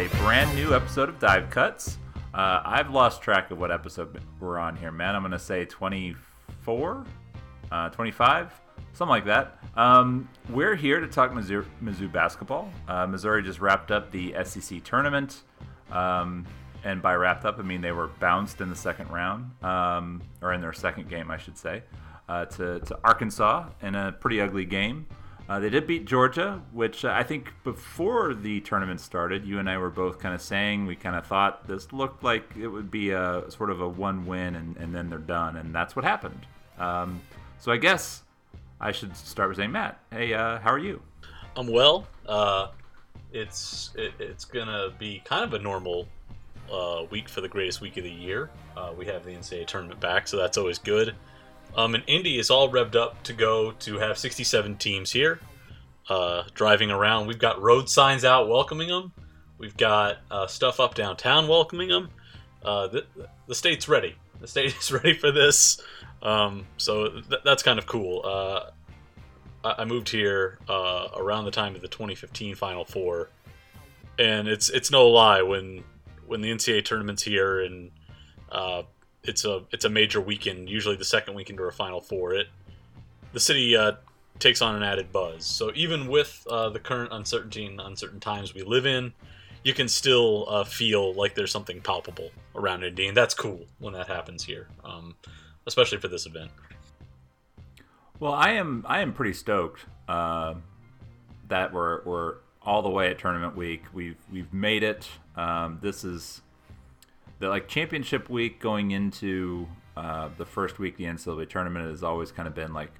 a 0.00 0.08
brand 0.16 0.54
new 0.56 0.74
episode 0.74 1.10
of 1.10 1.18
Dive 1.18 1.50
Cuts. 1.50 1.98
Uh, 2.32 2.62
I've 2.64 2.88
lost 2.88 3.20
track 3.20 3.50
of 3.50 3.58
what 3.58 3.70
episode 3.70 4.18
we're 4.40 4.58
on 4.58 4.74
here, 4.74 4.90
man. 4.90 5.14
I'm 5.14 5.20
going 5.20 5.32
to 5.32 5.38
say 5.38 5.66
24, 5.66 7.04
uh, 7.70 7.90
25, 7.90 8.60
something 8.94 9.10
like 9.10 9.26
that. 9.26 9.58
Um, 9.76 10.26
we're 10.48 10.74
here 10.74 11.00
to 11.00 11.06
talk 11.06 11.32
Mizzou, 11.32 11.66
Mizzou 11.84 12.10
basketball. 12.10 12.72
Uh, 12.88 13.06
Missouri 13.08 13.42
just 13.42 13.60
wrapped 13.60 13.90
up 13.90 14.10
the 14.10 14.34
SEC 14.42 14.82
tournament. 14.84 15.42
Um, 15.92 16.46
and 16.82 17.02
by 17.02 17.14
wrapped 17.14 17.44
up, 17.44 17.58
I 17.58 17.62
mean 17.62 17.82
they 17.82 17.92
were 17.92 18.08
bounced 18.08 18.62
in 18.62 18.70
the 18.70 18.76
second 18.76 19.10
round, 19.10 19.50
um, 19.62 20.22
or 20.40 20.54
in 20.54 20.62
their 20.62 20.72
second 20.72 21.10
game, 21.10 21.30
I 21.30 21.36
should 21.36 21.58
say, 21.58 21.82
uh, 22.26 22.46
to, 22.46 22.80
to 22.80 22.98
Arkansas 23.04 23.68
in 23.82 23.94
a 23.94 24.12
pretty 24.12 24.40
ugly 24.40 24.64
game. 24.64 25.04
Uh, 25.50 25.58
they 25.58 25.68
did 25.68 25.84
beat 25.84 26.04
Georgia, 26.04 26.62
which 26.70 27.04
uh, 27.04 27.12
I 27.12 27.24
think 27.24 27.52
before 27.64 28.34
the 28.34 28.60
tournament 28.60 29.00
started, 29.00 29.44
you 29.44 29.58
and 29.58 29.68
I 29.68 29.78
were 29.78 29.90
both 29.90 30.20
kind 30.20 30.32
of 30.32 30.40
saying 30.40 30.86
we 30.86 30.94
kind 30.94 31.16
of 31.16 31.26
thought 31.26 31.66
this 31.66 31.92
looked 31.92 32.22
like 32.22 32.44
it 32.56 32.68
would 32.68 32.88
be 32.88 33.10
a 33.10 33.42
sort 33.48 33.70
of 33.70 33.80
a 33.80 33.88
one 33.88 34.26
win 34.26 34.54
and, 34.54 34.76
and 34.76 34.94
then 34.94 35.10
they're 35.10 35.18
done, 35.18 35.56
and 35.56 35.74
that's 35.74 35.96
what 35.96 36.04
happened. 36.04 36.46
Um, 36.78 37.20
so 37.58 37.72
I 37.72 37.78
guess 37.78 38.22
I 38.80 38.92
should 38.92 39.16
start 39.16 39.48
with 39.48 39.58
saying, 39.58 39.72
Matt, 39.72 39.98
hey, 40.12 40.34
uh, 40.34 40.60
how 40.60 40.70
are 40.70 40.78
you? 40.78 41.02
I'm 41.56 41.66
well. 41.66 42.06
Uh, 42.26 42.68
it's 43.32 43.90
it, 43.96 44.12
it's 44.20 44.44
gonna 44.44 44.90
be 45.00 45.20
kind 45.24 45.42
of 45.42 45.52
a 45.54 45.58
normal 45.58 46.06
uh, 46.72 47.06
week 47.10 47.28
for 47.28 47.40
the 47.40 47.48
greatest 47.48 47.80
week 47.80 47.96
of 47.96 48.04
the 48.04 48.10
year. 48.10 48.50
Uh, 48.76 48.92
we 48.96 49.04
have 49.06 49.24
the 49.24 49.32
NCAA 49.32 49.66
tournament 49.66 49.98
back, 49.98 50.28
so 50.28 50.36
that's 50.36 50.56
always 50.56 50.78
good. 50.78 51.16
Um, 51.76 51.94
and 51.94 52.04
Indy 52.06 52.38
is 52.38 52.50
all 52.50 52.68
revved 52.68 52.96
up 52.96 53.22
to 53.24 53.32
go 53.32 53.72
to 53.72 53.98
have 53.98 54.18
67 54.18 54.76
teams 54.76 55.12
here, 55.12 55.40
uh, 56.08 56.44
driving 56.54 56.90
around. 56.90 57.26
We've 57.26 57.38
got 57.38 57.60
road 57.60 57.88
signs 57.88 58.24
out 58.24 58.48
welcoming 58.48 58.88
them. 58.88 59.12
We've 59.58 59.76
got 59.76 60.18
uh, 60.30 60.46
stuff 60.46 60.80
up 60.80 60.94
downtown 60.94 61.46
welcoming 61.46 61.88
them. 61.88 62.10
Uh, 62.64 62.88
the, 62.88 63.06
the 63.46 63.54
state's 63.54 63.88
ready. 63.88 64.16
The 64.40 64.46
state 64.46 64.74
is 64.80 64.90
ready 64.90 65.14
for 65.14 65.30
this. 65.30 65.80
Um, 66.22 66.66
so 66.76 67.08
th- 67.08 67.42
that's 67.44 67.62
kind 67.62 67.78
of 67.78 67.86
cool. 67.86 68.22
Uh, 68.24 68.70
I-, 69.64 69.82
I 69.82 69.84
moved 69.84 70.08
here 70.08 70.58
uh, 70.68 71.08
around 71.16 71.44
the 71.44 71.50
time 71.50 71.74
of 71.74 71.82
the 71.82 71.88
2015 71.88 72.54
Final 72.56 72.84
Four, 72.84 73.30
and 74.18 74.48
it's 74.48 74.68
it's 74.70 74.90
no 74.90 75.08
lie 75.08 75.42
when 75.42 75.84
when 76.26 76.40
the 76.40 76.50
NCAA 76.50 76.84
tournament's 76.84 77.22
here 77.22 77.60
and 77.60 77.90
uh, 78.50 78.82
it's 79.24 79.44
a 79.44 79.62
it's 79.70 79.84
a 79.84 79.90
major 79.90 80.20
weekend, 80.20 80.68
usually 80.68 80.96
the 80.96 81.04
second 81.04 81.34
weekend 81.34 81.60
or 81.60 81.68
a 81.68 81.72
Final 81.72 82.00
Four. 82.00 82.34
It 82.34 82.48
the 83.32 83.40
city 83.40 83.76
uh, 83.76 83.92
takes 84.38 84.62
on 84.62 84.74
an 84.74 84.82
added 84.82 85.12
buzz. 85.12 85.44
So 85.44 85.70
even 85.74 86.08
with 86.08 86.46
uh, 86.50 86.70
the 86.70 86.80
current 86.80 87.12
uncertainty 87.12 87.66
and 87.66 87.80
uncertain 87.80 88.20
times 88.20 88.54
we 88.54 88.62
live 88.62 88.86
in, 88.86 89.12
you 89.62 89.74
can 89.74 89.88
still 89.88 90.46
uh, 90.48 90.64
feel 90.64 91.12
like 91.14 91.34
there's 91.34 91.52
something 91.52 91.80
palpable 91.80 92.30
around 92.54 92.82
Indy, 92.82 93.08
and 93.08 93.16
that's 93.16 93.34
cool 93.34 93.60
when 93.78 93.92
that 93.92 94.08
happens 94.08 94.42
here, 94.42 94.68
um, 94.84 95.14
especially 95.66 95.98
for 95.98 96.08
this 96.08 96.26
event. 96.26 96.50
Well, 98.18 98.32
I 98.32 98.52
am 98.52 98.84
I 98.88 99.00
am 99.00 99.12
pretty 99.12 99.34
stoked 99.34 99.84
uh, 100.08 100.54
that 101.48 101.72
we're 101.72 102.02
we're 102.04 102.34
all 102.62 102.82
the 102.82 102.90
way 102.90 103.10
at 103.10 103.18
tournament 103.18 103.56
week. 103.56 103.84
We've 103.92 104.18
we've 104.32 104.52
made 104.52 104.82
it. 104.82 105.08
Um, 105.36 105.78
this 105.80 106.04
is 106.04 106.42
the 107.40 107.48
like 107.48 107.66
championship 107.66 108.30
week 108.30 108.60
going 108.60 108.92
into 108.92 109.66
uh, 109.96 110.28
the 110.38 110.46
first 110.46 110.78
week 110.78 110.96
the 110.96 111.04
NCAA 111.04 111.48
tournament 111.48 111.90
has 111.90 112.04
always 112.04 112.30
kind 112.30 112.46
of 112.46 112.54
been 112.54 112.72
like, 112.72 112.92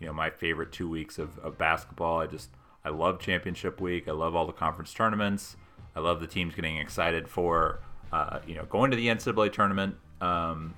you 0.00 0.06
know, 0.06 0.12
my 0.12 0.30
favorite 0.30 0.72
two 0.72 0.88
weeks 0.88 1.18
of, 1.18 1.38
of 1.38 1.56
basketball. 1.56 2.20
I 2.20 2.26
just 2.26 2.50
I 2.84 2.88
love 2.88 3.20
championship 3.20 3.80
week. 3.80 4.08
I 4.08 4.12
love 4.12 4.34
all 4.34 4.46
the 4.46 4.52
conference 4.52 4.92
tournaments. 4.92 5.56
I 5.94 6.00
love 6.00 6.20
the 6.20 6.26
teams 6.26 6.54
getting 6.54 6.78
excited 6.78 7.28
for 7.28 7.78
uh, 8.12 8.40
you 8.46 8.54
know 8.56 8.64
going 8.64 8.90
to 8.90 8.96
the 8.96 9.06
NCAA 9.06 9.52
tournament. 9.52 9.96
Um, 10.20 10.74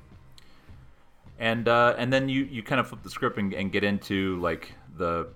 and 1.38 1.68
uh, 1.68 1.94
and 1.96 2.12
then 2.12 2.28
you 2.28 2.42
you 2.44 2.62
kind 2.62 2.80
of 2.80 2.88
flip 2.88 3.02
the 3.02 3.10
script 3.10 3.38
and, 3.38 3.54
and 3.54 3.72
get 3.72 3.84
into 3.84 4.38
like 4.40 4.72
the 4.98 5.28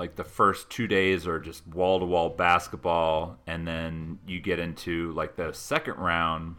like 0.00 0.16
the 0.16 0.24
first 0.24 0.70
two 0.70 0.86
days 0.86 1.26
are 1.26 1.38
just 1.38 1.66
wall 1.66 2.00
to 2.00 2.06
wall 2.06 2.30
basketball, 2.30 3.36
and 3.46 3.68
then 3.68 4.18
you 4.26 4.40
get 4.40 4.58
into 4.58 5.12
like 5.12 5.36
the 5.36 5.52
second 5.52 5.98
round. 5.98 6.56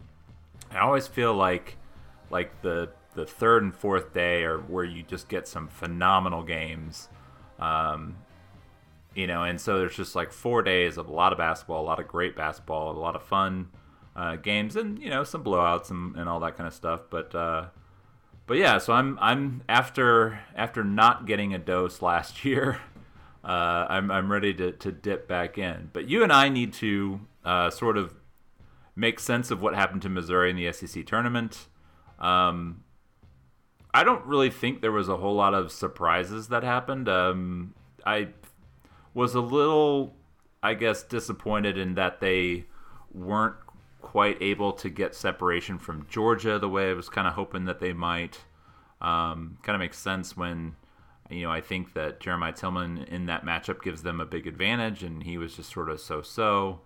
I 0.70 0.78
always 0.78 1.08
feel 1.08 1.34
like 1.34 1.76
like 2.30 2.62
the 2.62 2.90
the 3.16 3.26
third 3.26 3.64
and 3.64 3.74
fourth 3.74 4.14
day 4.14 4.44
are 4.44 4.58
where 4.58 4.84
you 4.84 5.02
just 5.02 5.28
get 5.28 5.48
some 5.48 5.66
phenomenal 5.66 6.44
games. 6.44 7.08
Um, 7.58 8.14
you 9.12 9.26
know, 9.26 9.42
and 9.42 9.60
so 9.60 9.76
there's 9.76 9.96
just 9.96 10.14
like 10.14 10.30
four 10.30 10.62
days 10.62 10.96
of 10.96 11.08
a 11.08 11.12
lot 11.12 11.32
of 11.32 11.38
basketball, 11.38 11.82
a 11.82 11.84
lot 11.84 11.98
of 11.98 12.06
great 12.06 12.36
basketball, 12.36 12.92
a 12.92 13.00
lot 13.00 13.16
of 13.16 13.24
fun 13.24 13.70
uh, 14.14 14.36
games, 14.36 14.76
and 14.76 15.00
you 15.00 15.10
know 15.10 15.24
some 15.24 15.42
blowouts 15.42 15.90
and, 15.90 16.14
and 16.14 16.28
all 16.28 16.38
that 16.38 16.56
kind 16.56 16.68
of 16.68 16.74
stuff. 16.74 17.00
But 17.10 17.34
uh, 17.34 17.66
but 18.46 18.56
yeah, 18.56 18.78
so 18.78 18.92
I'm 18.92 19.18
I'm 19.20 19.64
after 19.68 20.38
after 20.54 20.84
not 20.84 21.26
getting 21.26 21.52
a 21.52 21.58
dose 21.58 22.00
last 22.00 22.44
year 22.44 22.78
uh, 23.44 23.86
I'm, 23.88 24.10
I'm 24.10 24.30
ready 24.30 24.54
to, 24.54 24.72
to 24.72 24.92
dip 24.92 25.28
back 25.28 25.58
in. 25.58 25.90
But 25.92 26.08
you 26.08 26.22
and 26.22 26.32
I 26.32 26.48
need 26.48 26.72
to 26.74 27.20
uh, 27.44 27.70
sort 27.70 27.96
of 27.96 28.14
make 28.94 29.18
sense 29.18 29.50
of 29.50 29.62
what 29.62 29.74
happened 29.74 30.02
to 30.02 30.08
Missouri 30.08 30.50
in 30.50 30.56
the 30.56 30.72
SEC 30.72 31.06
tournament. 31.06 31.66
Um, 32.18 32.84
I 33.94 34.04
don't 34.04 34.24
really 34.24 34.50
think 34.50 34.80
there 34.80 34.92
was 34.92 35.08
a 35.08 35.16
whole 35.16 35.34
lot 35.34 35.54
of 35.54 35.72
surprises 35.72 36.48
that 36.48 36.62
happened. 36.62 37.08
Um, 37.08 37.74
I 38.06 38.28
was 39.12 39.34
a 39.34 39.40
little, 39.40 40.14
I 40.62 40.74
guess, 40.74 41.02
disappointed 41.02 41.76
in 41.76 41.94
that 41.94 42.20
they 42.20 42.66
weren't 43.12 43.56
quite 44.00 44.40
able 44.40 44.72
to 44.72 44.88
get 44.88 45.14
separation 45.14 45.78
from 45.78 46.06
Georgia 46.08 46.58
the 46.58 46.68
way 46.68 46.90
I 46.90 46.94
was 46.94 47.08
kind 47.08 47.26
of 47.26 47.34
hoping 47.34 47.66
that 47.66 47.80
they 47.80 47.92
might. 47.92 48.40
Um, 49.00 49.58
kind 49.62 49.74
of 49.74 49.80
makes 49.80 49.98
sense 49.98 50.36
when 50.36 50.76
you 51.30 51.42
know, 51.42 51.50
I 51.50 51.60
think 51.60 51.94
that 51.94 52.20
Jeremiah 52.20 52.52
Tilmon 52.52 53.08
in 53.08 53.26
that 53.26 53.44
matchup 53.44 53.82
gives 53.82 54.02
them 54.02 54.20
a 54.20 54.26
big 54.26 54.46
advantage, 54.46 55.02
and 55.02 55.22
he 55.22 55.38
was 55.38 55.56
just 55.56 55.72
sort 55.72 55.88
of 55.88 56.00
so-so. 56.00 56.80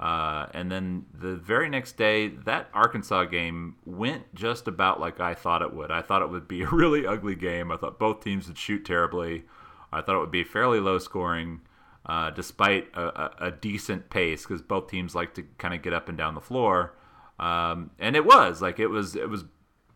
Uh, 0.00 0.46
and 0.52 0.70
then 0.70 1.06
the 1.14 1.36
very 1.36 1.68
next 1.68 1.96
day, 1.96 2.28
that 2.28 2.68
Arkansas 2.74 3.24
game 3.26 3.76
went 3.84 4.34
just 4.34 4.66
about 4.66 4.98
like 4.98 5.20
I 5.20 5.32
thought 5.34 5.62
it 5.62 5.72
would. 5.72 5.92
I 5.92 6.02
thought 6.02 6.22
it 6.22 6.30
would 6.30 6.48
be 6.48 6.62
a 6.64 6.68
really 6.68 7.06
ugly 7.06 7.36
game. 7.36 7.70
I 7.70 7.76
thought 7.76 7.98
both 7.98 8.22
teams 8.24 8.48
would 8.48 8.58
shoot 8.58 8.84
terribly. 8.84 9.44
I 9.92 10.00
thought 10.00 10.16
it 10.16 10.20
would 10.20 10.30
be 10.32 10.42
fairly 10.42 10.80
low 10.80 10.98
scoring, 10.98 11.60
uh, 12.06 12.30
despite 12.30 12.88
a, 12.94 13.02
a, 13.02 13.46
a, 13.46 13.50
decent 13.50 14.08
pace 14.08 14.42
because 14.42 14.62
both 14.62 14.88
teams 14.88 15.14
like 15.14 15.34
to 15.34 15.42
kind 15.58 15.74
of 15.74 15.82
get 15.82 15.92
up 15.92 16.08
and 16.08 16.16
down 16.16 16.34
the 16.34 16.40
floor. 16.40 16.94
Um, 17.38 17.90
and 17.98 18.16
it 18.16 18.24
was 18.24 18.62
like 18.62 18.80
it 18.80 18.86
was 18.88 19.14
it 19.14 19.28
was 19.28 19.44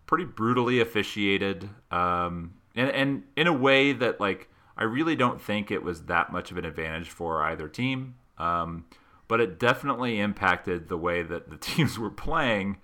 pretty 0.07 0.25
brutally 0.25 0.81
officiated. 0.81 1.69
Um, 1.91 2.55
and 2.77 2.91
and 2.91 3.23
in 3.37 3.47
a 3.47 3.53
way 3.53 3.93
that 3.93 4.21
like 4.21 4.49
I 4.77 4.85
really 4.85 5.17
don't 5.17 5.41
think 5.41 5.71
it 5.71 5.83
was 5.83 6.05
that 6.05 6.31
much 6.31 6.51
of 6.51 6.59
an 6.59 6.65
advantage 6.65 7.11
for 7.11 7.43
either 7.43 7.69
team. 7.69 8.17
Um, 8.39 8.85
but 9.29 9.41
it 9.41 9.59
definitely 9.59 10.21
impacted 10.21 10.89
the 10.89 10.99
way 10.99 11.23
that 11.23 11.51
the 11.51 11.57
teams 11.61 11.99
were 11.99 12.11
playing. 12.11 12.79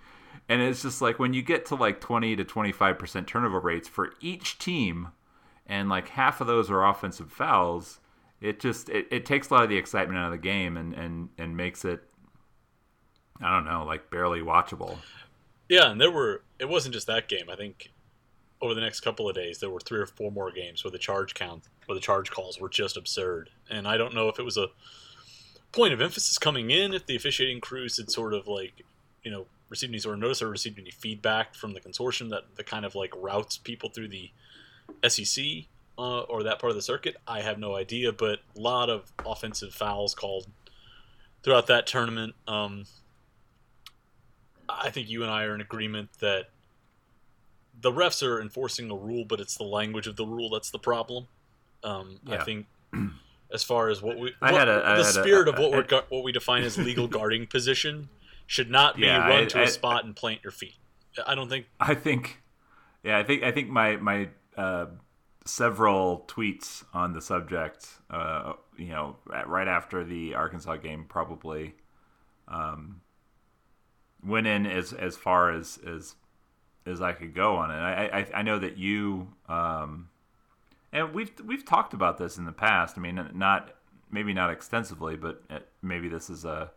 And 0.49 0.61
it's 0.61 0.83
just 0.83 1.01
like 1.01 1.19
when 1.19 1.35
you 1.35 1.43
get 1.43 1.67
to 1.67 1.75
like 1.75 2.01
20 2.01 2.37
to 2.37 2.45
25% 2.45 3.27
turnover 3.27 3.61
rates 3.61 3.89
for 3.89 4.15
each 4.21 4.59
team, 4.59 5.09
and 5.67 5.89
like 5.89 6.09
half 6.09 6.41
of 6.41 6.47
those 6.47 6.71
are 6.71 6.85
offensive 6.85 7.31
fouls, 7.31 8.01
it 8.41 8.59
just 8.59 8.89
it, 8.89 9.07
it 9.11 9.25
takes 9.25 9.51
a 9.51 9.55
lot 9.55 9.63
of 9.63 9.69
the 9.69 9.77
excitement 9.77 10.19
out 10.19 10.27
of 10.27 10.33
the 10.33 10.39
game 10.39 10.77
and, 10.77 10.95
and, 10.95 11.29
and 11.39 11.57
makes 11.57 11.85
it 11.85 12.03
I 13.41 13.55
don't 13.55 13.65
know, 13.65 13.85
like 13.85 14.11
barely 14.11 14.41
watchable. 14.41 14.99
Yeah, 15.69 15.91
and 15.91 16.01
there 16.01 16.11
were 16.11 16.43
it 16.59 16.69
wasn't 16.69 16.95
just 16.95 17.07
that 17.07 17.29
game. 17.29 17.49
I 17.51 17.57
think 17.57 17.92
over 18.63 18.75
the 18.75 18.81
next 18.81 19.01
couple 19.01 19.29
of 19.29 19.35
days, 19.35 19.59
there 19.59 19.71
were 19.71 19.81
three 19.81 19.99
or 19.99 20.07
four 20.07 20.31
more 20.31 20.53
games 20.53 20.85
where 20.85 20.91
the 20.93 20.99
charge 20.99 21.35
count, 21.35 21.65
where 21.87 21.95
the 21.95 22.01
charge 22.01 22.31
calls 22.31 22.61
were 22.61 22.69
just 22.69 22.97
absurd. 22.97 23.51
And 23.69 23.89
I 23.89 23.97
don't 23.97 24.15
know 24.15 24.29
if 24.29 24.39
it 24.39 24.45
was 24.45 24.57
a 24.57 24.69
point 25.73 25.93
of 25.93 26.01
emphasis 26.01 26.39
coming 26.39 26.71
in, 26.71 26.95
if 26.95 27.05
the 27.05 27.17
officiating 27.17 27.61
crews 27.61 27.97
had 27.97 28.11
sort 28.11 28.33
of 28.33 28.47
like, 28.47 28.83
you 29.25 29.33
know, 29.33 29.47
received 29.69 29.91
any 29.91 29.99
sort 29.99 30.15
of 30.15 30.21
notice 30.21 30.41
or 30.41 30.49
received 30.49 30.79
any 30.79 30.93
feedback 30.93 31.55
from 31.57 31.73
the 31.73 31.81
consortium 31.81 32.31
that 32.31 32.43
the 32.55 32.63
kind 32.63 32.85
of 32.85 32.95
like 32.95 33.13
routes 33.17 33.59
people 33.59 33.91
through 33.91 34.09
the 34.09 34.31
SEC 35.09 35.45
uh, 35.99 36.21
or 36.21 36.45
that 36.45 36.61
part 36.61 36.71
of 36.71 36.77
the 36.77 36.83
circuit. 36.83 37.17
I 37.27 37.41
have 37.41 37.59
no 37.59 37.75
idea, 37.75 38.13
but 38.13 38.41
a 38.57 38.61
lot 38.61 38.91
of 38.91 39.13
offensive 39.27 39.75
fouls 39.75 40.15
called 40.15 40.47
throughout 41.43 41.67
that 41.67 41.89
tournament. 41.89 42.35
Um, 42.47 42.85
I 44.69 44.91
think 44.91 45.11
you 45.11 45.23
and 45.23 45.33
I 45.33 45.45
are 45.45 45.55
in 45.55 45.61
agreement 45.61 46.11
that 46.21 46.51
the 47.81 47.91
refs 47.91 48.27
are 48.27 48.41
enforcing 48.41 48.91
a 48.91 48.97
rule, 48.97 49.25
but 49.25 49.41
it's 49.41 49.57
the 49.57 49.65
language 49.65 50.07
of 50.07 50.17
the 50.17 50.27
rule 50.27 50.51
that's 50.51 50.71
the 50.71 50.79
problem. 50.79 51.27
Um, 51.85 52.21
yeah. 52.25 52.41
I 52.41 52.45
think 52.45 52.67
as 53.53 53.65
far 53.65 53.89
as 53.89 54.03
what 54.03 54.19
we 54.19 54.33
what, 54.39 54.69
a, 54.69 54.83
the 54.97 55.05
spirit 55.05 55.49
a, 55.49 55.53
of 55.53 55.59
what 55.59 55.73
we 55.73 55.97
what 56.09 56.25
we 56.25 56.33
define 56.33 56.63
as 56.63 56.79
legal 56.79 57.09
guarding 57.19 57.47
position 57.47 58.09
should 58.47 58.71
not 58.71 58.97
be 58.97 59.03
yeah, 59.03 59.29
run 59.29 59.45
I, 59.45 59.47
to 59.47 59.61
I, 59.61 59.63
a 59.63 59.69
spot 59.69 60.05
and 60.05 60.15
plant 60.15 60.41
your 60.43 60.51
feet. 60.51 60.77
I 61.27 61.35
don't 61.35 61.49
think. 61.49 61.67
I 61.79 61.95
think, 61.95 62.43
yeah, 63.03 63.19
I 63.19 63.23
think 63.23 63.43
I 63.43 63.53
think 63.53 63.69
my 63.69 63.97
my 63.97 64.29
uh, 64.57 64.87
several 65.45 66.25
tweets 66.29 66.85
on 66.93 67.13
the 67.13 67.21
subject. 67.21 67.87
Uh, 68.11 68.55
you 68.77 68.89
know, 68.89 69.17
right 69.47 69.69
after 69.69 70.05
the 70.05 70.35
Arkansas 70.35 70.77
game, 70.77 71.05
probably 71.09 71.75
um, 72.49 73.01
went 74.25 74.47
in 74.47 74.67
as 74.67 74.93
as 74.93 75.17
far 75.17 75.53
as 75.53 75.79
as 75.87 76.15
as 76.87 77.01
I 77.01 77.13
could 77.13 77.35
go 77.35 77.57
on 77.57 77.71
it. 77.71 77.75
I 77.75 78.19
I, 78.21 78.27
I 78.41 78.43
know 78.43 78.59
that 78.59 78.77
you 78.77 79.29
um, 79.49 80.09
and 80.93 81.15
we've 81.15 81.33
we've 81.45 81.65
talked 81.65 81.95
about 81.95 82.19
this 82.19 82.37
in 82.37 82.45
the 82.45 82.53
past. 82.53 82.99
I 82.99 83.01
mean, 83.01 83.31
not 83.35 83.75
maybe 84.11 84.35
not 84.35 84.51
extensively, 84.51 85.17
but 85.17 85.43
uh, 85.51 85.61
maybe 85.81 86.09
this 86.09 86.29
is 86.29 86.45
a 86.45 86.71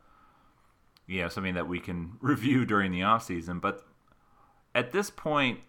you 1.06 1.22
know 1.22 1.28
something 1.28 1.56
that 1.56 1.68
we 1.68 1.80
can 1.80 2.13
review 2.22 2.66
during 2.66 2.92
the 2.92 3.04
off 3.04 3.24
season. 3.24 3.60
But 3.60 3.86
at 4.74 4.92
this 4.92 5.10
point, 5.10 5.60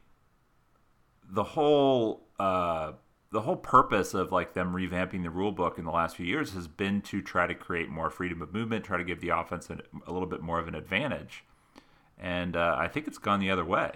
the 1.28 1.44
whole 1.44 2.28
uh, 2.38 2.92
the 3.32 3.40
whole 3.40 3.56
purpose 3.56 4.14
of 4.14 4.30
like 4.30 4.54
them 4.54 4.72
revamping 4.72 5.24
the 5.24 5.30
rule 5.30 5.52
book 5.52 5.76
in 5.76 5.84
the 5.84 5.90
last 5.90 6.16
few 6.16 6.26
years 6.26 6.52
has 6.52 6.68
been 6.68 7.02
to 7.02 7.20
try 7.20 7.48
to 7.48 7.54
create 7.54 7.88
more 7.88 8.10
freedom 8.10 8.40
of 8.40 8.54
movement, 8.54 8.84
try 8.84 8.96
to 8.96 9.04
give 9.04 9.20
the 9.20 9.30
offense 9.30 9.68
a, 9.70 9.78
a 10.06 10.12
little 10.12 10.28
bit 10.28 10.40
more 10.40 10.60
of 10.60 10.68
an 10.68 10.76
advantage, 10.76 11.44
and 12.16 12.54
uh, 12.54 12.76
I 12.78 12.86
think 12.86 13.08
it's 13.08 13.18
gone 13.18 13.40
the 13.40 13.50
other 13.50 13.64
way. 13.64 13.90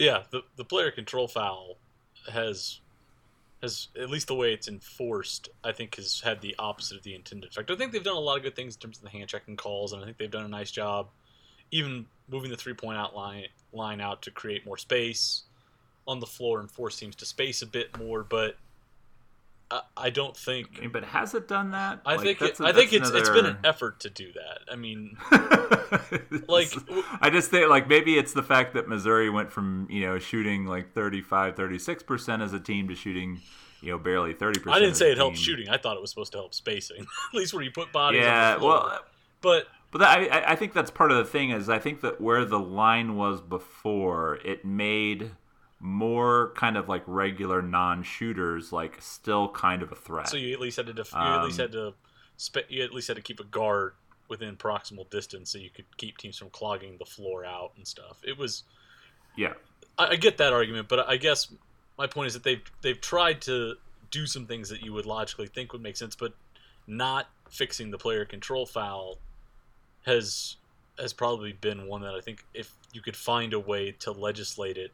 Yeah, 0.00 0.22
the 0.30 0.40
the 0.56 0.64
player 0.64 0.90
control 0.90 1.28
foul 1.28 1.76
has 2.32 2.80
has 3.62 3.88
at 4.00 4.08
least 4.08 4.28
the 4.28 4.34
way 4.34 4.54
it's 4.54 4.66
enforced, 4.66 5.50
I 5.62 5.72
think 5.72 5.96
has 5.96 6.20
had 6.20 6.40
the 6.40 6.56
opposite 6.58 6.96
of 6.96 7.02
the 7.02 7.14
intended 7.14 7.50
effect. 7.50 7.70
I 7.70 7.76
think 7.76 7.92
they've 7.92 8.02
done 8.02 8.16
a 8.16 8.20
lot 8.20 8.38
of 8.38 8.42
good 8.42 8.56
things 8.56 8.76
in 8.76 8.80
terms 8.80 8.96
of 8.96 9.04
the 9.04 9.10
hand 9.10 9.28
checking 9.28 9.58
calls, 9.58 9.92
and 9.92 10.00
I 10.00 10.06
think 10.06 10.16
they've 10.16 10.30
done 10.30 10.46
a 10.46 10.48
nice 10.48 10.70
job, 10.70 11.08
even 11.70 12.06
moving 12.30 12.50
the 12.50 12.56
three 12.56 12.72
point 12.72 12.96
out 12.96 13.14
line 13.14 13.44
line 13.74 14.00
out 14.00 14.22
to 14.22 14.30
create 14.30 14.64
more 14.64 14.78
space 14.78 15.42
on 16.08 16.18
the 16.18 16.26
floor 16.26 16.60
and 16.60 16.70
force 16.70 16.98
teams 16.98 17.14
to 17.16 17.26
space 17.26 17.60
a 17.60 17.66
bit 17.66 17.96
more. 17.98 18.24
But 18.24 18.56
I, 19.70 19.82
I 19.96 20.10
don't 20.10 20.36
think. 20.36 20.68
I 20.78 20.80
mean, 20.82 20.90
but 20.90 21.04
has 21.04 21.34
it 21.34 21.46
done 21.46 21.70
that? 21.72 22.00
I 22.04 22.16
like, 22.16 22.24
think 22.24 22.42
it, 22.42 22.60
a, 22.60 22.66
I 22.66 22.72
think 22.72 22.92
it's 22.92 23.10
another... 23.10 23.18
it's 23.18 23.30
been 23.30 23.46
an 23.46 23.58
effort 23.64 24.00
to 24.00 24.10
do 24.10 24.32
that. 24.32 24.72
I 24.72 24.76
mean, 24.76 25.16
like 26.48 26.72
I 27.20 27.30
just 27.30 27.50
think 27.50 27.68
like 27.68 27.88
maybe 27.88 28.18
it's 28.18 28.32
the 28.32 28.42
fact 28.42 28.74
that 28.74 28.88
Missouri 28.88 29.30
went 29.30 29.52
from 29.52 29.86
you 29.90 30.02
know 30.02 30.18
shooting 30.18 30.66
like 30.66 30.92
35, 30.92 31.56
36 31.56 32.02
percent 32.02 32.42
as 32.42 32.52
a 32.52 32.60
team 32.60 32.88
to 32.88 32.94
shooting 32.94 33.40
you 33.80 33.92
know 33.92 33.98
barely 33.98 34.32
30 34.32 34.60
percent. 34.60 34.76
I 34.76 34.80
didn't 34.80 34.96
say 34.96 35.10
it 35.12 35.16
helped 35.16 35.38
shooting. 35.38 35.68
I 35.68 35.76
thought 35.76 35.96
it 35.96 36.00
was 36.00 36.10
supposed 36.10 36.32
to 36.32 36.38
help 36.38 36.54
spacing. 36.54 37.00
At 37.32 37.36
least 37.36 37.54
where 37.54 37.62
you 37.62 37.70
put 37.70 37.92
bodies. 37.92 38.22
Yeah, 38.22 38.56
well, 38.56 39.00
but 39.40 39.68
but 39.92 39.98
that, 39.98 40.18
I 40.18 40.52
I 40.52 40.56
think 40.56 40.72
that's 40.72 40.90
part 40.90 41.12
of 41.12 41.18
the 41.18 41.24
thing 41.24 41.50
is 41.50 41.68
I 41.68 41.78
think 41.78 42.00
that 42.00 42.20
where 42.20 42.44
the 42.44 42.60
line 42.60 43.16
was 43.16 43.40
before 43.40 44.38
it 44.44 44.64
made 44.64 45.30
more 45.80 46.52
kind 46.56 46.76
of 46.76 46.88
like 46.88 47.02
regular 47.06 47.62
non-shooters 47.62 48.70
like 48.70 49.00
still 49.00 49.48
kind 49.48 49.82
of 49.82 49.90
a 49.90 49.96
threat. 49.96 50.28
So 50.28 50.36
you 50.36 50.52
at 50.52 50.60
least 50.60 50.76
had 50.76 50.86
to 50.86 50.92
def- 50.92 51.14
um, 51.14 51.26
you 51.26 51.38
at 51.38 51.44
least 51.44 51.58
um, 51.58 51.64
had 51.64 51.72
to 51.72 51.94
spe- 52.36 52.70
you 52.70 52.84
at 52.84 52.92
least 52.92 53.08
had 53.08 53.16
to 53.16 53.22
keep 53.22 53.40
a 53.40 53.44
guard 53.44 53.94
within 54.28 54.56
proximal 54.56 55.08
distance 55.10 55.50
so 55.50 55.58
you 55.58 55.70
could 55.70 55.86
keep 55.96 56.18
teams 56.18 56.38
from 56.38 56.50
clogging 56.50 56.96
the 56.98 57.04
floor 57.04 57.44
out 57.44 57.72
and 57.76 57.86
stuff. 57.86 58.18
It 58.22 58.36
was 58.36 58.64
yeah. 59.36 59.54
I, 59.98 60.08
I 60.08 60.16
get 60.16 60.36
that 60.36 60.52
argument, 60.52 60.88
but 60.88 61.08
I 61.08 61.16
guess 61.16 61.48
my 61.96 62.06
point 62.06 62.28
is 62.28 62.34
that 62.34 62.44
they've 62.44 62.62
they've 62.82 63.00
tried 63.00 63.40
to 63.42 63.74
do 64.10 64.26
some 64.26 64.46
things 64.46 64.68
that 64.68 64.82
you 64.82 64.92
would 64.92 65.06
logically 65.06 65.46
think 65.46 65.72
would 65.72 65.82
make 65.82 65.96
sense, 65.96 66.14
but 66.14 66.34
not 66.86 67.28
fixing 67.48 67.90
the 67.90 67.98
player 67.98 68.24
control 68.24 68.66
foul 68.66 69.16
has 70.04 70.56
has 70.98 71.14
probably 71.14 71.52
been 71.52 71.86
one 71.86 72.02
that 72.02 72.14
I 72.14 72.20
think 72.20 72.44
if 72.52 72.74
you 72.92 73.00
could 73.00 73.16
find 73.16 73.54
a 73.54 73.60
way 73.60 73.92
to 74.00 74.12
legislate 74.12 74.76
it 74.76 74.92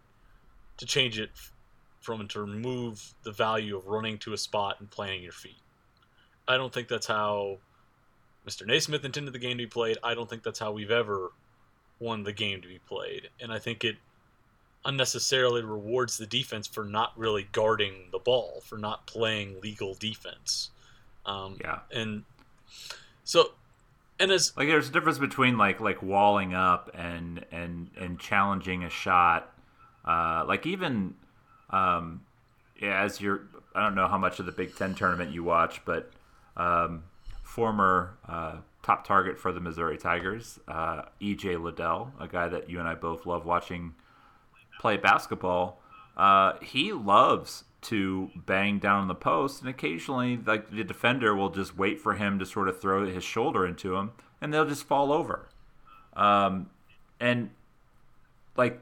to 0.79 0.87
change 0.87 1.19
it 1.19 1.31
from 2.01 2.27
to 2.29 2.41
remove 2.41 3.15
the 3.25 3.33
value 3.33 3.77
of 3.77 3.87
running 3.87 4.19
to 4.19 4.33
a 4.33 4.39
spot 4.39 4.77
and 4.79 4.91
planting 4.91 5.23
your 5.23 5.33
feet. 5.33 5.59
I 6.47 6.57
don't 6.57 6.73
think 6.73 6.89
that's 6.89 7.07
how 7.07 7.59
Mr. 8.47 8.65
Naismith 8.65 9.05
intended 9.05 9.33
the 9.33 9.39
game 9.39 9.59
to 9.59 9.65
be 9.65 9.67
played. 9.67 9.99
I 10.05 10.15
don't 10.15 10.31
think 10.31 10.45
that's 10.45 10.59
how 10.59 10.71
we've 10.71 10.93
ever 10.93 11.33
won 11.99 12.23
the 12.23 12.33
game 12.33 12.63
to 12.63 12.69
be 12.69 12.79
played. 12.87 13.29
And 13.41 13.53
I 13.53 13.59
think 13.59 13.83
it 13.83 13.97
unnecessarily 14.85 15.63
rewards 15.63 16.17
the 16.17 16.27
defense 16.27 16.69
for 16.69 16.85
not 16.85 17.13
really 17.17 17.49
guarding 17.51 18.09
the 18.13 18.21
ball, 18.21 18.63
for 18.65 18.79
not 18.79 19.07
playing 19.07 19.61
legal 19.61 19.95
defense. 19.95 20.71
Um, 21.25 21.57
yeah. 21.61 21.81
And 21.93 22.23
so, 23.25 23.51
and 24.21 24.31
as 24.31 24.57
like, 24.57 24.69
there's 24.69 24.89
a 24.89 24.93
difference 24.93 25.19
between 25.19 25.59
like 25.59 25.81
like 25.81 26.03
walling 26.03 26.55
up 26.55 26.91
and 26.95 27.45
and 27.51 27.91
and 27.99 28.21
challenging 28.21 28.85
a 28.85 28.91
shot 28.91 29.53
uh, 30.07 30.45
like 30.47 30.67
even 30.67 31.15
um, 31.71 32.23
yeah, 32.81 33.03
as 33.03 33.21
you're, 33.21 33.43
I 33.75 33.83
don't 33.83 33.95
know 33.95 34.09
how 34.09 34.19
much 34.19 34.39
of 34.39 34.47
the 34.47 34.53
Big 34.53 34.77
Ten 34.77 34.95
tournament 34.95 35.33
you 35.33 35.43
watch, 35.43 35.85
but 35.85 36.11
um, 36.57 37.05
former 37.43 38.19
uh, 38.29 38.57
top 38.83 39.07
target 39.07 39.39
for 39.39 39.53
the 39.53 39.61
Missouri 39.61 39.97
Tigers, 39.97 40.61
uh, 40.69 41.03
EJ 41.21 41.63
Liddell, 41.63 42.13
a 42.21 42.29
guy 42.29 42.49
that 42.49 42.69
you 42.69 42.79
and 42.79 42.89
I 42.89 42.95
both 42.95 43.27
love 43.27 43.45
watching 43.45 43.95
play 44.79 44.97
basketball. 44.97 45.81
Uh, 46.17 46.55
he 46.63 46.93
loves 46.93 47.65
to 47.83 48.31
bang 48.35 48.79
down 48.79 49.09
the 49.09 49.15
post, 49.15 49.61
and 49.61 49.71
occasionally, 49.71 50.39
like 50.45 50.71
the 50.71 50.85
defender 50.85 51.35
will 51.35 51.51
just 51.51 51.77
wait 51.77 52.01
for 52.01 52.15
him 52.15 52.39
to 52.39 52.47
sort 52.47 52.69
of 52.69 52.81
throw 52.81 53.07
his 53.07 53.25
shoulder 53.25 53.67
into 53.67 53.97
him, 53.97 54.13
and 54.41 54.53
they'll 54.53 54.69
just 54.69 54.85
fall 54.85 55.13
over. 55.13 55.49
Um, 56.15 56.71
and 57.21 57.51
like 58.57 58.81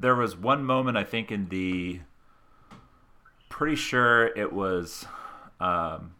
there 0.00 0.16
was 0.16 0.36
one 0.36 0.64
moment 0.64 0.96
I 0.96 1.04
think 1.04 1.30
in 1.30 1.48
the 1.48 2.00
pretty 3.48 3.76
sure 3.76 4.26
it 4.36 4.52
was 4.52 5.06
um, 5.60 6.14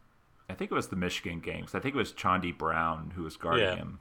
I 0.49 0.55
think 0.55 0.71
it 0.71 0.75
was 0.75 0.89
the 0.89 0.97
Michigan 0.97 1.41
games. 1.41 1.75
I 1.75 1.81
think 1.81 1.95
it 1.95 1.99
was 1.99 2.13
Chaundee 2.13 2.57
Brown 2.57 3.13
who 3.17 3.23
was 3.23 3.37
guarding 3.37 3.65
yeah. 3.65 3.77
him. 3.77 4.01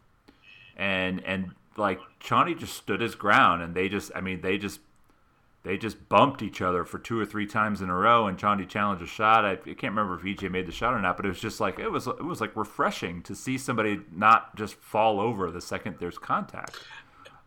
And 0.76 1.24
and 1.26 1.52
like 1.78 2.00
Chaundee 2.20 2.58
just 2.58 2.76
stood 2.76 3.02
his 3.02 3.16
ground 3.16 3.62
and 3.62 3.74
they 3.74 3.88
just 3.88 4.12
I 4.14 4.22
mean 4.22 4.42
they 4.42 4.58
just 4.58 4.82
they 5.64 5.78
just 5.78 6.08
bumped 6.08 6.42
each 6.42 6.62
other 6.62 6.86
for 6.86 7.00
two 7.00 7.20
or 7.20 7.26
three 7.26 7.46
times 7.46 7.82
in 7.82 7.90
a 7.90 7.96
row 7.96 8.28
and 8.28 8.38
Chaundee 8.38 8.68
challenged 8.68 9.04
a 9.04 9.08
shot. 9.08 9.44
I, 9.44 9.52
I, 9.52 9.56
can't 9.56 9.94
remember 9.94 10.16
if 10.16 10.24
EJ 10.24 10.50
made 10.50 10.66
the 10.66 10.72
shot 10.72 10.94
or 10.94 11.02
not, 11.02 11.18
but 11.18 11.26
it 11.26 11.30
was 11.30 11.40
just 11.40 11.60
like 11.60 11.80
it 11.80 11.90
was 11.90 12.08
it 12.08 12.24
was 12.24 12.42
like 12.42 12.56
refreshing 12.56 13.22
to 13.24 13.36
see 13.36 13.58
somebody 13.58 14.00
not 14.12 14.56
just 14.56 14.76
fall 14.76 15.20
over 15.20 15.52
the 15.52 15.62
second 15.62 15.98
there's 16.00 16.18
contact. 16.18 16.80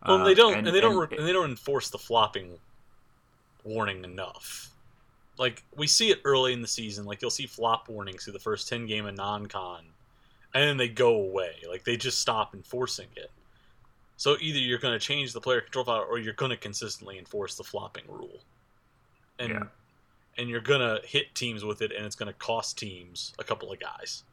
Well, 0.05 0.21
uh, 0.21 0.23
they 0.23 0.33
don't, 0.33 0.57
and, 0.57 0.67
and 0.67 0.75
they 0.75 0.81
don't, 0.81 1.01
and, 1.11 1.19
and, 1.19 1.27
they 1.27 1.33
don't 1.33 1.49
enforce 1.49 1.89
the 1.89 1.97
flopping 1.97 2.57
warning 3.63 4.03
enough. 4.03 4.69
Like 5.37 5.63
we 5.75 5.87
see 5.87 6.11
it 6.11 6.19
early 6.25 6.53
in 6.53 6.61
the 6.61 6.67
season, 6.67 7.05
like 7.05 7.21
you'll 7.21 7.31
see 7.31 7.47
flop 7.47 7.89
warnings 7.89 8.23
through 8.23 8.33
the 8.33 8.39
first 8.39 8.67
ten 8.67 8.85
game 8.85 9.05
of 9.05 9.15
non-con, 9.15 9.83
and 10.53 10.63
then 10.63 10.77
they 10.77 10.89
go 10.89 11.15
away. 11.15 11.55
Like 11.67 11.83
they 11.83 11.97
just 11.97 12.19
stop 12.19 12.53
enforcing 12.53 13.07
it. 13.15 13.31
So 14.17 14.37
either 14.39 14.59
you're 14.59 14.79
going 14.79 14.97
to 14.97 15.05
change 15.05 15.33
the 15.33 15.41
player 15.41 15.61
control 15.61 15.85
foul, 15.85 16.05
or 16.09 16.19
you're 16.19 16.33
going 16.33 16.51
to 16.51 16.57
consistently 16.57 17.17
enforce 17.17 17.55
the 17.55 17.63
flopping 17.63 18.03
rule. 18.07 18.39
And 19.39 19.49
yeah. 19.49 19.63
and 20.37 20.49
you're 20.49 20.61
going 20.61 20.81
to 20.81 21.05
hit 21.07 21.33
teams 21.33 21.63
with 21.63 21.81
it, 21.81 21.91
and 21.91 22.05
it's 22.05 22.15
going 22.15 22.31
to 22.31 22.37
cost 22.39 22.77
teams 22.77 23.33
a 23.39 23.43
couple 23.43 23.71
of 23.71 23.79
guys. 23.79 24.23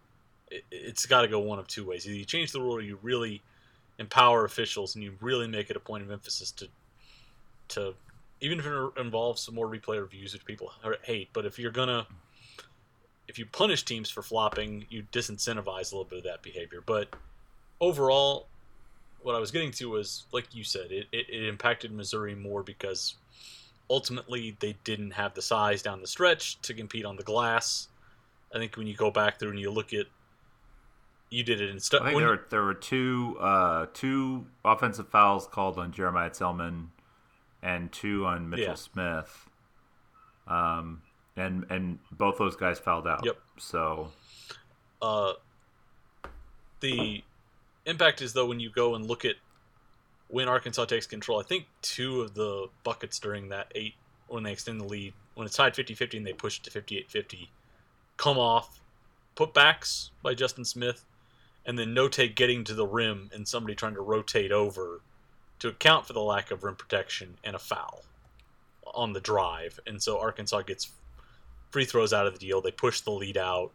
It, 0.51 0.65
it's 0.71 1.07
got 1.07 1.23
to 1.23 1.29
go 1.29 1.39
one 1.39 1.59
of 1.59 1.67
two 1.69 1.87
ways: 1.87 2.07
either 2.07 2.17
you 2.17 2.25
change 2.25 2.53
the 2.53 2.61
rule, 2.61 2.77
or 2.77 2.83
you 2.83 2.99
really 3.03 3.41
empower 4.01 4.45
officials 4.45 4.95
and 4.97 5.05
you 5.05 5.15
really 5.21 5.47
make 5.47 5.71
it 5.71 5.77
a 5.77 5.81
point 5.81 6.03
of 6.03 6.11
emphasis 6.11 6.51
to 6.51 6.67
to 7.69 7.95
even 8.41 8.59
if 8.59 8.67
it 8.67 8.93
involves 8.99 9.43
some 9.43 9.55
more 9.55 9.69
replay 9.69 10.01
reviews 10.01 10.33
which 10.33 10.45
people 10.45 10.73
hate 11.03 11.29
but 11.33 11.47
if 11.47 11.59
you're 11.59 11.71
gonna 11.71 12.05
if 13.29 13.39
you 13.39 13.47
punish 13.47 13.85
teams 13.85 14.11
for 14.11 14.23
flopping 14.23 14.85
you 14.89 15.05
disincentivize 15.13 15.93
a 15.93 15.95
little 15.95 16.05
bit 16.05 16.19
of 16.19 16.25
that 16.25 16.43
behavior. 16.43 16.83
But 16.85 17.15
overall 17.81 18.49
what 19.23 19.35
i 19.35 19.39
was 19.39 19.51
getting 19.51 19.71
to 19.71 19.91
was 19.91 20.25
like 20.33 20.55
you 20.55 20.65
said 20.65 20.91
it, 20.91 21.07
it, 21.13 21.27
it 21.29 21.45
impacted 21.47 21.93
missouri 21.93 22.35
more 22.35 22.63
because 22.63 23.17
ultimately 23.91 24.57
they 24.61 24.77
didn't 24.85 25.11
have 25.11 25.35
the 25.35 25.43
size 25.43 25.83
down 25.83 26.01
the 26.01 26.07
stretch 26.07 26.61
to 26.63 26.73
compete 26.73 27.05
on 27.05 27.17
the 27.17 27.25
glass. 27.25 27.89
I 28.55 28.59
think 28.59 28.77
when 28.77 28.87
you 28.87 28.95
go 28.95 29.11
back 29.11 29.39
through 29.39 29.51
and 29.51 29.59
you 29.59 29.71
look 29.71 29.93
at 29.93 30.07
you 31.31 31.45
did 31.45 31.61
it 31.61 31.71
in 31.71 31.79
stuff. 31.81 32.03
I 32.03 32.07
think 32.07 32.19
there 32.19 32.29
were 32.29 32.47
there 32.51 32.63
were 32.63 32.75
two 32.75 33.37
uh, 33.41 33.87
two 33.95 34.47
offensive 34.65 35.09
fouls 35.09 35.47
called 35.47 35.79
on 35.79 35.93
Jeremiah 35.93 36.31
Selmon, 36.31 36.89
and 37.63 37.91
two 37.93 38.27
on 38.27 38.51
Mitchell 38.51 38.67
yeah. 38.67 38.75
Smith. 38.75 39.49
Um, 40.47 41.03
and 41.37 41.65
and 41.71 41.99
both 42.11 42.39
those 42.39 42.57
guys 42.57 42.79
fouled 42.79 43.07
out. 43.07 43.25
Yep. 43.25 43.39
So, 43.59 44.11
uh, 45.01 45.35
the 46.81 47.23
impact 47.87 48.21
is 48.23 48.33
though 48.33 48.47
when 48.47 48.61
you 48.61 48.71
go 48.71 48.97
and 48.97 49.07
look 49.07 49.25
at 49.25 49.37
when 50.29 50.49
Arkansas 50.49 50.85
takes 50.87 51.07
control. 51.07 51.41
I 51.41 51.45
think 51.45 51.67
two 51.83 52.23
of 52.23 52.35
the 52.35 52.67
buckets 52.85 53.19
during 53.19 53.49
that 53.51 53.71
eight 53.75 53.95
when 54.29 54.43
they 54.43 54.53
extend 54.53 54.81
the 54.81 54.85
lead 54.85 55.13
when 55.35 55.47
it's 55.47 55.57
tied 55.57 55.75
50-50 55.75 56.19
and 56.19 56.27
they 56.27 56.33
push 56.33 56.59
it 56.59 56.71
to 56.71 56.83
58-50 56.83 57.49
come 58.17 58.39
off 58.39 58.81
putbacks 59.37 60.11
by 60.23 60.35
Justin 60.35 60.65
Smith 60.65 61.05
and 61.67 61.79
then 61.79 61.95
Notae 61.95 62.35
getting 62.35 62.65
to 62.65 62.75
the 62.75 62.87
rim 62.87 63.31
and 63.35 63.47
somebody 63.47 63.75
trying 63.75 63.95
to 63.95 64.01
rotate 64.01 64.53
over 64.53 65.01
to 65.59 65.69
account 65.69 66.07
for 66.07 66.13
the 66.13 66.21
lack 66.21 66.51
of 66.51 66.65
rim 66.65 66.77
protection 66.77 67.37
and 67.45 67.55
a 67.55 67.59
foul 67.59 68.03
on 68.95 69.13
the 69.13 69.21
drive, 69.21 69.79
and 69.87 70.03
so 70.03 70.19
Arkansas 70.19 70.63
gets 70.63 70.91
free 71.71 71.85
throws 71.85 72.13
out 72.13 72.27
of 72.27 72.33
the 72.33 72.41
deal. 72.41 72.61
They 72.61 72.73
push 72.73 73.01
the 73.01 73.11
lead 73.11 73.37
out. 73.37 73.71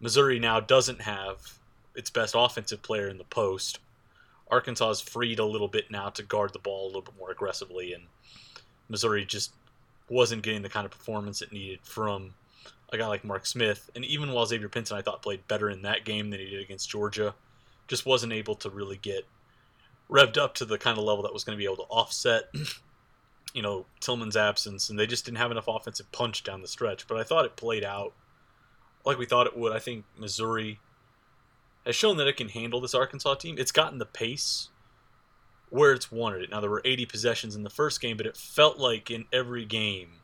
Missouri 0.00 0.38
now 0.38 0.60
doesn't 0.60 1.00
have 1.00 1.58
its 1.94 2.10
best 2.10 2.34
offensive 2.36 2.82
player 2.82 3.08
in 3.08 3.18
the 3.18 3.24
post. 3.24 3.80
Arkansas 4.50 4.90
is 4.90 5.00
freed 5.00 5.38
a 5.38 5.44
little 5.44 5.68
bit 5.68 5.90
now 5.90 6.10
to 6.10 6.22
guard 6.22 6.52
the 6.52 6.58
ball 6.58 6.84
a 6.84 6.88
little 6.88 7.02
bit 7.02 7.18
more 7.18 7.30
aggressively, 7.30 7.92
and 7.92 8.04
Missouri 8.88 9.24
just 9.24 9.52
wasn't 10.08 10.42
getting 10.42 10.62
the 10.62 10.68
kind 10.68 10.84
of 10.84 10.92
performance 10.92 11.42
it 11.42 11.52
needed 11.52 11.80
from 11.82 12.34
a 12.92 12.98
guy 12.98 13.06
like 13.06 13.24
Mark 13.24 13.46
Smith. 13.46 13.90
And 13.94 14.04
even 14.04 14.32
while 14.32 14.46
Xavier 14.46 14.68
Pinson, 14.68 14.96
I 14.96 15.02
thought, 15.02 15.22
played 15.22 15.46
better 15.48 15.68
in 15.68 15.82
that 15.82 16.04
game 16.04 16.30
than 16.30 16.40
he 16.40 16.50
did 16.50 16.60
against 16.60 16.90
Georgia, 16.90 17.34
just 17.88 18.06
wasn't 18.06 18.32
able 18.32 18.54
to 18.56 18.70
really 18.70 18.96
get 18.96 19.24
revved 20.10 20.38
up 20.38 20.54
to 20.54 20.64
the 20.64 20.78
kind 20.78 20.98
of 20.98 21.04
level 21.04 21.22
that 21.22 21.32
was 21.32 21.44
going 21.44 21.56
to 21.56 21.60
be 21.60 21.64
able 21.64 21.76
to 21.76 21.90
offset, 21.90 22.44
you 23.54 23.62
know, 23.62 23.86
Tilmon's 24.00 24.36
absence. 24.36 24.88
And 24.88 24.98
they 24.98 25.06
just 25.06 25.24
didn't 25.24 25.38
have 25.38 25.50
enough 25.50 25.68
offensive 25.68 26.10
punch 26.12 26.44
down 26.44 26.62
the 26.62 26.68
stretch. 26.68 27.06
But 27.08 27.18
I 27.18 27.24
thought 27.24 27.44
it 27.44 27.56
played 27.56 27.84
out 27.84 28.12
like 29.04 29.18
we 29.18 29.26
thought 29.26 29.46
it 29.46 29.56
would. 29.56 29.72
I 29.72 29.78
think 29.78 30.04
Missouri 30.18 30.80
has 31.84 31.94
shown 31.96 32.16
that 32.16 32.26
it 32.26 32.36
can 32.36 32.48
handle 32.48 32.80
this 32.80 32.94
Arkansas 32.94 33.34
team. 33.36 33.56
It's 33.58 33.72
gotten 33.72 33.98
the 33.98 34.06
pace 34.06 34.68
where 35.70 35.92
it's 35.92 36.12
wanted 36.12 36.42
it. 36.42 36.50
Now 36.50 36.60
there 36.60 36.70
were 36.70 36.82
80 36.84 37.06
possessions 37.06 37.56
in 37.56 37.62
the 37.62 37.70
first 37.70 38.00
game, 38.00 38.16
but 38.16 38.26
it 38.26 38.36
felt 38.36 38.78
like 38.78 39.10
in 39.10 39.24
every 39.32 39.64
game 39.64 40.20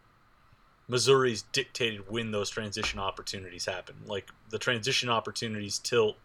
Missouri's 0.93 1.41
dictated 1.53 2.11
when 2.11 2.33
those 2.33 2.51
transition 2.51 3.01
opportunities 3.01 3.65
happen. 3.65 3.97
Like 4.05 4.29
the 4.51 4.59
transition 4.59 5.09
opportunities 5.09 5.79
tilt 5.79 6.19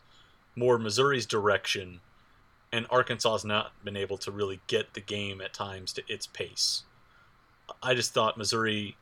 more 0.57 0.77
Missouri's 0.77 1.25
direction, 1.25 2.01
and 2.73 2.85
Arkansas 2.89 3.31
has 3.31 3.45
not 3.45 3.71
been 3.85 3.95
able 3.95 4.17
to 4.17 4.29
really 4.29 4.59
get 4.67 4.93
the 4.93 4.99
game 4.99 5.39
at 5.39 5.53
times 5.53 5.93
to 5.93 6.03
its 6.09 6.27
pace. 6.27 6.83
I 7.81 7.93
just 7.93 8.13
thought 8.13 8.37
Missouri 8.37 8.97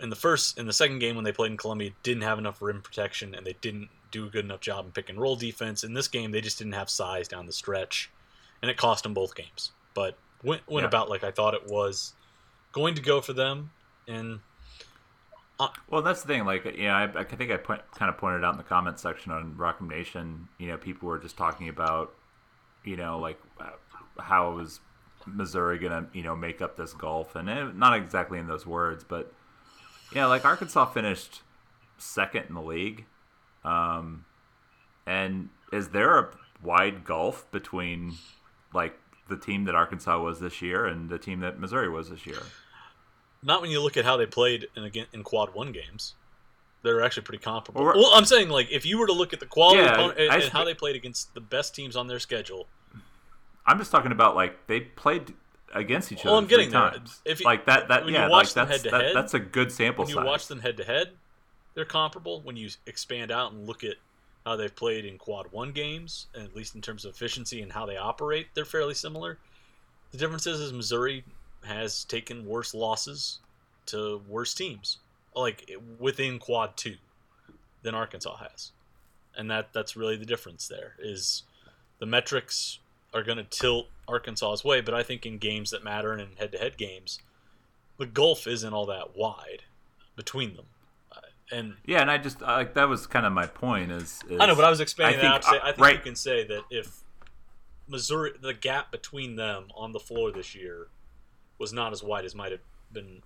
in 0.00 0.08
the 0.08 0.16
first 0.16 0.58
in 0.58 0.66
the 0.66 0.72
second 0.72 1.00
game 1.00 1.16
when 1.16 1.24
they 1.24 1.32
played 1.32 1.50
in 1.50 1.58
Columbia 1.58 1.90
didn't 2.02 2.22
have 2.22 2.38
enough 2.38 2.62
rim 2.62 2.80
protection 2.80 3.34
and 3.34 3.46
they 3.46 3.56
didn't 3.60 3.90
do 4.10 4.24
a 4.24 4.30
good 4.30 4.46
enough 4.46 4.60
job 4.60 4.86
in 4.86 4.92
pick 4.92 5.10
and 5.10 5.20
roll 5.20 5.36
defense. 5.36 5.84
In 5.84 5.92
this 5.92 6.08
game, 6.08 6.32
they 6.32 6.40
just 6.40 6.56
didn't 6.56 6.72
have 6.72 6.88
size 6.88 7.28
down 7.28 7.44
the 7.44 7.52
stretch, 7.52 8.10
and 8.62 8.70
it 8.70 8.78
cost 8.78 9.02
them 9.02 9.12
both 9.12 9.34
games. 9.34 9.72
But 9.92 10.16
went 10.42 10.66
went 10.66 10.84
yeah. 10.84 10.88
about 10.88 11.10
like 11.10 11.24
I 11.24 11.30
thought 11.30 11.52
it 11.52 11.66
was 11.66 12.14
going 12.72 12.94
to 12.94 13.02
go 13.02 13.20
for 13.20 13.34
them, 13.34 13.70
and 14.08 14.40
well, 15.90 16.02
that's 16.02 16.22
the 16.22 16.28
thing. 16.28 16.44
Like, 16.44 16.76
yeah, 16.78 16.96
I, 16.96 17.20
I 17.20 17.24
think 17.24 17.50
I 17.50 17.56
point, 17.56 17.82
kind 17.94 18.08
of 18.08 18.16
pointed 18.16 18.44
out 18.44 18.52
in 18.52 18.58
the 18.58 18.64
comments 18.64 19.02
section 19.02 19.32
on 19.32 19.56
Rock 19.56 19.78
M 19.80 19.88
Nation. 19.88 20.48
You 20.58 20.68
know, 20.68 20.76
people 20.76 21.08
were 21.08 21.18
just 21.18 21.36
talking 21.36 21.68
about, 21.68 22.14
you 22.84 22.96
know, 22.96 23.18
like 23.18 23.38
uh, 23.60 23.70
how 24.18 24.52
was 24.52 24.80
Missouri 25.26 25.78
gonna, 25.78 26.08
you 26.12 26.22
know, 26.22 26.34
make 26.34 26.62
up 26.62 26.76
this 26.76 26.92
gulf, 26.92 27.36
and 27.36 27.48
it, 27.48 27.76
not 27.76 27.96
exactly 27.96 28.38
in 28.38 28.46
those 28.46 28.66
words, 28.66 29.04
but 29.04 29.32
yeah, 30.14 30.26
like 30.26 30.44
Arkansas 30.44 30.86
finished 30.86 31.42
second 31.98 32.46
in 32.48 32.54
the 32.54 32.62
league, 32.62 33.04
um, 33.64 34.24
and 35.06 35.48
is 35.72 35.90
there 35.90 36.18
a 36.18 36.28
wide 36.62 37.04
gulf 37.04 37.50
between 37.50 38.14
like 38.74 38.98
the 39.28 39.36
team 39.36 39.64
that 39.64 39.74
Arkansas 39.74 40.20
was 40.20 40.40
this 40.40 40.60
year 40.60 40.86
and 40.86 41.08
the 41.08 41.18
team 41.18 41.40
that 41.40 41.58
Missouri 41.58 41.88
was 41.88 42.10
this 42.10 42.26
year? 42.26 42.42
Not 43.42 43.60
when 43.60 43.70
you 43.70 43.80
look 43.80 43.96
at 43.96 44.04
how 44.04 44.16
they 44.16 44.26
played 44.26 44.68
in 44.76 44.84
again 44.84 45.06
in 45.12 45.22
quad 45.24 45.54
one 45.54 45.72
games. 45.72 46.14
They're 46.82 47.02
actually 47.02 47.22
pretty 47.22 47.42
comparable. 47.42 47.84
Well, 47.84 48.10
I'm 48.14 48.24
saying 48.24 48.48
like 48.48 48.70
if 48.70 48.84
you 48.84 48.98
were 48.98 49.06
to 49.06 49.12
look 49.12 49.32
at 49.32 49.40
the 49.40 49.46
quality 49.46 49.82
yeah, 49.82 49.94
opponent, 49.94 50.18
and, 50.18 50.42
and 50.42 50.52
how 50.52 50.64
they 50.64 50.74
played 50.74 50.96
against 50.96 51.32
the 51.34 51.40
best 51.40 51.74
teams 51.74 51.96
on 51.96 52.08
their 52.08 52.18
schedule. 52.18 52.66
I'm 53.66 53.78
just 53.78 53.92
talking 53.92 54.12
about 54.12 54.34
like 54.34 54.66
they 54.66 54.80
played 54.80 55.32
against 55.72 56.12
each 56.12 56.20
other. 56.20 56.30
Well, 56.30 56.38
I'm 56.38 56.46
getting 56.46 56.70
times. 56.70 57.20
There. 57.24 57.32
If 57.32 57.40
you, 57.40 57.44
like 57.44 57.66
that, 57.66 57.88
that 57.88 58.08
yeah, 58.08 58.26
like 58.26 58.52
that's 58.52 58.70
head 58.70 58.90
that, 58.90 59.02
head, 59.02 59.16
that's 59.16 59.34
a 59.34 59.38
good 59.38 59.70
sample. 59.70 60.04
When 60.04 60.10
you 60.10 60.16
size. 60.16 60.26
watch 60.26 60.46
them 60.48 60.60
head 60.60 60.76
to 60.78 60.84
head, 60.84 61.12
they're 61.74 61.84
comparable. 61.84 62.40
When 62.42 62.56
you 62.56 62.70
expand 62.86 63.30
out 63.30 63.52
and 63.52 63.66
look 63.66 63.84
at 63.84 63.96
how 64.44 64.56
they've 64.56 64.74
played 64.74 65.04
in 65.04 65.18
quad 65.18 65.52
one 65.52 65.70
games, 65.70 66.26
and 66.34 66.44
at 66.44 66.56
least 66.56 66.74
in 66.74 66.80
terms 66.80 67.04
of 67.04 67.14
efficiency 67.14 67.62
and 67.62 67.72
how 67.72 67.86
they 67.86 67.96
operate, 67.96 68.48
they're 68.54 68.64
fairly 68.64 68.94
similar. 68.94 69.38
The 70.10 70.18
difference 70.18 70.46
is, 70.46 70.60
is 70.60 70.72
Missouri 70.72 71.24
has 71.64 72.04
taken 72.04 72.46
worse 72.46 72.74
losses 72.74 73.38
to 73.86 74.20
worse 74.28 74.54
teams, 74.54 74.98
like 75.34 75.70
within 75.98 76.38
quad 76.38 76.76
two, 76.76 76.96
than 77.82 77.94
Arkansas 77.94 78.36
has, 78.36 78.72
and 79.36 79.50
that 79.50 79.72
that's 79.72 79.96
really 79.96 80.16
the 80.16 80.26
difference. 80.26 80.68
There 80.68 80.94
is 80.98 81.42
the 81.98 82.06
metrics 82.06 82.78
are 83.14 83.22
going 83.22 83.38
to 83.38 83.44
tilt 83.44 83.88
Arkansas's 84.08 84.64
way, 84.64 84.80
but 84.80 84.94
I 84.94 85.02
think 85.02 85.26
in 85.26 85.38
games 85.38 85.70
that 85.70 85.84
matter 85.84 86.12
and 86.12 86.20
in 86.20 86.36
head-to-head 86.36 86.76
games, 86.76 87.18
the 87.98 88.06
gulf 88.06 88.46
isn't 88.46 88.72
all 88.72 88.86
that 88.86 89.16
wide 89.16 89.64
between 90.16 90.56
them. 90.56 90.64
Uh, 91.10 91.20
and 91.50 91.74
yeah, 91.84 92.00
and 92.00 92.10
I 92.10 92.18
just 92.18 92.40
like 92.40 92.74
that 92.74 92.88
was 92.88 93.06
kind 93.06 93.26
of 93.26 93.32
my 93.32 93.46
point. 93.46 93.92
Is, 93.92 94.20
is 94.28 94.40
I 94.40 94.46
know, 94.46 94.54
but 94.54 94.64
I 94.64 94.70
was 94.70 94.80
expanding 94.80 95.20
I 95.20 95.38
think, 95.38 95.44
that. 95.44 95.50
Say, 95.50 95.60
I 95.62 95.66
think 95.72 95.78
right. 95.78 95.96
you 95.96 96.02
can 96.02 96.16
say 96.16 96.46
that 96.46 96.62
if 96.70 97.00
Missouri, 97.88 98.32
the 98.40 98.54
gap 98.54 98.90
between 98.90 99.36
them 99.36 99.66
on 99.76 99.92
the 99.92 100.00
floor 100.00 100.30
this 100.32 100.54
year 100.54 100.88
was 101.62 101.72
not 101.72 101.92
as 101.92 102.02
wide 102.02 102.24
as 102.24 102.34
might 102.34 102.50
have 102.50 102.60
been 102.92 103.22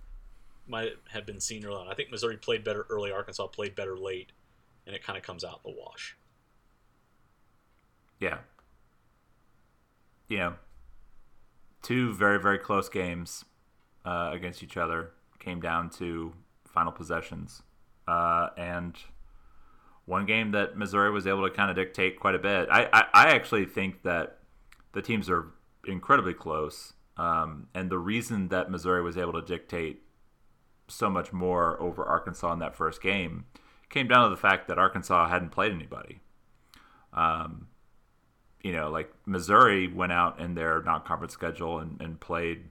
might 0.67 0.91
have 1.09 1.25
been 1.25 1.39
seen 1.39 1.65
early 1.65 1.75
on. 1.75 1.87
I 1.87 1.95
think 1.95 2.11
Missouri 2.11 2.37
played 2.37 2.63
better 2.63 2.85
early. 2.89 3.11
Arkansas 3.11 3.47
played 3.47 3.75
better 3.75 3.97
late, 3.97 4.31
and 4.85 4.95
it 4.95 5.03
kind 5.03 5.17
of 5.17 5.23
comes 5.23 5.43
out 5.43 5.61
in 5.65 5.71
the 5.73 5.77
wash. 5.77 6.15
Yeah. 8.19 8.39
Know, 10.29 10.55
two 11.81 12.13
very 12.13 12.39
very 12.39 12.59
close 12.59 12.89
games 12.89 13.43
uh, 14.05 14.29
against 14.31 14.61
each 14.61 14.77
other 14.77 15.11
came 15.39 15.59
down 15.59 15.89
to 15.91 16.33
final 16.67 16.91
possessions, 16.91 17.63
uh, 18.07 18.49
and 18.55 18.95
one 20.05 20.25
game 20.25 20.51
that 20.51 20.77
Missouri 20.77 21.11
was 21.11 21.25
able 21.25 21.47
to 21.47 21.53
kind 21.53 21.71
of 21.71 21.75
dictate 21.75 22.19
quite 22.19 22.35
a 22.35 22.39
bit. 22.39 22.69
I, 22.71 22.87
I, 22.93 23.05
I 23.13 23.27
actually 23.29 23.65
think 23.65 24.03
that 24.03 24.39
the 24.93 25.01
teams 25.01 25.29
are 25.29 25.47
incredibly 25.85 26.33
close. 26.33 26.93
Um, 27.17 27.67
and 27.73 27.89
the 27.89 27.97
reason 27.97 28.49
that 28.49 28.69
Missouri 28.69 29.01
was 29.01 29.17
able 29.17 29.33
to 29.33 29.41
dictate 29.41 30.03
so 30.87 31.09
much 31.09 31.33
more 31.33 31.81
over 31.81 32.05
Arkansas 32.05 32.53
in 32.53 32.59
that 32.59 32.75
first 32.75 33.01
game 33.01 33.45
came 33.89 34.07
down 34.07 34.25
to 34.25 34.29
the 34.29 34.39
fact 34.39 34.67
that 34.67 34.77
Arkansas 34.77 35.27
hadn't 35.29 35.49
played 35.49 35.71
anybody. 35.71 36.19
Um, 37.13 37.67
you 38.61 38.71
know, 38.71 38.89
like 38.89 39.11
Missouri 39.25 39.87
went 39.87 40.11
out 40.11 40.39
in 40.39 40.55
their 40.55 40.81
non-conference 40.83 41.33
schedule 41.33 41.79
and, 41.79 42.01
and 42.01 42.19
played 42.19 42.65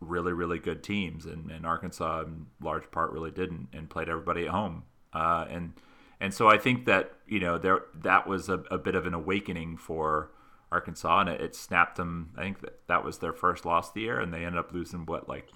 really, 0.00 0.32
really 0.32 0.58
good 0.58 0.82
teams, 0.82 1.26
and, 1.26 1.50
and, 1.50 1.66
Arkansas, 1.66 2.22
in 2.22 2.46
large 2.60 2.90
part, 2.90 3.12
really 3.12 3.30
didn't, 3.30 3.68
and 3.72 3.90
played 3.90 4.08
everybody 4.08 4.44
at 4.44 4.50
home. 4.50 4.84
Uh, 5.12 5.46
and 5.50 5.72
and 6.20 6.32
so 6.32 6.48
I 6.48 6.58
think 6.58 6.86
that 6.86 7.12
you 7.26 7.40
know 7.40 7.58
there 7.58 7.82
that 8.02 8.26
was 8.26 8.48
a, 8.48 8.62
a 8.70 8.78
bit 8.78 8.94
of 8.94 9.06
an 9.06 9.14
awakening 9.14 9.76
for 9.76 10.30
Arkansas, 10.72 11.20
and 11.20 11.28
it, 11.28 11.40
it, 11.40 11.54
snapped 11.54 11.96
them. 11.96 12.32
I 12.36 12.42
think 12.42 12.60
that 12.60 12.86
that 12.88 13.04
was 13.04 13.18
their 13.18 13.32
first 13.32 13.64
loss 13.64 13.88
of 13.88 13.94
the 13.94 14.02
year, 14.02 14.20
and 14.20 14.32
they 14.32 14.44
ended 14.44 14.58
up 14.58 14.72
losing 14.72 15.04
what 15.06 15.28
like 15.28 15.48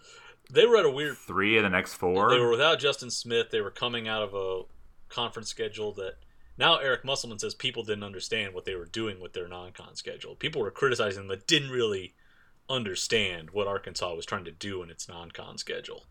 they 0.52 0.66
were 0.66 0.76
at 0.76 0.84
a 0.84 0.90
weird 0.90 1.16
three 1.16 1.56
of 1.56 1.62
the 1.62 1.70
next 1.70 1.94
four. 1.94 2.30
They 2.30 2.40
were 2.40 2.50
without 2.50 2.78
Justin 2.78 3.10
Smith. 3.10 3.50
They 3.50 3.60
were 3.60 3.70
coming 3.70 4.08
out 4.08 4.22
of 4.22 4.34
a 4.34 4.62
conference 5.08 5.48
schedule 5.48 5.92
that 5.92 6.14
now 6.58 6.76
Eric 6.78 7.04
Musselman 7.04 7.38
says 7.38 7.54
people 7.54 7.82
didn't 7.82 8.04
understand 8.04 8.54
what 8.54 8.64
they 8.64 8.74
were 8.74 8.86
doing 8.86 9.20
with 9.20 9.32
their 9.32 9.48
non-con 9.48 9.96
schedule. 9.96 10.34
People 10.34 10.62
were 10.62 10.70
criticizing 10.70 11.22
them, 11.22 11.28
but 11.28 11.46
didn't 11.46 11.70
really 11.70 12.14
understand 12.68 13.50
what 13.50 13.66
Arkansas 13.66 14.14
was 14.14 14.26
trying 14.26 14.44
to 14.44 14.50
do 14.50 14.82
in 14.82 14.90
its 14.90 15.08
non-con 15.08 15.58
schedule. 15.58 16.04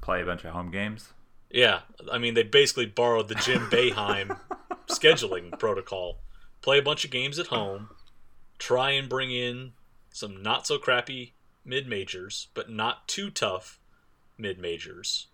Play 0.00 0.22
a 0.22 0.26
bunch 0.26 0.44
of 0.44 0.52
home 0.52 0.70
games. 0.70 1.12
Yeah, 1.50 1.80
I 2.10 2.18
mean 2.18 2.34
they 2.34 2.42
basically 2.42 2.86
borrowed 2.86 3.28
the 3.28 3.34
Jim 3.34 3.68
Boeheim 3.70 4.38
scheduling 4.88 5.56
protocol. 5.58 6.18
Play 6.62 6.78
a 6.78 6.82
bunch 6.82 7.04
of 7.04 7.10
games 7.10 7.38
at 7.38 7.48
home, 7.48 7.90
try 8.58 8.92
and 8.92 9.08
bring 9.08 9.32
in 9.32 9.72
some 10.12 10.42
not 10.42 10.66
so 10.66 10.78
crappy 10.78 11.32
mid 11.64 11.88
majors, 11.88 12.48
but 12.54 12.70
not 12.70 13.08
too 13.08 13.30
tough 13.30 13.80
mid 14.38 14.58
majors, 14.58 15.26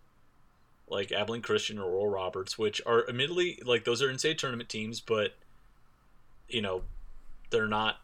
like 0.88 1.12
Abilene 1.12 1.42
Christian 1.42 1.78
or 1.78 1.84
Oral 1.84 2.08
Roberts, 2.08 2.58
which 2.58 2.80
are 2.86 3.06
admittedly 3.08 3.60
like 3.64 3.84
those 3.84 4.02
are 4.02 4.10
in-state 4.10 4.38
tournament 4.38 4.68
teams, 4.68 5.00
but 5.00 5.34
you 6.48 6.62
know 6.62 6.82
they're 7.50 7.66
not. 7.66 7.96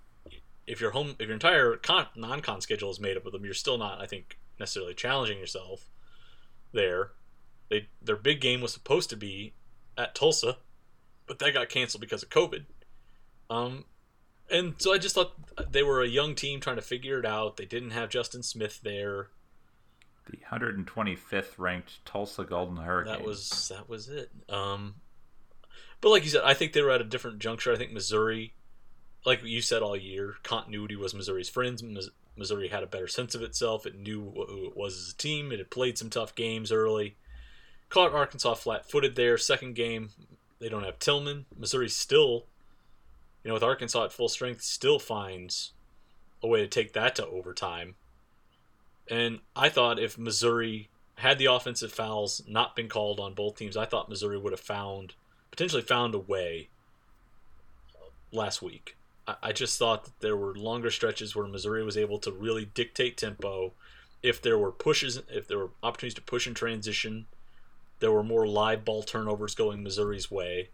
If 0.66 0.80
your 0.80 0.92
home, 0.92 1.16
if 1.18 1.26
your 1.26 1.34
entire 1.34 1.76
con, 1.76 2.06
non-con 2.16 2.60
schedule 2.60 2.90
is 2.90 3.00
made 3.00 3.16
up 3.16 3.26
of 3.26 3.32
them, 3.32 3.44
you're 3.44 3.52
still 3.52 3.76
not, 3.76 4.00
I 4.00 4.06
think, 4.06 4.38
necessarily 4.58 4.94
challenging 4.94 5.38
yourself 5.38 5.88
there. 6.72 7.12
They 7.68 7.88
their 8.02 8.16
big 8.16 8.40
game 8.40 8.60
was 8.60 8.72
supposed 8.72 9.10
to 9.10 9.16
be 9.16 9.52
at 9.96 10.14
Tulsa, 10.14 10.56
but 11.26 11.38
that 11.38 11.54
got 11.54 11.68
canceled 11.68 12.00
because 12.00 12.22
of 12.22 12.30
COVID. 12.30 12.64
Um, 13.50 13.84
and 14.50 14.74
so 14.78 14.92
I 14.92 14.98
just 14.98 15.14
thought 15.14 15.32
they 15.70 15.82
were 15.82 16.02
a 16.02 16.08
young 16.08 16.34
team 16.34 16.60
trying 16.60 16.76
to 16.76 16.82
figure 16.82 17.18
it 17.18 17.26
out. 17.26 17.56
They 17.56 17.66
didn't 17.66 17.90
have 17.90 18.08
Justin 18.08 18.42
Smith 18.42 18.80
there. 18.82 19.28
The 20.30 20.38
125th 20.50 21.58
ranked 21.58 22.04
Tulsa 22.04 22.44
Golden 22.44 22.78
Hurricanes. 22.78 23.18
That 23.18 23.26
was 23.26 23.68
that 23.68 23.88
was 23.88 24.08
it. 24.08 24.30
Um, 24.48 24.96
but 26.00 26.10
like 26.10 26.24
you 26.24 26.30
said, 26.30 26.42
I 26.44 26.54
think 26.54 26.72
they 26.72 26.82
were 26.82 26.90
at 26.90 27.00
a 27.00 27.04
different 27.04 27.40
juncture. 27.40 27.72
I 27.72 27.76
think 27.76 27.92
Missouri, 27.92 28.54
like 29.26 29.42
you 29.44 29.60
said 29.60 29.82
all 29.82 29.96
year, 29.96 30.36
continuity 30.42 30.96
was 30.96 31.14
Missouri's 31.14 31.48
friends. 31.48 31.82
Missouri 32.36 32.68
had 32.68 32.82
a 32.82 32.86
better 32.86 33.06
sense 33.06 33.34
of 33.34 33.42
itself. 33.42 33.86
It 33.86 33.98
knew 33.98 34.32
who 34.34 34.66
it 34.66 34.76
was 34.76 34.96
as 34.96 35.14
a 35.14 35.16
team. 35.16 35.52
It 35.52 35.58
had 35.58 35.70
played 35.70 35.98
some 35.98 36.10
tough 36.10 36.34
games 36.34 36.72
early. 36.72 37.16
Caught 37.90 38.12
Arkansas 38.12 38.54
flat-footed 38.54 39.14
there. 39.14 39.38
Second 39.38 39.74
game, 39.74 40.10
they 40.58 40.68
don't 40.68 40.84
have 40.84 40.98
Tilmon. 40.98 41.44
Missouri 41.56 41.88
still, 41.88 42.46
you 43.44 43.48
know, 43.48 43.54
with 43.54 43.62
Arkansas 43.62 44.04
at 44.04 44.12
full 44.12 44.28
strength, 44.28 44.62
still 44.62 44.98
finds 44.98 45.72
a 46.42 46.48
way 46.48 46.60
to 46.60 46.66
take 46.66 46.94
that 46.94 47.14
to 47.16 47.26
overtime. 47.26 47.94
And 49.08 49.40
I 49.54 49.68
thought 49.68 49.98
if 49.98 50.18
Missouri 50.18 50.88
had 51.16 51.38
the 51.38 51.46
offensive 51.46 51.92
fouls 51.92 52.42
not 52.48 52.74
been 52.74 52.88
called 52.88 53.20
on 53.20 53.34
both 53.34 53.56
teams, 53.56 53.76
I 53.76 53.84
thought 53.84 54.08
Missouri 54.08 54.38
would 54.38 54.52
have 54.52 54.60
found 54.60 55.14
potentially 55.50 55.82
found 55.82 56.14
a 56.14 56.18
way 56.18 56.68
uh, 57.94 58.08
last 58.32 58.60
week. 58.60 58.96
I, 59.28 59.36
I 59.42 59.52
just 59.52 59.78
thought 59.78 60.04
that 60.04 60.20
there 60.20 60.36
were 60.36 60.54
longer 60.54 60.90
stretches 60.90 61.36
where 61.36 61.46
Missouri 61.46 61.84
was 61.84 61.96
able 61.96 62.18
to 62.20 62.32
really 62.32 62.64
dictate 62.64 63.16
tempo. 63.16 63.72
If 64.22 64.40
there 64.40 64.58
were 64.58 64.72
pushes, 64.72 65.22
if 65.30 65.46
there 65.46 65.58
were 65.58 65.70
opportunities 65.82 66.14
to 66.14 66.22
push 66.22 66.46
in 66.46 66.54
transition, 66.54 67.26
there 68.00 68.10
were 68.10 68.24
more 68.24 68.46
live 68.46 68.84
ball 68.84 69.02
turnovers 69.02 69.54
going 69.54 69.82
Missouri's 69.82 70.30
way. 70.30 70.70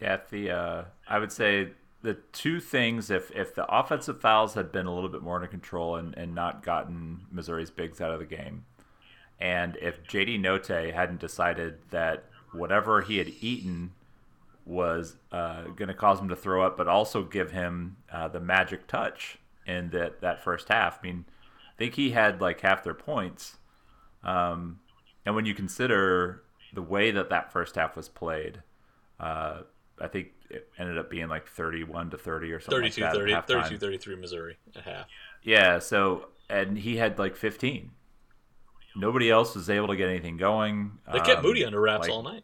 Yeah, 0.00 0.18
the 0.30 0.50
uh, 0.50 0.84
I 1.08 1.18
would 1.18 1.32
say 1.32 1.70
the 2.02 2.14
two 2.32 2.60
things 2.60 3.10
if 3.10 3.30
if 3.32 3.54
the 3.54 3.66
offensive 3.66 4.20
fouls 4.20 4.54
had 4.54 4.70
been 4.70 4.86
a 4.86 4.94
little 4.94 5.08
bit 5.08 5.22
more 5.22 5.36
under 5.36 5.48
control 5.48 5.96
and, 5.96 6.16
and 6.16 6.34
not 6.34 6.62
gotten 6.62 7.26
Missouri's 7.30 7.70
bigs 7.70 8.00
out 8.00 8.12
of 8.12 8.20
the 8.20 8.26
game, 8.26 8.64
and 9.40 9.76
if 9.80 10.02
JD 10.04 10.40
Notae 10.40 10.94
hadn't 10.94 11.20
decided 11.20 11.78
that 11.90 12.24
whatever 12.52 13.02
he 13.02 13.18
had 13.18 13.32
eaten 13.40 13.92
was 14.64 15.16
uh, 15.32 15.64
going 15.64 15.88
to 15.88 15.94
cause 15.94 16.20
him 16.20 16.28
to 16.28 16.36
throw 16.36 16.64
up, 16.64 16.76
but 16.76 16.86
also 16.86 17.24
give 17.24 17.50
him 17.50 17.96
uh, 18.12 18.28
the 18.28 18.40
magic 18.40 18.86
touch 18.86 19.38
in 19.66 19.90
that 19.90 20.20
that 20.20 20.42
first 20.42 20.68
half. 20.68 21.00
I 21.02 21.06
mean, 21.06 21.24
I 21.74 21.76
think 21.78 21.94
he 21.94 22.10
had 22.10 22.40
like 22.40 22.60
half 22.60 22.84
their 22.84 22.94
points. 22.94 23.56
Um, 24.22 24.80
and 25.24 25.34
when 25.34 25.46
you 25.46 25.54
consider 25.54 26.42
the 26.72 26.82
way 26.82 27.10
that 27.10 27.30
that 27.30 27.52
first 27.52 27.76
half 27.76 27.96
was 27.96 28.08
played, 28.08 28.62
uh, 29.18 29.62
I 30.00 30.08
think 30.08 30.28
it 30.50 30.68
ended 30.78 30.98
up 30.98 31.10
being 31.10 31.28
like 31.28 31.46
31 31.48 32.10
to 32.10 32.18
30 32.18 32.52
or 32.52 32.60
something 32.60 32.90
32, 32.90 33.02
like 33.02 33.46
30, 33.46 33.52
32 33.62 33.78
33 33.78 34.16
Missouri 34.16 34.56
at 34.76 34.82
half. 34.82 35.06
Yeah, 35.42 35.78
so 35.78 36.28
and 36.48 36.78
he 36.78 36.96
had 36.96 37.18
like 37.18 37.36
15. 37.36 37.90
Nobody 38.96 39.30
else 39.30 39.54
was 39.54 39.70
able 39.70 39.88
to 39.88 39.96
get 39.96 40.08
anything 40.08 40.36
going. 40.36 40.98
They 41.12 41.20
kept 41.20 41.38
um, 41.38 41.44
Moody 41.44 41.64
under 41.64 41.80
wraps 41.80 42.08
like, 42.08 42.10
all 42.10 42.22
night 42.22 42.42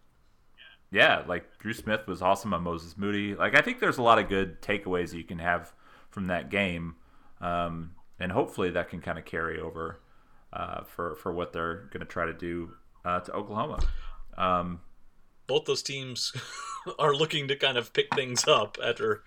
yeah, 0.94 1.24
like 1.26 1.58
Dru 1.58 1.72
Smith 1.72 2.06
was 2.06 2.22
awesome 2.22 2.54
on 2.54 2.62
Moses 2.62 2.96
Moody. 2.96 3.34
Like 3.34 3.56
I 3.56 3.60
think 3.60 3.80
there's 3.80 3.98
a 3.98 4.02
lot 4.02 4.20
of 4.20 4.28
good 4.28 4.62
takeaways 4.62 5.12
you 5.12 5.24
can 5.24 5.40
have 5.40 5.72
from 6.08 6.28
that 6.28 6.50
game, 6.50 6.94
um, 7.40 7.90
and 8.20 8.30
hopefully 8.30 8.70
that 8.70 8.88
can 8.88 9.00
kind 9.00 9.18
of 9.18 9.24
carry 9.24 9.60
over 9.60 10.00
uh, 10.52 10.84
for 10.84 11.16
for 11.16 11.32
what 11.32 11.52
they're 11.52 11.88
going 11.92 12.00
to 12.00 12.06
try 12.06 12.24
to 12.26 12.32
do 12.32 12.70
uh, 13.04 13.18
to 13.20 13.32
Oklahoma. 13.32 13.80
Um, 14.38 14.80
Both 15.48 15.64
those 15.64 15.82
teams 15.82 16.32
are 16.98 17.14
looking 17.14 17.48
to 17.48 17.56
kind 17.56 17.76
of 17.76 17.92
pick 17.92 18.14
things 18.14 18.46
up 18.46 18.78
after 18.82 19.22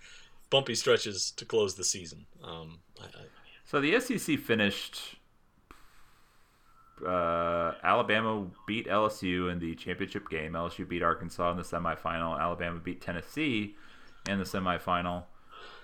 bumpy 0.50 0.76
stretches 0.76 1.32
to 1.32 1.46
close 1.46 1.76
the 1.76 1.84
season. 1.84 2.26
Um, 2.44 2.80
I, 3.02 3.06
I... 3.06 3.24
so 3.66 3.82
the 3.82 4.00
SEC 4.00 4.40
finished 4.40 5.18
uh, 7.06 7.74
Alabama 7.84 8.48
beat 8.66 8.88
LSU 8.88 9.52
in 9.52 9.60
the 9.60 9.76
championship 9.76 10.30
game. 10.30 10.54
LSU 10.54 10.88
beat 10.88 11.04
Arkansas 11.04 11.52
in 11.52 11.58
the 11.58 11.64
semifinal. 11.64 12.40
Alabama 12.40 12.80
beat 12.80 13.02
Tennessee 13.02 13.76
in 14.28 14.40
the 14.40 14.46
semifinal. 14.46 15.24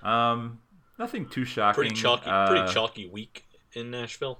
Um, 0.01 0.59
nothing 0.98 1.27
too 1.27 1.46
shocking. 1.46 1.75
Pretty 1.75 1.96
chalky, 1.96 2.29
uh, 2.29 2.48
pretty 2.48 2.74
chalky 2.74 3.07
week 3.07 3.46
in 3.74 3.92
Nashville. 3.92 4.40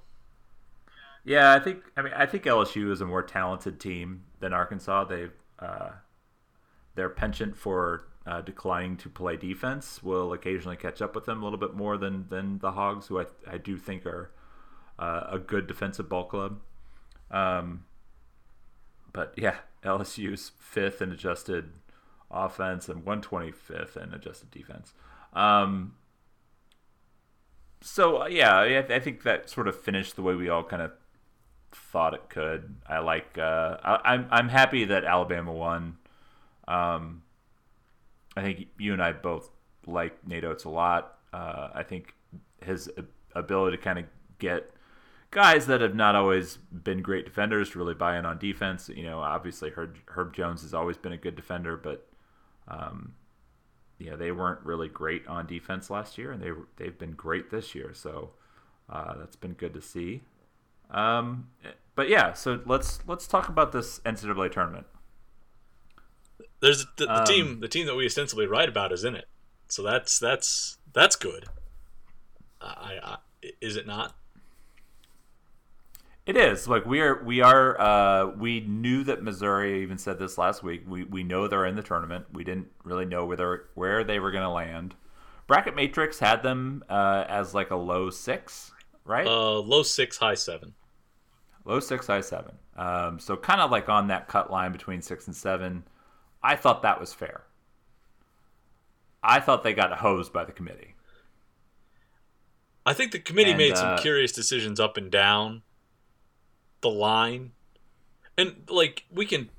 Yeah, 1.24 1.54
I 1.54 1.60
think. 1.60 1.84
I 1.96 2.02
mean, 2.02 2.14
I 2.14 2.26
think 2.26 2.44
LSU 2.44 2.92
is 2.92 3.02
a 3.02 3.06
more 3.06 3.24
talented 3.24 3.80
team 3.80 4.24
than 4.40 4.52
Arkansas. 4.52 5.06
They, 5.06 5.28
uh, 5.60 5.92
their 6.96 7.10
penchant 7.10 7.56
for 7.56 8.08
uh, 8.26 8.42
declining 8.42 8.98
to 8.98 9.10
play 9.10 9.36
defense 9.36 10.02
will 10.02 10.32
occasionally 10.32 10.78
catch 10.78 11.02
up 11.02 11.16
with 11.16 11.26
them 11.26 11.42
a 11.42 11.44
little 11.44 11.60
bit 11.60 11.74
more 11.74 11.98
than 11.98 12.28
than 12.30 12.60
the 12.60 12.72
Hogs, 12.72 13.08
who 13.08 13.20
I, 13.20 13.26
I 13.48 13.58
do 13.58 13.78
think 13.78 14.06
are 14.06 14.32
uh, 14.98 15.28
a 15.30 15.40
good 15.40 15.68
defensive 15.68 16.08
ball 16.08 16.26
club. 16.26 16.60
Um, 17.32 17.86
but 19.12 19.34
yeah, 19.38 19.58
LSU's 19.84 20.52
fifth 20.58 21.02
in 21.02 21.12
adjusted 21.12 21.72
offense 22.32 22.90
and 22.90 23.06
125th 23.06 23.98
in 23.98 24.14
adjusted 24.14 24.52
defense. 24.52 24.94
Um, 25.34 25.96
so 27.82 28.24
uh, 28.24 28.28
yeah, 28.28 28.56
I, 28.56 28.78
I, 28.78 29.00
think 29.00 29.24
that 29.24 29.50
sort 29.50 29.68
of 29.68 29.80
finished 29.80 30.16
the 30.16 30.22
way 30.22 30.36
we 30.36 30.48
all 30.48 30.64
kind 30.64 30.82
of 30.82 30.92
thought 31.72 32.14
it 32.14 32.30
could. 32.30 32.76
I 32.88 33.00
like. 33.00 33.38
Uh, 33.38 33.78
I, 33.84 34.14
I'm 34.14 34.28
I'm 34.32 34.50
happy 34.50 34.86
that 34.86 35.04
Alabama 35.04 35.52
won. 35.52 35.98
Um, 36.68 37.24
I 38.36 38.42
think 38.42 38.68
you 38.80 38.94
and 38.94 39.02
I 39.02 39.12
both 39.14 39.50
like 39.86 40.26
Nate 40.28 40.44
Oats 40.44 40.64
a 40.64 40.70
lot. 40.70 41.18
Uh, 41.32 41.70
I 41.74 41.84
think 41.84 42.14
his 42.64 42.90
ability 43.36 43.78
to 43.78 43.84
kind 43.84 44.00
of 44.00 44.06
get 44.40 44.72
guys 45.32 45.66
that 45.66 45.82
have 45.82 45.96
not 45.96 46.16
always 46.16 46.58
been 46.58 47.02
great 47.02 47.26
defenders 47.26 47.72
to 47.72 47.80
really 47.80 47.94
buy 47.94 48.18
in 48.18 48.26
on 48.26 48.38
defense. 48.38 48.90
You 48.90 49.04
know, 49.04 49.20
obviously 49.20 49.72
Herb, 49.72 49.98
Herb 50.08 50.34
Jones 50.34 50.62
has 50.62 50.74
always 50.74 50.98
been 50.98 51.12
a 51.12 51.18
good 51.18 51.36
defender, 51.36 51.76
but 51.76 52.08
um, 52.68 53.14
know 54.14 54.18
they 54.18 54.32
weren't 54.32 54.62
really 54.64 54.88
great 54.88 55.28
on 55.28 55.46
defense 55.46 55.90
last 55.90 56.18
year, 56.18 56.32
and 56.32 56.42
they 56.42 56.52
they've 56.78 56.98
been 56.98 57.12
great 57.12 57.50
this 57.50 57.76
year. 57.76 57.92
So 57.94 58.32
uh, 58.90 59.18
that's 59.18 59.36
been 59.36 59.54
good 59.54 59.74
to 59.74 59.82
see. 59.82 60.22
Um, 60.92 61.48
but 61.96 62.10
yeah, 62.10 62.34
so 62.34 62.62
let's 62.66 63.00
let's 63.08 63.28
talk 63.28 63.50
about 63.50 63.72
this 63.72 64.00
NCAA 64.00 64.52
tournament. 64.52 64.86
There's 66.64 66.86
the, 66.96 67.06
the 67.08 67.20
um, 67.20 67.26
team 67.26 67.60
the 67.60 67.68
team 67.68 67.88
that 67.88 67.96
we 67.96 68.06
ostensibly 68.06 68.48
write 68.48 68.70
about 68.70 68.94
is 68.94 69.04
in 69.04 69.18
it, 69.18 69.28
so 69.68 69.84
that's 69.84 70.18
that's 70.18 70.78
that's 70.94 71.18
good. 71.18 71.44
I, 72.62 73.00
I 73.04 73.18
is 73.60 73.76
it 73.76 73.86
not? 73.86 74.16
It 76.26 76.38
is 76.38 76.70
like 76.70 76.86
we 76.86 77.02
are. 77.02 77.22
We 77.22 77.42
are. 77.42 77.78
Uh, 77.78 78.28
we 78.28 78.62
knew 78.62 79.04
that 79.04 79.22
Missouri. 79.22 79.84
Even 79.84 79.98
said 79.98 80.20
this 80.20 80.38
last 80.38 80.64
week. 80.64 80.84
We 80.88 81.04
we 81.04 81.22
know 81.22 81.50
they're 81.50 81.66
in 81.66 81.76
the 81.76 81.84
tournament. 81.84 82.28
We 82.32 82.46
didn't 82.46 82.68
really 82.86 83.04
know 83.04 83.26
whether 83.26 83.66
where 83.74 84.06
they 84.06 84.20
were 84.20 84.32
going 84.32 84.46
to 84.46 84.50
land. 84.50 84.96
Bracket 85.48 85.76
Matrix 85.76 86.20
had 86.20 86.44
them 86.44 86.82
uh, 86.88 87.26
as 87.28 87.54
like 87.54 87.72
a 87.72 87.76
low 87.76 88.10
six, 88.10 88.72
right? 89.04 89.28
Uh, 89.28 89.60
low 89.60 89.84
six, 89.84 90.16
high 90.16 90.36
seven. 90.36 90.76
Low 91.66 91.82
six, 91.82 92.08
high 92.08 92.22
seven. 92.22 92.56
Um, 92.78 93.20
so 93.20 93.36
kind 93.36 93.60
of 93.60 93.70
like 93.70 93.90
on 93.90 94.08
that 94.08 94.30
cut 94.30 94.50
line 94.50 94.72
between 94.72 95.02
six 95.02 95.28
and 95.28 95.36
seven. 95.36 95.84
I 96.44 96.56
thought 96.56 96.82
that 96.82 97.00
was 97.00 97.14
fair. 97.14 97.44
I 99.24 99.40
thought 99.40 99.64
they 99.64 99.74
got 99.74 100.00
hosed 100.00 100.34
by 100.34 100.44
the 100.44 100.52
committee. 100.52 100.96
I 102.86 102.94
think 102.94 103.12
the 103.12 103.20
committee 103.20 103.52
and, 103.52 103.58
made 103.58 103.78
some 103.78 103.94
uh, 103.94 103.98
curious 103.98 104.34
decisions 104.34 104.80
up 104.80 104.98
and 104.98 105.10
down 105.10 105.62
the 106.82 106.90
line. 106.90 107.52
And 108.38 108.64
like 108.70 109.06
we 109.10 109.26
can 109.26 109.50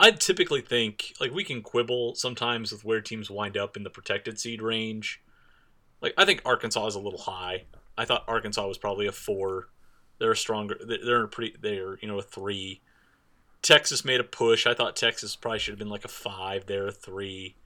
I 0.00 0.10
typically 0.10 0.60
think 0.60 1.14
like 1.20 1.32
we 1.32 1.44
can 1.44 1.62
quibble 1.62 2.16
sometimes 2.16 2.72
with 2.72 2.84
where 2.84 3.00
teams 3.00 3.30
wind 3.30 3.56
up 3.56 3.76
in 3.76 3.84
the 3.84 3.90
protected 3.90 4.40
seed 4.40 4.60
range. 4.60 5.22
Like 6.00 6.14
I 6.18 6.24
think 6.24 6.42
Arkansas 6.44 6.86
is 6.88 6.94
a 6.96 7.00
little 7.00 7.20
high. 7.20 7.64
I 7.96 8.04
thought 8.04 8.24
Arkansas 8.26 8.66
was 8.66 8.78
probably 8.78 9.06
a 9.06 9.12
4. 9.12 9.68
They're 10.18 10.32
a 10.32 10.36
stronger 10.36 10.78
they're 10.84 11.24
a 11.24 11.28
pretty 11.28 11.56
they're, 11.60 11.98
you 12.00 12.08
know, 12.08 12.18
a 12.18 12.22
3. 12.22 12.80
Texas 13.64 14.04
made 14.04 14.20
a 14.20 14.24
push. 14.24 14.66
I 14.66 14.74
thought 14.74 14.94
Texas 14.94 15.34
probably 15.34 15.58
should 15.58 15.72
have 15.72 15.78
been 15.78 15.88
like 15.88 16.04
a 16.04 16.08
5. 16.08 16.66
They're 16.66 16.88
a 16.88 16.92
3. 16.92 17.56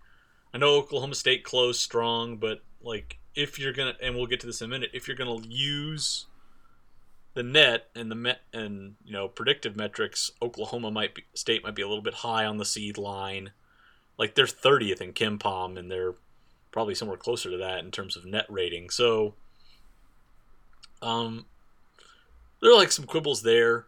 I 0.54 0.58
know 0.58 0.76
Oklahoma 0.76 1.16
State 1.16 1.42
closed 1.42 1.80
strong, 1.80 2.36
but 2.36 2.62
like 2.80 3.18
if 3.34 3.58
you're 3.58 3.72
to 3.72 3.94
and 4.00 4.14
we'll 4.14 4.26
get 4.26 4.38
to 4.40 4.46
this 4.46 4.62
in 4.62 4.66
a 4.66 4.68
minute, 4.70 4.90
if 4.94 5.08
you're 5.08 5.16
to 5.42 5.48
use 5.48 6.26
the 7.34 7.42
net 7.42 7.88
and 7.96 8.10
the 8.10 8.14
met 8.14 8.42
and 8.52 8.94
you 9.04 9.12
know 9.12 9.26
predictive 9.26 9.76
metrics, 9.76 10.30
Oklahoma 10.40 10.92
might 10.92 11.16
be 11.16 11.24
State 11.34 11.64
might 11.64 11.74
be 11.74 11.82
a 11.82 11.88
little 11.88 12.02
bit 12.02 12.14
high 12.14 12.44
on 12.44 12.58
the 12.58 12.64
seed 12.64 12.96
line. 12.96 13.50
Like 14.16 14.36
they're 14.36 14.46
30th 14.46 15.00
in 15.00 15.12
KenPom, 15.12 15.76
and 15.76 15.90
they're 15.90 16.14
probably 16.70 16.94
somewhere 16.94 17.16
closer 17.16 17.50
to 17.50 17.56
that 17.56 17.80
in 17.80 17.90
terms 17.90 18.16
of 18.16 18.24
net 18.24 18.46
rating. 18.48 18.90
So, 18.90 19.34
um, 21.02 21.46
there 22.62 22.70
are 22.70 22.76
like 22.76 22.92
some 22.92 23.04
quibbles 23.04 23.42
there, 23.42 23.86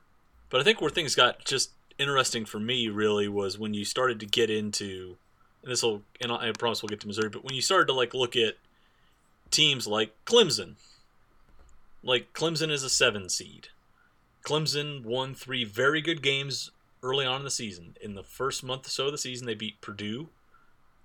but 0.49 0.61
I 0.61 0.65
think 0.65 0.81
where 0.81 0.91
things 0.91 1.15
got 1.15 1.45
just 1.45 1.71
interesting 2.01 2.45
for 2.45 2.59
me 2.59 2.89
really 2.89 3.29
was 3.29 3.59
when 3.59 3.75
you 3.75 3.85
started 3.85 4.19
to 4.21 4.27
get 4.27 4.51
into, 4.51 5.17
and 5.63 5.71
this 5.71 5.83
will, 5.83 6.03
and 6.21 6.33
I 6.33 6.53
promise 6.59 6.83
we'll 6.83 6.89
get 6.89 7.01
to 7.01 7.07
Missouri, 7.07 7.29
but 7.29 7.45
when 7.45 7.55
you 7.55 7.63
started 7.63 7.87
to 7.87 7.93
like 7.93 8.15
look 8.15 8.35
at 8.37 8.55
teams 9.51 9.87
like 9.87 10.13
Clemson 10.25 10.77
like 12.03 12.33
Clemson 12.33 12.71
is 12.71 12.83
a 12.83 12.91
seven 12.91 13.29
seed. 13.29 13.69
Clemson 14.45 15.05
won 15.05 15.35
three 15.35 15.65
very 15.65 16.01
good 16.01 16.23
games 16.23 16.71
early 17.03 17.27
on 17.27 17.41
in 17.41 17.45
the 17.45 17.51
season. 17.51 17.97
In 18.01 18.15
the 18.15 18.23
first 18.23 18.65
month 18.65 18.87
or 18.87 18.91
so 18.91 19.07
of 19.07 19.13
the 19.13 19.19
season, 19.19 19.47
they 19.47 19.55
beat 19.55 19.81
Purdue, 19.81 20.29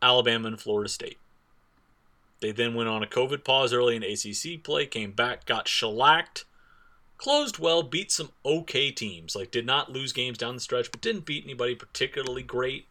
Alabama, 0.02 0.48
and 0.48 0.60
Florida 0.60 0.90
State. 0.90 1.18
They 2.40 2.52
then 2.52 2.76
went 2.76 2.90
on 2.90 3.04
a 3.04 3.08
COVID 3.08 3.44
pause 3.44 3.74
early 3.74 3.96
in 3.96 4.04
ACC 4.04 4.64
play, 4.64 4.86
came 4.86 5.12
back, 5.12 5.46
got 5.46 5.68
shellacked, 5.68 6.46
closed 7.18 7.60
well, 7.60 7.84
beat 7.84 8.12
some 8.12 8.32
okay 8.46 8.92
teams. 8.92 9.36
Like, 9.36 9.52
did 9.52 9.66
not 9.66 9.92
lose 9.92 10.14
games 10.14 10.38
down 10.38 10.56
the 10.56 10.62
stretch, 10.62 10.92
but 10.92 11.02
didn't 11.02 11.26
beat 11.26 11.44
anybody 11.44 11.76
particularly 11.76 12.44
great 12.44 12.88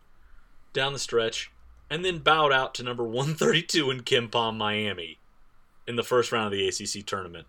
down 0.72 0.92
the 0.92 0.98
stretch, 0.98 1.50
and 1.88 2.04
then 2.04 2.18
bowed 2.18 2.52
out 2.52 2.74
to 2.74 2.82
number 2.82 3.04
132 3.04 3.90
in 3.90 4.00
KenPom 4.02 4.56
Miami 4.56 5.18
in 5.86 5.96
the 5.96 6.02
first 6.02 6.32
round 6.32 6.46
of 6.46 6.52
the 6.52 6.66
ACC 6.66 7.04
tournament, 7.06 7.46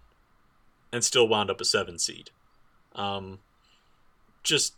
and 0.91 1.03
still 1.03 1.27
wound 1.27 1.49
up 1.49 1.61
a 1.61 1.65
seven 1.65 1.97
seed. 1.97 2.29
Um, 2.93 3.39
just 4.43 4.75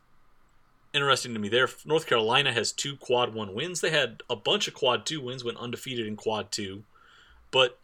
interesting 0.93 1.33
to 1.33 1.39
me 1.39 1.49
there. 1.49 1.69
North 1.85 2.07
Carolina 2.07 2.51
has 2.53 2.71
two 2.71 2.95
quad 2.95 3.33
one 3.33 3.53
wins. 3.53 3.81
They 3.81 3.91
had 3.91 4.23
a 4.29 4.35
bunch 4.35 4.67
of 4.67 4.73
quad 4.73 5.05
two 5.05 5.21
wins, 5.21 5.43
went 5.43 5.57
undefeated 5.57 6.07
in 6.07 6.15
quad 6.15 6.51
two, 6.51 6.83
but 7.51 7.79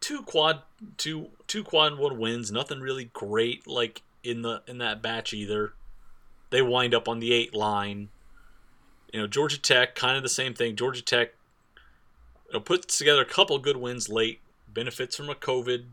two 0.00 0.22
quad 0.22 0.62
two 0.96 1.28
two 1.46 1.62
quad 1.62 1.98
one 1.98 2.18
wins. 2.18 2.50
Nothing 2.50 2.80
really 2.80 3.10
great 3.12 3.66
like 3.66 4.02
in 4.22 4.42
the 4.42 4.62
in 4.66 4.78
that 4.78 5.02
batch 5.02 5.32
either. 5.32 5.74
They 6.50 6.62
wind 6.62 6.94
up 6.94 7.08
on 7.08 7.20
the 7.20 7.32
eight 7.32 7.54
line. 7.54 8.08
You 9.12 9.20
know, 9.20 9.26
Georgia 9.26 9.58
Tech, 9.58 9.94
kind 9.94 10.16
of 10.16 10.22
the 10.22 10.28
same 10.28 10.54
thing. 10.54 10.76
Georgia 10.76 11.02
Tech 11.02 11.34
you 12.48 12.54
know, 12.54 12.60
puts 12.60 12.98
together 12.98 13.22
a 13.22 13.26
couple 13.26 13.58
good 13.58 13.76
wins 13.76 14.08
late. 14.08 14.40
Benefits 14.72 15.16
from 15.16 15.28
a 15.28 15.34
COVID 15.34 15.84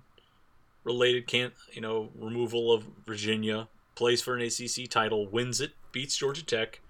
related 0.84 1.28
can't 1.28 1.54
you 1.74 1.82
know 1.82 2.10
removal 2.18 2.72
of 2.72 2.86
Virginia. 3.06 3.68
Plays 3.96 4.22
for 4.22 4.36
an 4.36 4.44
ACC 4.44 4.88
title, 4.90 5.28
wins 5.28 5.60
it, 5.60 5.72
beats 5.92 6.16
Georgia 6.16 6.46
Tech, 6.46 6.82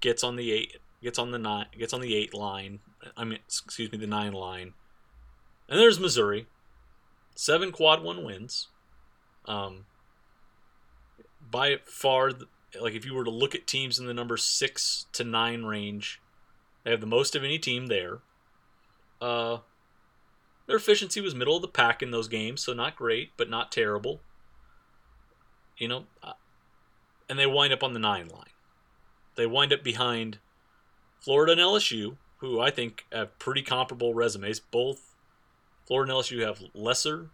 gets 0.00 0.24
on 0.24 0.36
the 0.36 0.50
eight, 0.50 0.78
gets 1.02 1.18
on 1.18 1.30
the 1.30 1.38
nine, 1.38 1.66
gets 1.78 1.92
on 1.92 2.00
the 2.00 2.14
eight 2.14 2.32
line. 2.32 2.80
I 3.18 3.24
mean, 3.24 3.38
excuse 3.46 3.92
me, 3.92 3.98
the 3.98 4.06
nine 4.06 4.32
line. 4.32 4.72
And 5.68 5.78
there's 5.78 6.00
Missouri, 6.00 6.46
seven 7.34 7.72
quad 7.72 8.02
one 8.02 8.24
wins. 8.24 8.68
Um, 9.44 9.84
by 11.50 11.76
far, 11.84 12.32
like 12.80 12.94
if 12.94 13.04
you 13.04 13.14
were 13.14 13.24
to 13.24 13.30
look 13.30 13.54
at 13.54 13.66
teams 13.66 13.98
in 13.98 14.06
the 14.06 14.14
number 14.14 14.36
six 14.36 15.06
to 15.12 15.24
nine 15.24 15.64
range, 15.64 16.20
they 16.84 16.90
have 16.90 17.00
the 17.00 17.06
most 17.06 17.36
of 17.36 17.44
any 17.44 17.58
team 17.58 17.86
there. 17.86 18.18
Uh, 19.20 19.58
their 20.66 20.76
efficiency 20.76 21.20
was 21.20 21.34
middle 21.34 21.56
of 21.56 21.62
the 21.62 21.68
pack 21.68 22.02
in 22.02 22.10
those 22.10 22.28
games, 22.28 22.62
so 22.62 22.72
not 22.72 22.96
great, 22.96 23.30
but 23.36 23.50
not 23.50 23.72
terrible. 23.72 24.20
You 25.76 25.88
know, 25.88 26.04
uh, 26.22 26.32
and 27.28 27.38
they 27.38 27.46
wind 27.46 27.72
up 27.72 27.82
on 27.82 27.92
the 27.92 27.98
nine 27.98 28.28
line. 28.28 28.44
They 29.34 29.46
wind 29.46 29.72
up 29.72 29.82
behind 29.82 30.38
Florida 31.20 31.52
and 31.52 31.60
LSU, 31.60 32.16
who 32.38 32.60
I 32.60 32.70
think 32.70 33.06
have 33.12 33.38
pretty 33.38 33.62
comparable 33.62 34.14
resumes. 34.14 34.60
Both 34.60 35.07
Florida 35.88 36.12
and 36.12 36.22
LSU 36.22 36.46
have 36.46 36.62
lesser, 36.74 37.30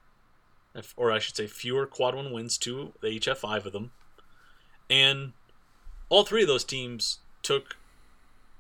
or 0.97 1.11
I 1.11 1.19
should 1.19 1.35
say, 1.35 1.49
fewer 1.49 1.87
quad 1.87 2.15
one 2.15 2.33
wins. 2.33 2.57
Two, 2.57 2.93
they 3.03 3.09
each 3.09 3.25
have 3.25 3.39
five 3.39 3.67
of 3.67 3.73
them, 3.73 3.91
and 4.89 5.33
all 6.09 6.25
three 6.25 6.43
of 6.43 6.49
those 6.49 6.63
teams 6.63 7.19
took 7.43 7.77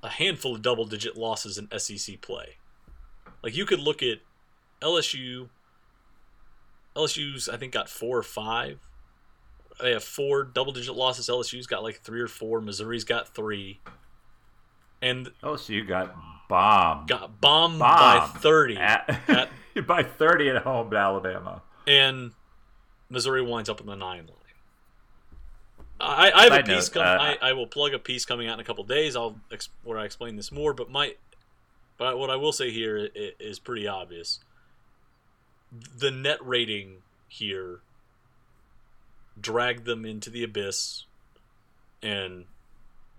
a 0.02 0.08
handful 0.08 0.56
of 0.56 0.62
double-digit 0.62 1.16
losses 1.16 1.58
in 1.58 1.68
SEC 1.78 2.20
play. 2.20 2.56
Like 3.40 3.56
you 3.56 3.64
could 3.64 3.78
look 3.78 4.02
at 4.02 4.18
LSU. 4.82 5.48
LSU's 6.96 7.48
I 7.48 7.56
think 7.56 7.72
got 7.72 7.88
four 7.88 8.18
or 8.18 8.22
five. 8.24 8.80
They 9.80 9.92
have 9.92 10.02
four 10.02 10.42
double-digit 10.42 10.94
losses. 10.94 11.28
LSU's 11.28 11.68
got 11.68 11.84
like 11.84 12.00
three 12.00 12.20
or 12.20 12.28
four. 12.28 12.60
Missouri's 12.60 13.04
got 13.04 13.32
three. 13.32 13.78
And 15.00 15.30
LSU 15.40 15.86
got 15.86 16.16
bombed. 16.48 17.08
Got 17.08 17.40
bombed, 17.40 17.78
bombed 17.78 17.78
by 17.78 18.40
thirty 18.40 18.76
at, 18.76 19.20
at, 19.28 19.50
by 19.86 20.02
thirty 20.02 20.48
at 20.48 20.62
home 20.62 20.90
to 20.90 20.96
Alabama. 20.96 21.62
And 21.86 22.32
Missouri 23.08 23.42
winds 23.42 23.68
up 23.68 23.80
in 23.80 23.86
the 23.86 23.96
nine 23.96 24.26
line. 24.26 24.38
I, 26.00 26.32
I 26.34 26.42
have 26.44 26.52
Side 26.52 26.68
a 26.68 26.74
piece. 26.74 26.94
Note, 26.94 27.00
uh, 27.02 27.18
I, 27.20 27.38
I 27.40 27.52
will 27.52 27.66
plug 27.66 27.94
a 27.94 27.98
piece 27.98 28.24
coming 28.24 28.48
out 28.48 28.54
in 28.54 28.60
a 28.60 28.64
couple 28.64 28.84
days. 28.84 29.16
I'll 29.16 29.36
where 29.84 29.98
I 29.98 30.04
explain 30.04 30.36
this 30.36 30.50
more. 30.50 30.74
But 30.74 30.90
my, 30.90 31.14
but 31.96 32.18
what 32.18 32.30
I 32.30 32.36
will 32.36 32.52
say 32.52 32.70
here 32.70 33.08
is 33.14 33.58
pretty 33.58 33.86
obvious. 33.86 34.40
The 35.96 36.10
net 36.10 36.38
rating 36.44 37.02
here 37.28 37.80
dragged 39.40 39.84
them 39.84 40.04
into 40.04 40.30
the 40.30 40.44
abyss, 40.44 41.04
and 42.02 42.46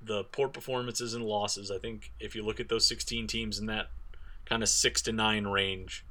the 0.01 0.23
poor 0.23 0.47
performances 0.47 1.13
and 1.13 1.23
losses. 1.23 1.71
I 1.71 1.77
think 1.77 2.11
if 2.19 2.35
you 2.35 2.43
look 2.43 2.59
at 2.59 2.69
those 2.69 2.87
16 2.87 3.27
teams 3.27 3.59
in 3.59 3.65
that 3.67 3.87
kind 4.45 4.61
of 4.61 4.69
six 4.69 5.01
to 5.03 5.11
nine 5.11 5.47
range, 5.47 6.05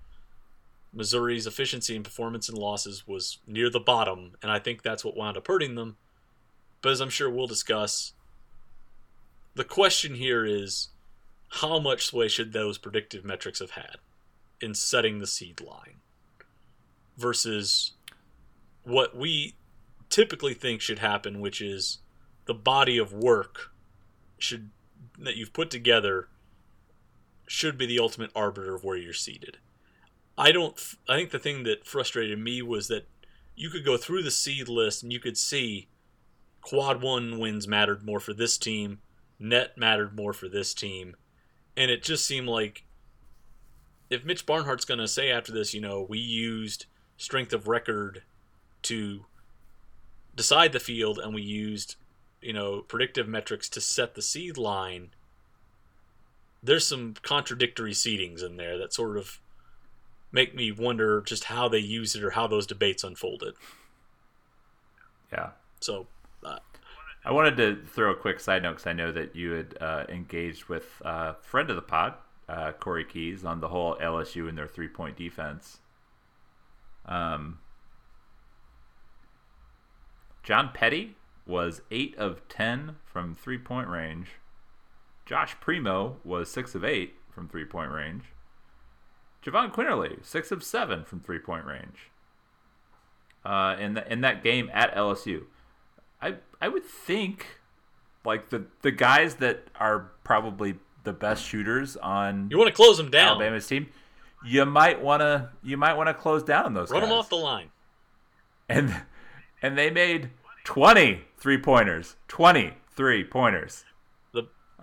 Missouri's 0.95 1.47
efficiency 1.47 1.97
and 1.97 2.05
performance 2.05 2.49
and 2.49 2.57
losses 2.57 3.07
was 3.07 3.39
near 3.47 3.69
the 3.69 3.81
bottom, 3.81 4.33
and 4.43 4.51
I 4.51 4.59
think 4.59 4.83
that's 4.83 5.05
what 5.05 5.17
wound 5.17 5.37
up 5.37 5.47
hurting 5.47 5.75
them. 5.75 5.97
But 6.81 6.93
as 6.93 7.01
I'm 7.01 7.11
sure 7.11 7.31
we'll 7.31 7.47
discuss, 7.47 8.13
the 9.55 9.65
question 9.65 10.15
here 10.15 10.45
is 10.45 10.89
how 11.49 11.79
much 11.79 12.07
sway 12.07 12.29
should 12.29 12.53
those 12.53 12.79
predictive 12.79 13.25
metrics 13.25 13.61
have 13.61 13.73
had 13.73 13.97
in 14.61 14.75
setting 14.75 15.19
the 15.19 15.27
seed 15.27 15.61
line 15.61 16.01
versus 17.17 17.93
what 18.83 19.17
we 19.17 19.55
typically 20.11 20.55
think 20.55 20.81
should 20.81 20.99
happen, 20.99 21.41
which 21.41 21.61
is 21.61 21.99
the 22.47 22.55
body 22.55 22.99
of 22.99 23.13
work 23.13 23.71
should 24.39 24.71
that 25.19 25.37
you've 25.37 25.53
put 25.53 25.71
together 25.71 26.29
should 27.47 27.79
be 27.79 27.87
the 27.87 27.99
ultimate 27.99 28.31
arbiter 28.35 28.75
of 28.75 28.85
where 28.85 28.97
you're 28.97 29.13
seated. 29.13 29.59
I 30.37 30.53
don't. 30.53 30.75
I 31.09 31.17
think 31.17 31.31
the 31.31 31.39
thing 31.39 31.65
that 31.65 31.87
frustrated 31.87 32.39
me 32.39 32.63
was 32.63 32.89
that 32.89 33.07
you 33.55 33.71
could 33.71 33.85
go 33.85 33.97
through 33.97 34.23
the 34.23 34.31
seed 34.31 34.69
list 34.69 35.03
and 35.03 35.13
you 35.13 35.21
could 35.21 35.39
see 35.39 35.89
quad 36.61 37.03
one 37.03 37.39
wins 37.39 37.69
mattered 37.69 38.05
more 38.05 38.21
for 38.21 38.35
this 38.35 38.59
team, 38.59 38.99
net 39.39 39.79
mattered 39.79 40.17
more 40.17 40.33
for 40.33 40.49
this 40.49 40.75
team, 40.75 41.15
and 41.77 41.91
it 41.91 42.03
just 42.03 42.27
seemed 42.27 42.49
like 42.49 42.85
if 44.11 44.25
Mitch 44.25 44.47
Barnhart's 44.47 44.85
going 44.85 45.01
to 45.01 45.09
say 45.09 45.31
after 45.31 45.53
this, 45.53 45.73
you 45.73 45.81
know, 45.81 46.05
we 46.09 46.19
used 46.19 46.87
strength 47.17 47.53
of 47.53 47.69
record 47.69 48.23
to 48.83 49.25
decide 50.37 50.73
the 50.73 50.81
field 50.81 51.19
and 51.19 51.35
we 51.35 51.43
used 51.43 51.97
you 52.41 52.53
know 52.53 52.81
predictive 52.83 53.29
metrics 53.29 53.69
to 53.69 53.81
set 53.81 54.15
the 54.15 54.23
seed 54.23 54.59
line 54.59 55.11
there's 56.63 56.87
some 56.87 57.15
contradictory 57.23 57.93
seedings 57.93 58.43
in 58.45 58.57
there 58.57 58.77
that 58.77 58.93
sort 58.93 59.17
of 59.17 59.41
make 60.35 60.55
me 60.55 60.73
wonder 60.73 61.23
just 61.23 61.45
how 61.45 61.69
they 61.69 61.79
used 61.79 62.17
it 62.17 62.23
or 62.25 62.31
how 62.31 62.47
those 62.47 62.67
debates 62.67 63.05
unfolded 63.05 63.55
yeah 65.33 65.51
so 65.81 66.07
uh, 66.45 66.59
i 67.25 67.33
wanted 67.33 67.57
to 67.57 67.87
throw 67.87 68.11
a 68.11 68.17
quick 68.17 68.41
side 68.41 68.63
note 68.63 68.73
because 68.73 68.87
i 68.87 68.93
know 68.93 69.13
that 69.13 69.35
you 69.35 69.53
had 69.53 69.77
uh, 69.81 70.05
engaged 70.09 70.67
with 70.67 71.01
a 71.03 71.09
uh, 71.09 71.35
friend 71.41 71.71
of 71.71 71.77
the 71.77 71.83
pod 71.83 72.15
uh, 72.49 72.73
corey 72.73 73.05
keys 73.05 73.45
on 73.45 73.61
the 73.61 73.69
whole 73.69 73.97
lsu 73.97 74.49
and 74.49 74.59
their 74.59 74.69
three 74.69 74.89
point 74.89 75.17
defense 75.17 75.79
um, 77.07 77.59
John 80.45 80.71
Petty 80.75 81.17
was 81.47 81.81
8 81.91 82.17
of 82.17 82.47
10 82.49 82.97
from 83.05 83.35
three 83.35 83.59
point 83.59 83.89
range. 83.89 84.29
Josh 85.25 85.57
Primo 85.59 86.19
was 86.23 86.51
6 86.51 86.75
of 86.75 86.85
8 86.85 87.15
from 87.31 87.49
three 87.49 87.65
point 87.65 87.91
range. 87.91 88.25
Jahvon 89.45 89.73
Quinerly, 89.73 90.25
6 90.25 90.53
of 90.53 90.63
7 90.63 91.05
from 91.05 91.21
three 91.21 91.39
point 91.39 91.65
range. 91.67 92.11
Uh, 93.45 93.77
in, 93.79 93.95
the, 93.95 94.11
in 94.11 94.23
that 94.23 94.43
game 94.43 94.71
at 94.73 94.95
LSU. 94.95 95.43
I, 96.23 96.37
I 96.63 96.69
would 96.69 96.85
think 96.85 97.61
like 98.25 98.49
the, 98.49 98.65
the 98.81 98.91
guys 98.91 99.35
that 99.37 99.69
are 99.79 100.13
probably 100.25 100.77
the 101.05 101.13
best 101.13 101.45
shooters 101.45 101.99
on 101.99 102.49
you 102.51 102.57
want 102.57 102.69
to 102.69 102.75
close 102.75 102.97
them 102.97 103.11
down 103.11 103.33
Alabama's 103.33 103.67
team 103.67 103.87
you 104.43 104.65
might 104.65 105.03
want 105.03 105.21
to 105.21 105.51
you 105.63 105.77
might 105.77 105.93
want 105.93 106.07
to 106.07 106.15
close 106.15 106.43
down 106.43 106.73
those 106.73 106.91
run 106.91 107.03
guys. 107.03 107.11
them 107.11 107.19
off 107.19 107.29
the 107.29 107.37
line 107.37 107.69
and 108.71 109.03
and 109.61 109.77
they 109.77 109.91
made 109.91 110.31
20 110.65 111.23
three 111.39 111.59
pointers. 111.59 112.17
20 112.29 112.73
three 112.97 113.25
pointers. 113.25 113.85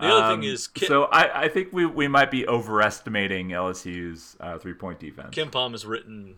The, 0.02 0.08
the 0.08 0.14
other 0.14 0.32
um, 0.32 0.40
thing 0.40 0.50
is. 0.50 0.66
Kim, 0.66 0.88
so 0.88 1.04
I, 1.04 1.44
I 1.44 1.48
think 1.48 1.72
we, 1.72 1.86
we 1.86 2.08
might 2.08 2.30
be 2.30 2.46
overestimating 2.46 3.50
LSU's 3.50 4.36
uh, 4.40 4.58
three 4.58 4.74
point 4.74 4.98
defense. 4.98 5.34
KenPom 5.34 5.72
has 5.72 5.86
written 5.86 6.36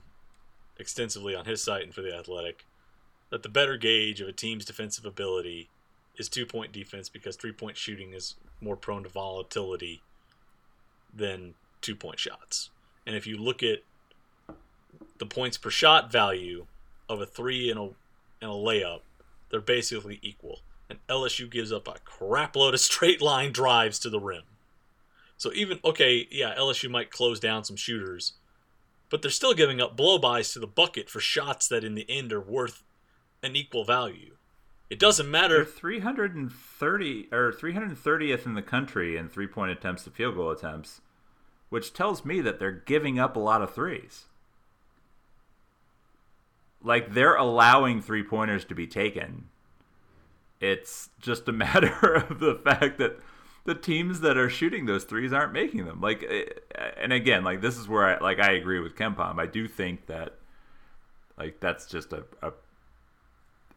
extensively 0.79 1.35
on 1.35 1.46
his 1.46 1.62
site 1.62 1.85
and 1.85 1.94
for 1.94 2.03
The 2.03 2.14
Athletic 2.14 2.66
that 3.31 3.42
the 3.42 3.48
better 3.48 3.77
gauge 3.77 4.20
of 4.20 4.29
a 4.29 4.33
team's 4.33 4.64
defensive 4.64 5.05
ability 5.05 5.68
is 6.16 6.29
two 6.29 6.46
point 6.46 6.72
defense 6.72 7.09
because 7.09 7.37
three 7.37 7.53
point 7.53 7.77
shooting 7.77 8.12
is 8.12 8.37
more 8.61 8.77
prone 8.77 9.03
to 9.03 9.09
volatility 9.09 10.03
than 11.12 11.55
two 11.81 11.96
point 11.96 12.18
shots. 12.18 12.70
And 13.07 13.16
if 13.16 13.27
you 13.27 13.37
look 13.37 13.62
at 13.62 13.81
the 15.18 15.27
points 15.27 15.59
per 15.59 15.70
shot 15.70 16.12
value 16.12 16.66
of 17.09 17.20
a 17.20 17.27
three 17.27 17.70
and 17.70 17.79
a 17.79 17.83
and 18.40 18.50
a 18.50 18.55
layup, 18.55 19.00
they're 19.50 19.61
basically 19.61 20.18
equal. 20.22 20.61
And 20.94 21.07
LSU 21.09 21.50
gives 21.50 21.72
up 21.72 21.88
a 21.88 21.96
crapload 22.04 22.74
of 22.74 22.80
straight 22.80 23.20
line 23.20 23.50
drives 23.52 23.98
to 24.00 24.11
the 24.11 24.20
rim. 24.20 24.44
So 25.37 25.52
even 25.52 25.80
okay, 25.85 26.28
yeah, 26.30 26.54
LSU 26.57 26.88
might 26.88 27.11
close 27.11 27.40
down 27.40 27.64
some 27.64 27.76
shooters, 27.76 28.35
but 29.11 29.20
they're 29.20 29.30
still 29.30 29.54
giving 29.54 29.80
up 29.80 29.96
blowbys 29.96 30.52
to 30.52 30.61
the 30.61 30.66
bucket 30.68 31.11
for 31.11 31.18
shots 31.18 31.66
that 31.68 31.83
in 31.83 31.96
the 31.96 32.09
end 32.09 32.33
are 32.33 32.40
worth 32.40 32.85
an 33.42 33.57
equal 33.57 33.85
value. 33.85 34.37
It 34.88 35.00
doesn't 35.00 35.28
matter. 35.28 35.57
They're 35.57 35.64
330 35.64 37.28
or 37.33 37.52
330th 37.52 38.46
in 38.46 38.54
the 38.54 38.62
country 38.62 39.16
in 39.16 39.28
three 39.28 39.48
point 39.48 39.72
attempts 39.72 40.04
to 40.04 40.11
field 40.11 40.37
goal 40.37 40.50
attempts, 40.50 41.00
which 41.70 41.92
tells 41.92 42.24
me 42.24 42.40
that 42.40 42.61
they're 42.61 42.70
giving 42.70 43.18
up 43.18 43.35
a 43.35 43.40
lot 43.40 43.62
of 43.62 43.74
threes. 43.74 44.26
Like 46.80 47.14
they're 47.14 47.35
allowing 47.35 48.00
three 48.00 48.22
pointers 48.22 48.64
to 48.66 48.74
be 48.76 48.87
taken. 48.87 49.48
It's 50.61 51.11
just 51.21 51.49
a 51.49 51.53
matter 51.64 52.14
of 52.14 52.40
the 52.40 52.55
fact 52.64 52.99
that 52.99 53.19
the 53.64 53.75
teams 53.75 54.21
that 54.21 54.37
are 54.37 54.51
shooting 54.51 54.87
those 54.87 55.05
threes 55.05 55.33
aren't 55.33 55.53
making 55.53 55.87
them. 55.87 56.01
Like, 56.01 56.25
eh, 56.29 56.45
and 56.97 57.12
again, 57.12 57.45
like 57.45 57.61
this 57.61 57.79
is 57.79 57.88
where 57.88 58.05
I 58.05 58.19
like 58.23 58.38
I 58.38 58.53
agree 58.53 58.81
with 58.81 58.95
KenPom. 58.95 59.38
I 59.38 59.47
do 59.47 59.67
think 59.67 60.07
that 60.07 60.35
like 61.38 61.61
that's 61.61 61.87
just 61.87 62.12
a, 62.12 62.25
a 62.43 62.53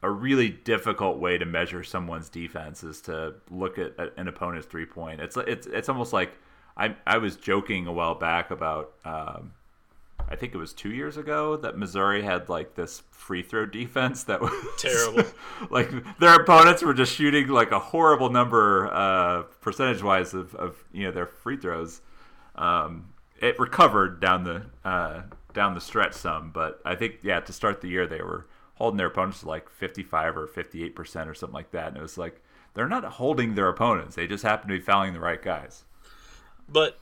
a 0.03 0.09
really 0.09 0.49
difficult 0.49 1.17
way 1.17 1.37
to 1.37 1.45
measure 1.45 1.83
someone's 1.83 2.29
defense 2.29 2.83
is 2.83 3.01
to 3.01 3.35
look 3.49 3.79
at 3.79 3.93
an 4.17 4.27
opponent's 4.27 4.67
three 4.67 4.85
point. 4.85 5.21
It's 5.21 5.37
it's 5.37 5.67
it's 5.67 5.89
almost 5.89 6.13
like 6.13 6.33
I 6.75 6.95
I 7.05 7.17
was 7.17 7.35
joking 7.35 7.87
a 7.87 7.91
while 7.91 8.15
back 8.15 8.51
about 8.51 8.93
um, 9.05 9.53
I 10.29 10.35
think 10.35 10.53
it 10.53 10.57
was 10.57 10.73
two 10.73 10.91
years 10.91 11.17
ago 11.17 11.55
that 11.57 11.77
Missouri 11.77 12.21
had 12.21 12.49
like 12.49 12.75
this 12.75 13.03
free 13.11 13.41
throw 13.41 13.65
defense 13.65 14.23
that 14.23 14.41
was 14.41 14.51
terrible. 14.77 15.23
like 15.69 15.91
their 16.19 16.35
opponents 16.35 16.83
were 16.83 16.93
just 16.93 17.13
shooting 17.13 17.47
like 17.47 17.71
a 17.71 17.79
horrible 17.79 18.29
number 18.29 18.87
uh, 18.93 19.43
percentage 19.61 20.03
wise 20.03 20.33
of, 20.33 20.53
of 20.55 20.83
you 20.91 21.05
know 21.05 21.11
their 21.11 21.27
free 21.27 21.57
throws. 21.57 22.01
Um, 22.55 23.13
it 23.39 23.57
recovered 23.59 24.19
down 24.19 24.43
the 24.43 24.65
uh, 24.83 25.21
down 25.53 25.73
the 25.73 25.81
stretch 25.81 26.13
some, 26.13 26.51
but 26.51 26.81
I 26.83 26.95
think 26.95 27.19
yeah 27.23 27.39
to 27.39 27.53
start 27.53 27.81
the 27.81 27.87
year 27.87 28.05
they 28.05 28.21
were 28.21 28.47
holding 28.75 28.97
their 28.97 29.07
opponents 29.07 29.39
to 29.41 29.47
like 29.47 29.69
55 29.69 30.37
or 30.37 30.47
58 30.47 30.95
percent 30.95 31.29
or 31.29 31.33
something 31.33 31.53
like 31.53 31.71
that, 31.71 31.89
and 31.89 31.97
it 31.97 32.01
was 32.01 32.17
like 32.17 32.41
they're 32.73 32.89
not 32.89 33.05
holding 33.05 33.55
their 33.55 33.69
opponents; 33.69 34.15
they 34.15 34.27
just 34.27 34.43
happen 34.43 34.67
to 34.67 34.77
be 34.77 34.83
fouling 34.83 35.13
the 35.13 35.19
right 35.19 35.41
guys. 35.41 35.83
But 36.67 36.99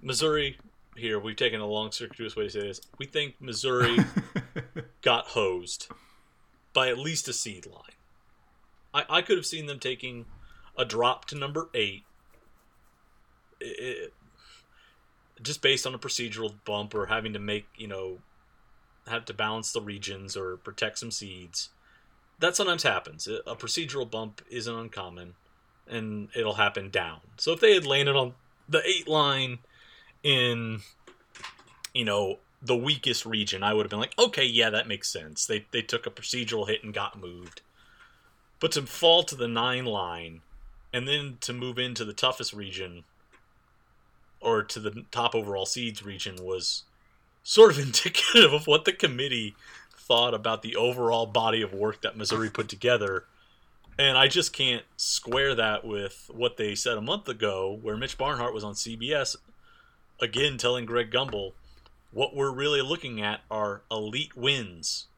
Missouri 0.00 0.56
here 0.96 1.18
we've 1.18 1.36
taken 1.36 1.60
a 1.60 1.66
long 1.66 1.90
circuitous 1.90 2.36
way 2.36 2.44
to 2.44 2.50
say 2.50 2.60
this. 2.60 2.80
We 2.98 3.06
think 3.06 3.34
Missouri 3.40 3.96
got 5.02 5.28
hosed 5.28 5.88
by 6.72 6.88
at 6.88 6.98
least 6.98 7.28
a 7.28 7.32
seed 7.32 7.66
line. 7.66 7.96
I, 8.94 9.04
I 9.08 9.22
could 9.22 9.36
have 9.36 9.46
seen 9.46 9.66
them 9.66 9.78
taking 9.78 10.26
a 10.76 10.84
drop 10.84 11.26
to 11.26 11.36
number 11.36 11.68
eight. 11.74 12.04
It, 13.60 14.12
just 15.42 15.62
based 15.62 15.86
on 15.86 15.94
a 15.94 15.98
procedural 15.98 16.54
bump 16.64 16.94
or 16.94 17.06
having 17.06 17.32
to 17.32 17.38
make, 17.38 17.66
you 17.76 17.88
know, 17.88 18.18
have 19.08 19.24
to 19.24 19.34
balance 19.34 19.72
the 19.72 19.80
regions 19.80 20.36
or 20.36 20.56
protect 20.56 20.98
some 20.98 21.10
seeds. 21.10 21.70
That 22.38 22.54
sometimes 22.54 22.82
happens. 22.82 23.26
A 23.26 23.56
procedural 23.56 24.08
bump 24.08 24.42
isn't 24.50 24.74
uncommon, 24.74 25.34
and 25.88 26.28
it'll 26.34 26.54
happen 26.54 26.90
down. 26.90 27.20
So 27.36 27.52
if 27.52 27.60
they 27.60 27.74
had 27.74 27.86
landed 27.86 28.16
on 28.16 28.34
the 28.68 28.82
eight 28.86 29.08
line 29.08 29.58
in, 30.22 30.80
you 31.94 32.04
know, 32.04 32.38
the 32.62 32.76
weakest 32.76 33.26
region, 33.26 33.62
I 33.62 33.74
would 33.74 33.84
have 33.84 33.90
been 33.90 33.98
like, 33.98 34.18
okay, 34.18 34.44
yeah, 34.44 34.70
that 34.70 34.86
makes 34.86 35.10
sense. 35.10 35.46
They 35.46 35.66
they 35.72 35.82
took 35.82 36.06
a 36.06 36.10
procedural 36.10 36.68
hit 36.68 36.84
and 36.84 36.94
got 36.94 37.20
moved. 37.20 37.60
But 38.60 38.72
to 38.72 38.82
fall 38.82 39.24
to 39.24 39.34
the 39.34 39.48
nine 39.48 39.84
line, 39.84 40.42
and 40.92 41.08
then 41.08 41.38
to 41.40 41.52
move 41.52 41.78
into 41.78 42.04
the 42.04 42.12
toughest 42.12 42.52
region, 42.52 43.02
or 44.40 44.62
to 44.62 44.78
the 44.78 45.04
top 45.10 45.34
overall 45.34 45.66
seeds 45.66 46.04
region, 46.04 46.36
was 46.40 46.84
sort 47.42 47.72
of 47.72 47.78
indicative 47.84 48.52
of 48.52 48.66
what 48.66 48.84
the 48.84 48.92
committee 48.92 49.56
thought 49.96 50.34
about 50.34 50.62
the 50.62 50.76
overall 50.76 51.26
body 51.26 51.62
of 51.62 51.72
work 51.72 52.02
that 52.02 52.16
Missouri 52.16 52.50
put 52.50 52.68
together. 52.68 53.24
And 53.98 54.16
I 54.16 54.26
just 54.26 54.52
can't 54.52 54.84
square 54.96 55.54
that 55.54 55.84
with 55.84 56.30
what 56.32 56.56
they 56.56 56.74
said 56.74 56.96
a 56.96 57.02
month 57.02 57.28
ago, 57.28 57.78
where 57.82 57.96
Mitch 57.96 58.16
Barnhart 58.16 58.54
was 58.54 58.64
on 58.64 58.74
CBS 58.74 59.36
again 60.22 60.56
telling 60.56 60.86
Greg 60.86 61.10
Gumbel, 61.10 61.52
what 62.12 62.34
we're 62.34 62.52
really 62.52 62.80
looking 62.80 63.20
at 63.20 63.40
are 63.50 63.82
elite 63.90 64.36
wins. 64.36 65.08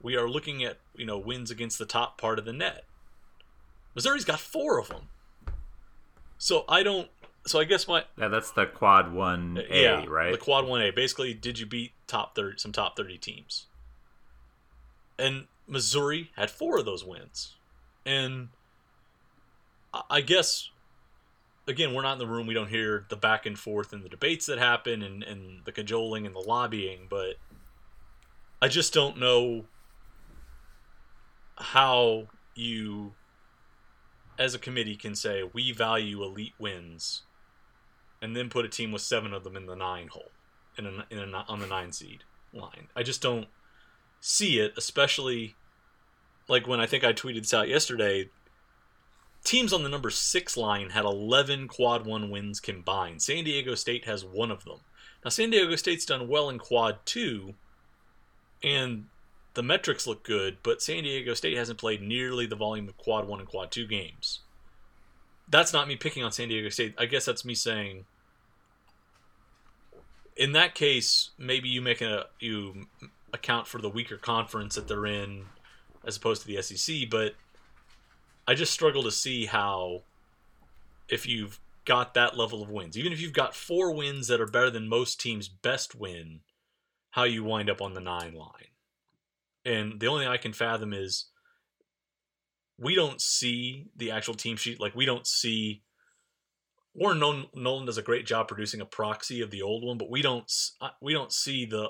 We 0.00 0.16
are 0.16 0.30
looking 0.30 0.64
at, 0.64 0.78
you 0.96 1.04
know, 1.04 1.18
wins 1.18 1.50
against 1.50 1.78
the 1.78 1.84
top 1.84 2.18
part 2.18 2.38
of 2.38 2.46
the 2.46 2.52
net. 2.54 2.84
Missouri's 3.94 4.24
got 4.24 4.40
four 4.40 4.78
of 4.78 4.88
them. 4.88 5.08
So 6.38 6.64
I 6.68 6.82
don't 6.82 7.10
so 7.46 7.58
I 7.58 7.64
guess 7.64 7.88
my 7.88 8.04
yeah, 8.16 8.28
that's 8.28 8.50
the 8.52 8.66
quad 8.66 9.12
one 9.12 9.62
A, 9.68 9.82
yeah, 9.82 10.04
right? 10.06 10.32
The 10.32 10.38
quad 10.38 10.66
one 10.66 10.82
A. 10.82 10.90
Basically, 10.90 11.34
did 11.34 11.58
you 11.58 11.66
beat 11.66 11.92
top 12.06 12.34
thirty 12.34 12.58
some 12.58 12.72
top 12.72 12.96
thirty 12.96 13.18
teams? 13.18 13.66
And 15.18 15.46
Missouri 15.66 16.30
had 16.36 16.50
four 16.50 16.78
of 16.78 16.84
those 16.84 17.04
wins, 17.04 17.56
and 18.06 18.48
I 20.08 20.20
guess 20.20 20.69
again 21.66 21.94
we're 21.94 22.02
not 22.02 22.14
in 22.14 22.18
the 22.18 22.26
room. 22.26 22.46
We 22.46 22.54
don't 22.54 22.68
hear 22.68 23.06
the 23.08 23.16
back 23.16 23.46
and 23.46 23.58
forth 23.58 23.92
and 23.92 24.04
the 24.04 24.08
debates 24.08 24.46
that 24.46 24.58
happen 24.58 25.02
and 25.02 25.22
and 25.22 25.64
the 25.64 25.72
cajoling 25.72 26.26
and 26.26 26.34
the 26.34 26.40
lobbying, 26.40 27.06
but 27.08 27.36
I 28.62 28.68
just 28.68 28.92
don't 28.92 29.18
know 29.18 29.64
how 31.56 32.28
you 32.54 33.14
as 34.38 34.54
a 34.54 34.58
committee 34.58 34.96
can 34.96 35.14
say 35.14 35.42
we 35.52 35.72
value 35.72 36.22
elite 36.22 36.54
wins 36.58 37.22
and 38.22 38.34
then 38.34 38.48
put 38.48 38.64
a 38.64 38.68
team 38.68 38.92
with 38.92 39.02
seven 39.02 39.32
of 39.32 39.44
them 39.44 39.56
in 39.56 39.66
the 39.66 39.74
nine 39.74 40.08
hole, 40.08 40.30
in 40.76 40.86
a, 40.86 41.06
in 41.10 41.34
a, 41.34 41.44
on 41.48 41.60
the 41.60 41.66
nine 41.66 41.92
seed 41.92 42.24
line. 42.52 42.88
I 42.94 43.02
just 43.02 43.22
don't 43.22 43.46
see 44.20 44.58
it, 44.58 44.72
especially 44.76 45.56
like 46.48 46.66
when 46.66 46.80
I 46.80 46.86
think 46.86 47.04
I 47.04 47.12
tweeted 47.12 47.40
this 47.40 47.54
out 47.54 47.68
yesterday. 47.68 48.28
Teams 49.44 49.72
on 49.72 49.82
the 49.82 49.88
number 49.88 50.10
six 50.10 50.56
line 50.56 50.90
had 50.90 51.04
11 51.04 51.68
quad 51.68 52.06
one 52.06 52.30
wins 52.30 52.60
combined. 52.60 53.22
San 53.22 53.44
Diego 53.44 53.74
State 53.74 54.04
has 54.04 54.24
one 54.24 54.50
of 54.50 54.64
them. 54.64 54.80
Now, 55.24 55.30
San 55.30 55.50
Diego 55.50 55.76
State's 55.76 56.04
done 56.04 56.28
well 56.28 56.48
in 56.48 56.58
quad 56.58 56.98
two, 57.04 57.54
and 58.62 59.06
the 59.54 59.62
metrics 59.62 60.06
look 60.06 60.22
good, 60.22 60.58
but 60.62 60.82
San 60.82 61.04
Diego 61.04 61.34
State 61.34 61.56
hasn't 61.56 61.78
played 61.78 62.02
nearly 62.02 62.46
the 62.46 62.56
volume 62.56 62.88
of 62.88 62.96
quad 62.96 63.26
one 63.26 63.40
and 63.40 63.48
quad 63.48 63.70
two 63.70 63.86
games. 63.86 64.40
That's 65.48 65.72
not 65.72 65.88
me 65.88 65.96
picking 65.96 66.22
on 66.22 66.32
San 66.32 66.48
Diego 66.48 66.68
State. 66.68 66.94
I 66.98 67.06
guess 67.06 67.24
that's 67.24 67.44
me 67.44 67.54
saying 67.54 68.04
in 70.40 70.52
that 70.52 70.74
case, 70.74 71.30
maybe 71.38 71.68
you 71.68 71.82
make 71.82 72.00
a 72.00 72.26
you 72.40 72.86
account 73.32 73.66
for 73.66 73.78
the 73.80 73.90
weaker 73.90 74.16
conference 74.16 74.74
that 74.74 74.88
they're 74.88 75.04
in, 75.04 75.44
as 76.04 76.16
opposed 76.16 76.40
to 76.42 76.48
the 76.48 76.60
SEC. 76.62 77.10
But 77.10 77.34
I 78.46 78.54
just 78.54 78.72
struggle 78.72 79.02
to 79.04 79.10
see 79.10 79.46
how, 79.46 80.02
if 81.08 81.26
you've 81.26 81.60
got 81.84 82.14
that 82.14 82.36
level 82.36 82.62
of 82.62 82.70
wins, 82.70 82.98
even 82.98 83.12
if 83.12 83.20
you've 83.20 83.32
got 83.32 83.54
four 83.54 83.92
wins 83.92 84.28
that 84.28 84.40
are 84.40 84.46
better 84.46 84.70
than 84.70 84.88
most 84.88 85.20
teams' 85.20 85.48
best 85.48 85.94
win, 85.94 86.40
how 87.10 87.24
you 87.24 87.44
wind 87.44 87.70
up 87.70 87.80
on 87.82 87.94
the 87.94 88.00
nine 88.00 88.34
line. 88.34 88.70
And 89.64 90.00
the 90.00 90.06
only 90.06 90.24
thing 90.24 90.32
I 90.32 90.36
can 90.36 90.52
fathom 90.52 90.92
is 90.92 91.26
we 92.78 92.94
don't 92.94 93.20
see 93.20 93.88
the 93.96 94.10
actual 94.10 94.34
team 94.34 94.56
sheet. 94.56 94.80
Like 94.80 94.94
we 94.94 95.04
don't 95.04 95.26
see 95.26 95.82
Warren 96.94 97.46
Nolan 97.54 97.86
does 97.86 97.98
a 97.98 98.02
great 98.02 98.26
job 98.26 98.48
producing 98.48 98.80
a 98.80 98.86
proxy 98.86 99.42
of 99.42 99.50
the 99.50 99.62
old 99.62 99.84
one, 99.84 99.98
but 99.98 100.10
we 100.10 100.22
don't 100.22 100.50
uh, 100.80 100.90
we 101.00 101.12
don't 101.12 101.32
see 101.32 101.64
the 101.64 101.88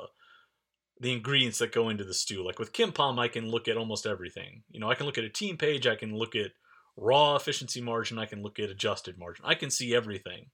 the 1.00 1.12
ingredients 1.12 1.58
that 1.58 1.72
go 1.72 1.88
into 1.88 2.04
the 2.04 2.14
stew. 2.14 2.44
Like 2.44 2.58
with 2.58 2.72
KenPom, 2.72 3.18
I 3.18 3.28
can 3.28 3.50
look 3.50 3.66
at 3.66 3.76
almost 3.76 4.06
everything. 4.06 4.62
You 4.70 4.80
know, 4.80 4.90
I 4.90 4.94
can 4.94 5.06
look 5.06 5.18
at 5.18 5.24
a 5.24 5.30
team 5.30 5.56
page, 5.56 5.86
I 5.86 5.96
can 5.96 6.14
look 6.14 6.36
at 6.36 6.52
raw 6.96 7.36
efficiency 7.36 7.80
margin, 7.80 8.18
I 8.18 8.26
can 8.26 8.42
look 8.42 8.58
at 8.58 8.70
adjusted 8.70 9.18
margin. 9.18 9.44
I 9.48 9.54
can 9.54 9.70
see 9.70 9.94
everything. 9.94 10.46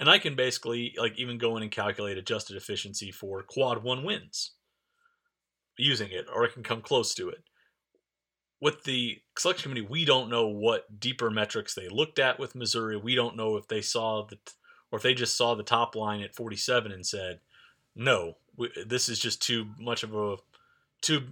And 0.00 0.10
I 0.10 0.18
can 0.18 0.36
basically 0.36 0.94
like 0.98 1.18
even 1.18 1.38
go 1.38 1.56
in 1.56 1.62
and 1.62 1.72
calculate 1.72 2.18
adjusted 2.18 2.56
efficiency 2.56 3.10
for 3.10 3.42
quad 3.42 3.82
one 3.82 4.04
wins 4.04 4.52
using 5.76 6.10
it, 6.10 6.26
or 6.32 6.44
I 6.44 6.48
can 6.48 6.64
come 6.64 6.82
close 6.82 7.14
to 7.14 7.28
it 7.28 7.44
with 8.60 8.84
the 8.84 9.18
selection 9.36 9.70
committee, 9.70 9.86
we 9.88 10.04
don't 10.04 10.28
know 10.28 10.48
what 10.48 10.98
deeper 10.98 11.30
metrics 11.30 11.74
they 11.74 11.88
looked 11.88 12.18
at 12.18 12.38
with 12.38 12.54
Missouri. 12.54 12.96
We 12.96 13.14
don't 13.14 13.36
know 13.36 13.56
if 13.56 13.68
they 13.68 13.80
saw 13.80 14.26
the, 14.26 14.36
or 14.90 14.96
if 14.96 15.02
they 15.02 15.14
just 15.14 15.36
saw 15.36 15.54
the 15.54 15.62
top 15.62 15.94
line 15.94 16.20
at 16.22 16.34
47 16.34 16.90
and 16.90 17.06
said, 17.06 17.40
"No, 17.94 18.38
we, 18.58 18.70
this 18.84 19.08
is 19.08 19.18
just 19.18 19.40
too 19.40 19.68
much 19.78 20.02
of 20.02 20.14
a, 20.14 20.36
too, 21.00 21.22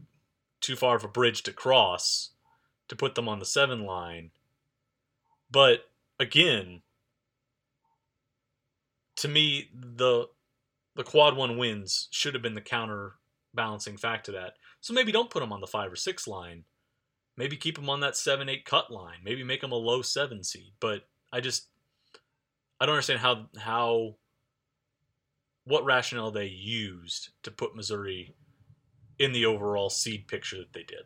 too 0.60 0.76
far 0.76 0.96
of 0.96 1.04
a 1.04 1.08
bridge 1.08 1.42
to 1.42 1.52
cross, 1.52 2.30
to 2.88 2.96
put 2.96 3.14
them 3.14 3.28
on 3.28 3.38
the 3.38 3.44
seven 3.44 3.84
line." 3.84 4.30
But 5.50 5.90
again, 6.18 6.82
to 9.16 9.28
me, 9.28 9.68
the 9.74 10.28
the 10.94 11.04
quad 11.04 11.36
one 11.36 11.58
wins 11.58 12.08
should 12.10 12.32
have 12.32 12.42
been 12.42 12.54
the 12.54 12.60
counterbalancing 12.62 13.98
fact 13.98 14.26
to 14.26 14.32
that. 14.32 14.54
So 14.80 14.94
maybe 14.94 15.12
don't 15.12 15.30
put 15.30 15.40
them 15.40 15.52
on 15.52 15.60
the 15.60 15.66
five 15.66 15.92
or 15.92 15.96
six 15.96 16.26
line 16.26 16.64
Maybe 17.36 17.56
keep 17.56 17.76
them 17.76 17.90
on 17.90 18.00
that 18.00 18.16
seven 18.16 18.48
eight 18.48 18.64
cut 18.64 18.90
line. 18.90 19.18
Maybe 19.22 19.44
make 19.44 19.60
them 19.60 19.72
a 19.72 19.76
low 19.76 20.02
seven 20.02 20.42
seed. 20.42 20.72
But 20.80 21.02
I 21.32 21.40
just 21.40 21.66
I 22.80 22.86
don't 22.86 22.94
understand 22.94 23.20
how 23.20 23.46
how 23.58 24.16
what 25.66 25.84
rationale 25.84 26.30
they 26.30 26.46
used 26.46 27.30
to 27.42 27.50
put 27.50 27.74
Missouri 27.74 28.34
in 29.18 29.32
the 29.32 29.44
overall 29.44 29.90
seed 29.90 30.28
picture 30.28 30.58
that 30.58 30.72
they 30.72 30.84
did. 30.84 31.02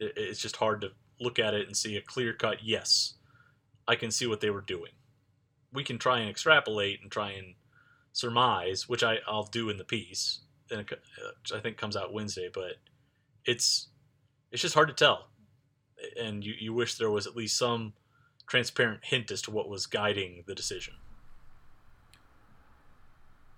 It, 0.00 0.14
it's 0.16 0.40
just 0.40 0.56
hard 0.56 0.80
to 0.80 0.92
look 1.20 1.38
at 1.38 1.54
it 1.54 1.66
and 1.66 1.76
see 1.76 1.96
a 1.96 2.00
clear 2.00 2.32
cut. 2.32 2.58
Yes, 2.64 3.14
I 3.86 3.94
can 3.94 4.10
see 4.10 4.26
what 4.26 4.40
they 4.40 4.50
were 4.50 4.62
doing. 4.62 4.92
We 5.72 5.84
can 5.84 5.98
try 5.98 6.20
and 6.20 6.30
extrapolate 6.30 7.00
and 7.02 7.10
try 7.10 7.32
and 7.32 7.54
surmise, 8.12 8.88
which 8.88 9.02
I, 9.02 9.18
I'll 9.26 9.44
do 9.44 9.68
in 9.68 9.76
the 9.76 9.84
piece, 9.84 10.40
and 10.70 10.80
it, 10.80 10.90
uh, 10.92 11.56
I 11.56 11.60
think 11.60 11.76
comes 11.76 11.96
out 11.96 12.12
Wednesday. 12.12 12.48
But 12.52 12.76
it's 13.44 13.88
it's 14.50 14.62
just 14.62 14.74
hard 14.74 14.88
to 14.88 14.94
tell, 14.94 15.28
and 16.20 16.44
you, 16.44 16.54
you 16.58 16.72
wish 16.72 16.96
there 16.96 17.10
was 17.10 17.26
at 17.26 17.36
least 17.36 17.58
some 17.58 17.92
transparent 18.46 19.04
hint 19.04 19.30
as 19.30 19.42
to 19.42 19.50
what 19.50 19.68
was 19.68 19.86
guiding 19.86 20.44
the 20.46 20.54
decision. 20.54 20.94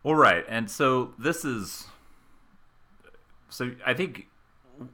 Well, 0.06 0.14
right, 0.14 0.44
and 0.48 0.70
so 0.70 1.14
this 1.18 1.44
is 1.44 1.88
so 3.48 3.72
I 3.84 3.92
think 3.92 4.28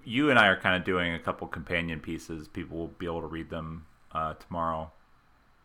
you 0.07 0.31
and 0.31 0.39
I 0.39 0.47
are 0.47 0.59
kind 0.59 0.75
of 0.75 0.87
doing 0.87 1.13
a 1.13 1.19
couple 1.19 1.47
companion 1.49 2.01
pieces. 2.01 2.49
People 2.49 2.79
will 2.79 2.89
be 2.89 3.05
able 3.05 3.21
to 3.21 3.27
read 3.27 3.51
them 3.51 3.85
uh, 4.13 4.33
tomorrow. 4.33 4.91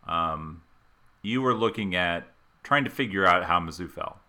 Um, 0.06 0.60
you 1.22 1.40
were 1.40 1.54
looking 1.54 1.94
at 1.94 2.30
trying 2.62 2.84
to 2.84 2.90
figure 2.90 3.24
out 3.24 3.44
how 3.44 3.58
Mizzou 3.58 3.90
fell. 3.90 4.20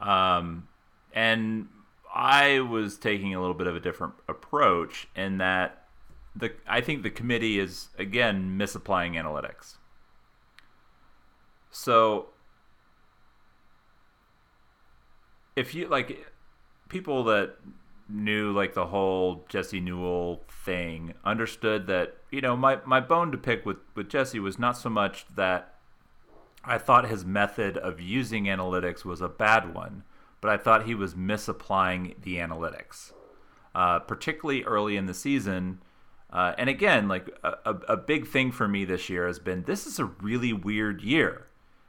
Um, 0.00 0.68
and 1.12 1.66
I 2.14 2.60
was 2.60 2.96
taking 2.96 3.34
a 3.34 3.40
little 3.40 3.56
bit 3.56 3.66
of 3.66 3.74
a 3.74 3.80
different 3.80 4.14
approach 4.28 5.08
in 5.16 5.38
that 5.38 5.88
the 6.36 6.52
I 6.68 6.80
think 6.80 7.02
the 7.02 7.10
committee 7.10 7.58
is 7.58 7.88
again 7.98 8.56
misapplying 8.56 9.14
analytics. 9.14 9.78
So 11.72 12.28
if 15.56 15.74
you 15.74 15.88
like 15.88 16.26
people 16.88 17.24
that 17.24 17.56
knew 18.08 18.52
like 18.52 18.74
the 18.74 18.86
whole 18.86 19.44
Jesse 19.48 19.80
Newell 19.80 20.42
thing 20.64 21.14
understood 21.24 21.86
that 21.86 22.16
you 22.30 22.40
know 22.40 22.56
my 22.56 22.78
my 22.84 23.00
bone 23.00 23.32
to 23.32 23.38
pick 23.38 23.64
with 23.64 23.78
with 23.94 24.08
Jesse 24.08 24.40
was 24.40 24.58
not 24.58 24.76
so 24.76 24.90
much 24.90 25.26
that 25.34 25.74
I 26.64 26.78
thought 26.78 27.08
his 27.08 27.24
method 27.24 27.76
of 27.76 28.00
using 28.00 28.44
analytics 28.44 29.04
was 29.04 29.20
a 29.20 29.28
bad 29.28 29.74
one, 29.74 30.02
but 30.40 30.50
I 30.50 30.56
thought 30.56 30.86
he 30.86 30.94
was 30.94 31.14
misapplying 31.14 32.14
the 32.22 32.36
analytics, 32.36 33.12
uh, 33.74 33.98
particularly 34.00 34.64
early 34.64 34.96
in 34.96 35.06
the 35.06 35.14
season. 35.14 35.80
Uh, 36.32 36.54
and 36.56 36.70
again, 36.70 37.06
like 37.06 37.30
a, 37.44 37.76
a 37.88 37.96
big 37.96 38.26
thing 38.26 38.50
for 38.50 38.66
me 38.66 38.84
this 38.84 39.08
year 39.08 39.26
has 39.26 39.38
been 39.38 39.64
this 39.64 39.86
is 39.86 39.98
a 39.98 40.04
really 40.04 40.52
weird 40.52 41.02
year, 41.02 41.46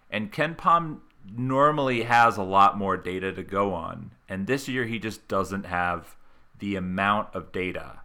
and 0.10 0.32
KenPom 0.32 1.00
normally 1.34 2.04
has 2.04 2.38
a 2.38 2.44
lot 2.44 2.78
more 2.78 2.98
data 2.98 3.32
to 3.34 3.44
go 3.44 3.74
on. 3.74 4.12
And 4.28 4.48
this 4.48 4.68
year, 4.68 4.86
he 4.86 5.00
just 5.00 5.28
doesn't 5.28 5.66
have 5.66 6.16
the 6.60 6.76
amount 6.76 7.30
of 7.34 7.52
data 7.52 8.02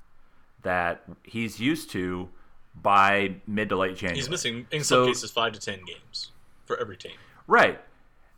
that 0.62 1.02
he's 1.22 1.60
used 1.60 1.90
to 1.90 2.28
by 2.74 3.36
mid 3.46 3.68
to 3.70 3.76
late 3.76 3.96
January. 3.96 4.16
He's 4.16 4.30
missing, 4.30 4.66
in 4.70 4.84
so, 4.84 5.04
some 5.04 5.12
cases, 5.12 5.30
five 5.30 5.52
to 5.52 5.60
10 5.60 5.80
games 5.86 6.30
for 6.64 6.78
every 6.78 6.96
team. 6.96 7.12
Right. 7.46 7.80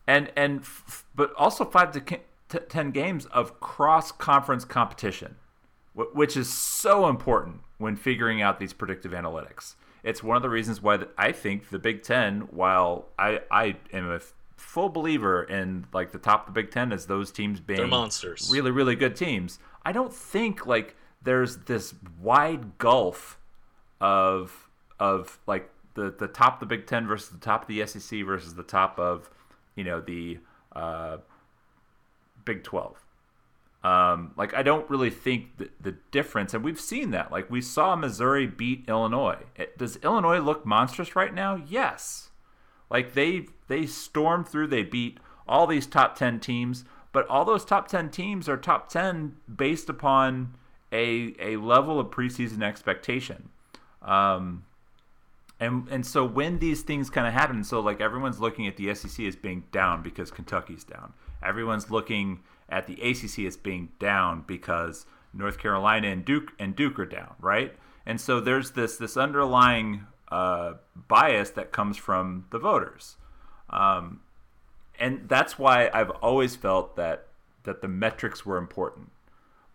And, 0.06 0.32
and, 0.36 0.60
f- 0.60 1.04
but 1.14 1.32
also 1.36 1.64
five 1.64 1.92
to 1.92 2.00
t- 2.00 2.58
10 2.68 2.90
games 2.90 3.26
of 3.26 3.60
cross 3.60 4.12
conference 4.12 4.64
competition, 4.64 5.36
w- 5.94 6.14
which 6.14 6.36
is 6.36 6.52
so 6.52 7.08
important 7.08 7.60
when 7.78 7.96
figuring 7.96 8.40
out 8.40 8.58
these 8.58 8.72
predictive 8.72 9.12
analytics. 9.12 9.74
It's 10.02 10.22
one 10.22 10.36
of 10.36 10.42
the 10.42 10.50
reasons 10.50 10.82
why 10.82 10.98
I 11.16 11.32
think 11.32 11.70
the 11.70 11.78
Big 11.78 12.02
Ten, 12.02 12.42
while 12.50 13.06
I, 13.18 13.40
I 13.50 13.76
am 13.92 14.10
a 14.10 14.20
full 14.62 14.88
believer 14.88 15.42
in 15.42 15.86
like 15.92 16.12
the 16.12 16.18
top 16.18 16.48
of 16.48 16.54
the 16.54 16.60
Big 16.62 16.70
Ten 16.70 16.92
as 16.92 17.06
those 17.06 17.30
teams 17.30 17.60
being 17.60 17.78
They're 17.78 17.86
monsters, 17.86 18.48
really 18.50 18.70
really 18.70 18.94
good 18.94 19.16
teams. 19.16 19.58
I 19.84 19.92
don't 19.92 20.12
think 20.12 20.66
like 20.66 20.96
there's 21.22 21.58
this 21.58 21.94
wide 22.20 22.78
gulf 22.78 23.38
of 24.00 24.68
of 24.98 25.38
like 25.46 25.68
the 25.94 26.14
the 26.16 26.28
top 26.28 26.54
of 26.54 26.60
the 26.68 26.76
Big 26.76 26.86
Ten 26.86 27.06
versus 27.06 27.30
the 27.30 27.38
top 27.38 27.62
of 27.62 27.68
the 27.68 27.86
SEC 27.86 28.24
versus 28.24 28.54
the 28.54 28.62
top 28.62 28.98
of 28.98 29.30
you 29.74 29.84
know 29.84 30.00
the 30.00 30.38
uh, 30.74 31.18
Big 32.44 32.62
Twelve. 32.62 33.04
Um, 33.84 34.32
like 34.36 34.54
I 34.54 34.62
don't 34.62 34.88
really 34.88 35.10
think 35.10 35.58
the, 35.58 35.68
the 35.80 35.96
difference, 36.12 36.54
and 36.54 36.62
we've 36.62 36.80
seen 36.80 37.10
that. 37.10 37.32
Like 37.32 37.50
we 37.50 37.60
saw 37.60 37.96
Missouri 37.96 38.46
beat 38.46 38.84
Illinois. 38.88 39.38
It, 39.56 39.76
does 39.76 39.96
Illinois 39.96 40.38
look 40.38 40.64
monstrous 40.64 41.16
right 41.16 41.34
now? 41.34 41.56
Yes. 41.56 42.30
Like 42.92 43.14
they 43.14 43.46
they 43.72 43.86
stormed 43.86 44.46
through, 44.46 44.66
they 44.66 44.82
beat 44.82 45.18
all 45.48 45.66
these 45.66 45.86
top 45.86 46.14
10 46.14 46.40
teams, 46.40 46.84
but 47.10 47.26
all 47.28 47.44
those 47.44 47.64
top 47.64 47.88
10 47.88 48.10
teams 48.10 48.48
are 48.48 48.58
top 48.58 48.90
10 48.90 49.36
based 49.56 49.88
upon 49.88 50.54
a 50.92 51.34
a 51.40 51.56
level 51.56 51.98
of 51.98 52.08
preseason 52.08 52.62
expectation. 52.62 53.48
Um, 54.02 54.64
and 55.58 55.88
and 55.88 56.04
so 56.04 56.24
when 56.26 56.58
these 56.58 56.82
things 56.82 57.08
kind 57.08 57.26
of 57.26 57.32
happen, 57.32 57.64
so 57.64 57.80
like 57.80 58.00
everyone's 58.00 58.40
looking 58.40 58.66
at 58.66 58.76
the 58.76 58.94
SEC 58.94 59.24
as 59.24 59.36
being 59.36 59.64
down 59.72 60.02
because 60.02 60.30
Kentucky's 60.30 60.84
down. 60.84 61.14
Everyone's 61.42 61.90
looking 61.90 62.40
at 62.68 62.86
the 62.86 63.00
ACC 63.00 63.46
as 63.46 63.56
being 63.56 63.88
down 63.98 64.44
because 64.46 65.06
North 65.32 65.58
Carolina 65.58 66.08
and 66.08 66.26
Duke 66.26 66.52
and 66.58 66.76
Duke 66.76 66.98
are 66.98 67.06
down, 67.06 67.34
right? 67.40 67.74
And 68.04 68.20
so 68.20 68.38
there's 68.38 68.72
this 68.72 68.98
this 68.98 69.16
underlying 69.16 70.06
uh, 70.30 70.74
bias 71.08 71.50
that 71.50 71.72
comes 71.72 71.96
from 71.96 72.46
the 72.50 72.58
voters. 72.58 73.16
Um, 73.72 74.20
and 74.98 75.28
that's 75.28 75.58
why 75.58 75.90
I've 75.92 76.10
always 76.10 76.56
felt 76.56 76.96
that 76.96 77.26
that 77.64 77.80
the 77.80 77.88
metrics 77.88 78.44
were 78.44 78.56
important. 78.58 79.10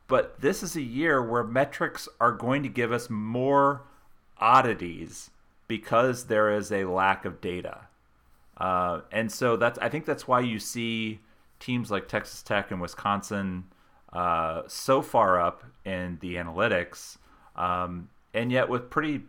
But 0.08 0.42
this 0.42 0.62
is 0.62 0.76
a 0.76 0.82
year 0.82 1.24
where 1.24 1.44
metrics 1.44 2.08
are 2.20 2.32
going 2.32 2.64
to 2.64 2.70
give 2.70 2.92
us 2.92 3.10
more 3.10 3.84
oddities 4.40 5.32
because 5.68 6.26
there 6.26 6.54
is 6.54 6.72
a 6.72 6.86
lack 6.86 7.26
of 7.26 7.42
data. 7.42 7.88
Uh, 8.58 9.02
and 9.12 9.32
so 9.32 9.56
that's 9.56 9.78
I 9.80 9.90
think 9.90 10.06
that's 10.06 10.28
why 10.28 10.40
you 10.40 10.60
see 10.60 11.20
teams 11.60 11.92
like 11.92 12.08
Texas 12.08 12.42
Tech 12.42 12.72
and 12.72 12.82
Wisconsin 12.82 13.66
uh, 14.14 14.64
so 14.68 15.02
far 15.02 15.40
up 15.40 15.64
in 15.86 16.18
the 16.22 16.36
analytics, 16.36 17.18
um, 17.56 18.10
and 18.34 18.52
yet 18.52 18.70
with 18.70 18.90
pretty 18.90 19.22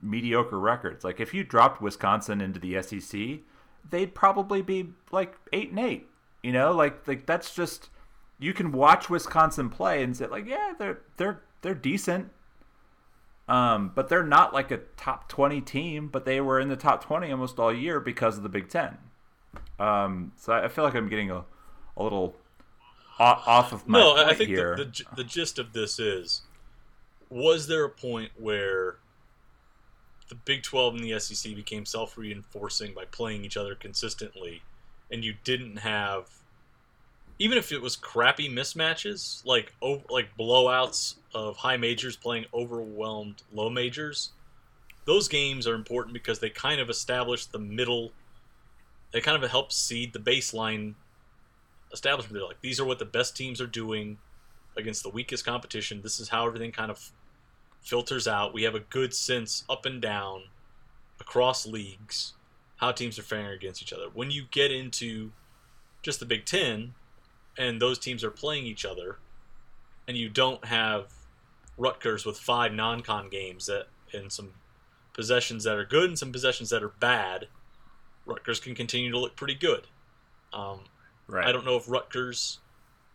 mediocre 0.00 0.58
records. 0.58 1.04
Like 1.04 1.20
if 1.20 1.34
you 1.34 1.44
dropped 1.44 1.82
Wisconsin 1.82 2.40
into 2.40 2.58
the 2.58 2.80
SEC, 2.82 3.40
they'd 3.88 4.14
probably 4.14 4.62
be 4.62 4.90
like 5.10 5.34
eight 5.52 5.70
and 5.70 5.78
eight. 5.78 6.08
You 6.42 6.52
know, 6.52 6.72
like 6.72 7.06
like 7.06 7.26
that's 7.26 7.54
just 7.54 7.90
you 8.38 8.52
can 8.52 8.72
watch 8.72 9.10
Wisconsin 9.10 9.68
play 9.68 10.02
and 10.02 10.16
say 10.16 10.26
like, 10.26 10.46
yeah, 10.46 10.72
they're 10.78 11.00
they're 11.16 11.42
they're 11.62 11.74
decent. 11.74 12.30
Um, 13.48 13.90
but 13.94 14.08
they're 14.08 14.24
not 14.24 14.54
like 14.54 14.70
a 14.70 14.78
top 14.96 15.28
twenty 15.28 15.60
team, 15.60 16.08
but 16.08 16.24
they 16.24 16.40
were 16.40 16.60
in 16.60 16.68
the 16.68 16.76
top 16.76 17.04
twenty 17.04 17.30
almost 17.30 17.58
all 17.58 17.72
year 17.72 18.00
because 18.00 18.36
of 18.36 18.42
the 18.42 18.48
Big 18.48 18.68
Ten. 18.68 18.96
Um, 19.78 20.32
so 20.36 20.52
I 20.52 20.68
feel 20.68 20.84
like 20.84 20.94
I'm 20.94 21.08
getting 21.08 21.30
a, 21.30 21.44
a 21.96 22.02
little 22.02 22.36
off 23.18 23.72
of 23.72 23.86
my 23.88 23.98
no. 23.98 24.16
I 24.16 24.34
think 24.34 24.48
here. 24.48 24.76
The, 24.76 24.84
the 24.84 25.04
the 25.16 25.24
gist 25.24 25.58
of 25.58 25.72
this 25.72 25.98
is: 25.98 26.42
was 27.28 27.66
there 27.66 27.84
a 27.84 27.90
point 27.90 28.30
where 28.38 28.98
the 30.30 30.36
Big 30.36 30.62
12 30.62 30.94
and 30.94 31.04
the 31.04 31.18
SEC 31.18 31.54
became 31.54 31.84
self 31.84 32.16
reinforcing 32.16 32.94
by 32.94 33.04
playing 33.04 33.44
each 33.44 33.56
other 33.56 33.74
consistently, 33.74 34.62
and 35.10 35.24
you 35.24 35.34
didn't 35.44 35.78
have, 35.78 36.30
even 37.38 37.58
if 37.58 37.72
it 37.72 37.82
was 37.82 37.96
crappy 37.96 38.48
mismatches, 38.48 39.44
like 39.44 39.74
over, 39.82 40.02
like 40.08 40.28
blowouts 40.38 41.16
of 41.34 41.58
high 41.58 41.76
majors 41.76 42.16
playing 42.16 42.46
overwhelmed 42.54 43.42
low 43.52 43.68
majors, 43.68 44.30
those 45.04 45.26
games 45.28 45.66
are 45.66 45.74
important 45.74 46.14
because 46.14 46.38
they 46.38 46.48
kind 46.48 46.80
of 46.80 46.88
establish 46.88 47.46
the 47.46 47.58
middle, 47.58 48.12
they 49.12 49.20
kind 49.20 49.42
of 49.42 49.50
help 49.50 49.72
seed 49.72 50.12
the 50.12 50.18
baseline 50.20 50.94
establishment. 51.92 52.34
They're 52.34 52.46
like, 52.46 52.60
these 52.60 52.78
are 52.78 52.84
what 52.84 53.00
the 53.00 53.04
best 53.04 53.36
teams 53.36 53.60
are 53.60 53.66
doing 53.66 54.18
against 54.76 55.02
the 55.02 55.10
weakest 55.10 55.44
competition. 55.44 56.00
This 56.02 56.20
is 56.20 56.28
how 56.28 56.46
everything 56.46 56.70
kind 56.70 56.92
of 56.92 57.10
filters 57.82 58.28
out. 58.28 58.54
We 58.54 58.62
have 58.64 58.74
a 58.74 58.80
good 58.80 59.14
sense 59.14 59.64
up 59.68 59.86
and 59.86 60.00
down 60.00 60.44
across 61.20 61.66
leagues 61.66 62.34
how 62.76 62.92
teams 62.92 63.18
are 63.18 63.22
faring 63.22 63.52
against 63.52 63.82
each 63.82 63.92
other. 63.92 64.06
When 64.12 64.30
you 64.30 64.44
get 64.50 64.72
into 64.72 65.32
just 66.02 66.18
the 66.18 66.26
Big 66.26 66.46
Ten 66.46 66.94
and 67.58 67.80
those 67.80 67.98
teams 67.98 68.24
are 68.24 68.30
playing 68.30 68.66
each 68.66 68.86
other, 68.86 69.18
and 70.08 70.16
you 70.16 70.28
don't 70.28 70.64
have 70.64 71.12
Rutgers 71.76 72.24
with 72.24 72.38
five 72.38 72.72
non-con 72.72 73.28
games 73.28 73.66
that 73.66 73.86
and 74.12 74.32
some 74.32 74.54
possessions 75.12 75.64
that 75.64 75.76
are 75.76 75.84
good 75.84 76.08
and 76.08 76.18
some 76.18 76.32
possessions 76.32 76.70
that 76.70 76.82
are 76.82 76.88
bad, 76.88 77.48
Rutgers 78.26 78.60
can 78.60 78.74
continue 78.74 79.10
to 79.10 79.18
look 79.18 79.36
pretty 79.36 79.54
good. 79.54 79.86
Um, 80.52 80.80
right. 81.28 81.46
I 81.46 81.52
don't 81.52 81.64
know 81.64 81.76
if 81.76 81.88
Rutgers 81.88 82.58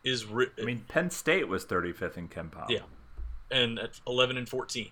is. 0.04 0.24
Ri- 0.26 0.50
I 0.58 0.64
mean, 0.64 0.84
Penn 0.88 1.10
State 1.10 1.48
was 1.48 1.66
35th 1.66 2.16
in 2.16 2.28
KenPom. 2.28 2.70
Yeah, 2.70 2.80
and 3.50 3.78
at 3.78 4.00
11 4.06 4.36
and 4.36 4.48
14. 4.48 4.90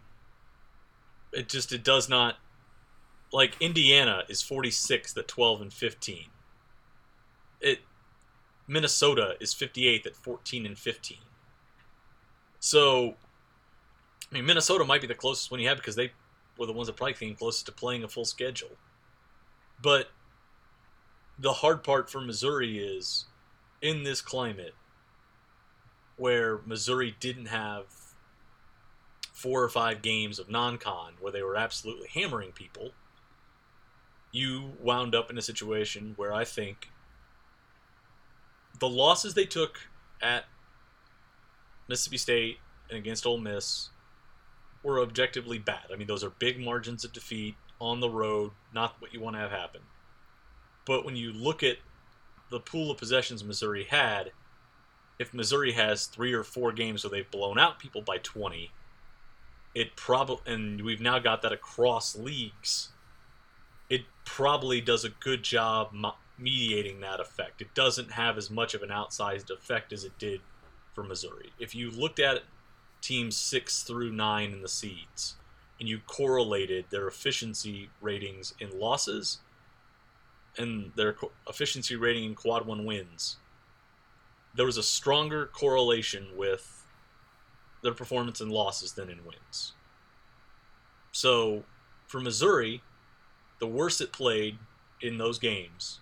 It 1.32 1.48
just 1.48 1.72
it 1.72 1.82
does 1.82 2.08
not 2.08 2.36
like 3.32 3.56
Indiana 3.60 4.22
is 4.28 4.42
46th 4.42 5.16
at 5.16 5.26
12 5.28 5.60
and 5.62 5.72
15. 5.72 6.26
it 7.60 7.80
Minnesota 8.66 9.34
is 9.40 9.54
58th 9.54 10.06
at 10.06 10.16
14 10.16 10.64
and 10.64 10.78
15. 10.78 11.18
So, 12.60 13.16
I 14.30 14.34
mean, 14.34 14.46
Minnesota 14.46 14.84
might 14.84 15.02
be 15.02 15.06
the 15.06 15.14
closest 15.14 15.50
one 15.50 15.60
you 15.60 15.68
have 15.68 15.76
because 15.76 15.96
they 15.96 16.12
were 16.56 16.64
the 16.64 16.72
ones 16.72 16.86
that 16.86 16.96
probably 16.96 17.12
came 17.12 17.34
closest 17.34 17.66
to 17.66 17.72
playing 17.72 18.04
a 18.04 18.08
full 18.08 18.24
schedule. 18.24 18.70
But 19.82 20.08
the 21.38 21.52
hard 21.52 21.84
part 21.84 22.08
for 22.08 22.20
Missouri 22.20 22.78
is 22.78 23.26
in 23.82 24.02
this 24.04 24.22
climate 24.22 24.74
where 26.16 26.60
Missouri 26.64 27.14
didn't 27.20 27.46
have 27.46 27.84
four 29.34 29.62
or 29.62 29.68
five 29.68 30.00
games 30.00 30.38
of 30.38 30.48
non-con 30.48 31.12
where 31.20 31.32
they 31.32 31.42
were 31.42 31.56
absolutely 31.56 32.08
hammering 32.08 32.52
people 32.52 32.92
you 34.34 34.72
wound 34.82 35.14
up 35.14 35.30
in 35.30 35.38
a 35.38 35.42
situation 35.42 36.14
where 36.16 36.32
I 36.32 36.44
think 36.44 36.90
the 38.80 38.88
losses 38.88 39.34
they 39.34 39.44
took 39.44 39.78
at 40.20 40.46
Mississippi 41.88 42.18
State 42.18 42.58
and 42.88 42.98
against 42.98 43.26
Ole 43.26 43.38
Miss 43.38 43.90
were 44.82 45.00
objectively 45.00 45.58
bad. 45.58 45.84
I 45.92 45.96
mean, 45.96 46.08
those 46.08 46.24
are 46.24 46.30
big 46.30 46.58
margins 46.58 47.04
of 47.04 47.12
defeat 47.12 47.54
on 47.80 48.00
the 48.00 48.10
road, 48.10 48.50
not 48.74 48.96
what 48.98 49.14
you 49.14 49.20
want 49.20 49.36
to 49.36 49.40
have 49.40 49.52
happen. 49.52 49.82
But 50.84 51.04
when 51.04 51.14
you 51.14 51.32
look 51.32 51.62
at 51.62 51.76
the 52.50 52.60
pool 52.60 52.90
of 52.90 52.98
possessions 52.98 53.44
Missouri 53.44 53.84
had, 53.84 54.32
if 55.18 55.32
Missouri 55.32 55.72
has 55.72 56.06
three 56.06 56.32
or 56.32 56.42
four 56.42 56.72
games 56.72 57.04
where 57.04 57.10
they've 57.12 57.30
blown 57.30 57.58
out 57.58 57.78
people 57.78 58.02
by 58.02 58.18
20, 58.18 58.72
it 59.74 59.96
probably, 59.96 60.52
and 60.52 60.80
we've 60.82 61.00
now 61.00 61.18
got 61.18 61.42
that 61.42 61.52
across 61.52 62.16
leagues 62.16 62.90
it 63.88 64.02
probably 64.24 64.80
does 64.80 65.04
a 65.04 65.10
good 65.10 65.42
job 65.42 65.94
mediating 66.38 67.00
that 67.00 67.20
effect. 67.20 67.60
It 67.60 67.74
doesn't 67.74 68.12
have 68.12 68.36
as 68.36 68.50
much 68.50 68.74
of 68.74 68.82
an 68.82 68.88
outsized 68.88 69.50
effect 69.50 69.92
as 69.92 70.04
it 70.04 70.18
did 70.18 70.40
for 70.92 71.04
Missouri. 71.04 71.52
If 71.58 71.74
you 71.74 71.90
looked 71.90 72.18
at 72.18 72.42
teams 73.00 73.36
six 73.36 73.82
through 73.82 74.12
nine 74.12 74.52
in 74.52 74.62
the 74.62 74.68
seeds 74.68 75.36
and 75.78 75.88
you 75.88 76.00
correlated 76.06 76.86
their 76.90 77.06
efficiency 77.06 77.90
ratings 78.00 78.54
in 78.58 78.78
losses 78.78 79.38
and 80.56 80.92
their 80.96 81.16
efficiency 81.48 81.94
rating 81.94 82.24
in 82.24 82.34
quad 82.34 82.66
one 82.66 82.84
wins, 82.84 83.36
there 84.54 84.66
was 84.66 84.76
a 84.76 84.82
stronger 84.82 85.46
correlation 85.46 86.28
with 86.36 86.73
their 87.84 87.94
performance 87.94 88.40
in 88.40 88.48
losses 88.48 88.92
than 88.92 89.08
in 89.08 89.24
wins. 89.24 89.74
So 91.12 91.62
for 92.08 92.18
Missouri, 92.18 92.82
the 93.60 93.66
worse 93.68 94.00
it 94.00 94.12
played 94.12 94.58
in 95.00 95.18
those 95.18 95.38
games, 95.38 96.00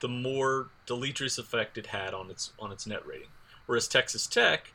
the 0.00 0.08
more 0.08 0.68
deleterious 0.86 1.38
effect 1.38 1.76
it 1.76 1.86
had 1.86 2.14
on 2.14 2.30
its 2.30 2.52
on 2.60 2.70
its 2.70 2.86
net 2.86 3.04
rating. 3.04 3.28
Whereas 3.66 3.88
Texas 3.88 4.26
Tech 4.26 4.72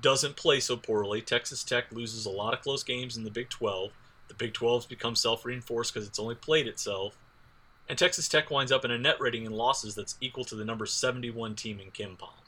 doesn't 0.00 0.36
play 0.36 0.60
so 0.60 0.76
poorly. 0.76 1.20
Texas 1.20 1.62
Tech 1.62 1.92
loses 1.92 2.26
a 2.26 2.30
lot 2.30 2.54
of 2.54 2.62
close 2.62 2.82
games 2.82 3.16
in 3.16 3.24
the 3.24 3.30
Big 3.30 3.50
12. 3.50 3.92
The 4.28 4.34
Big 4.34 4.54
12's 4.54 4.86
become 4.86 5.16
self-reinforced 5.16 5.92
because 5.92 6.06
it's 6.08 6.18
only 6.18 6.36
played 6.36 6.66
itself. 6.66 7.16
And 7.88 7.98
Texas 7.98 8.28
Tech 8.28 8.50
winds 8.50 8.70
up 8.70 8.84
in 8.84 8.92
a 8.92 8.98
net 8.98 9.20
rating 9.20 9.44
in 9.44 9.52
losses 9.52 9.94
that's 9.94 10.16
equal 10.20 10.44
to 10.44 10.54
the 10.54 10.64
number 10.64 10.86
71 10.86 11.56
team 11.56 11.80
in 11.80 11.90
KenPom. 11.90 12.39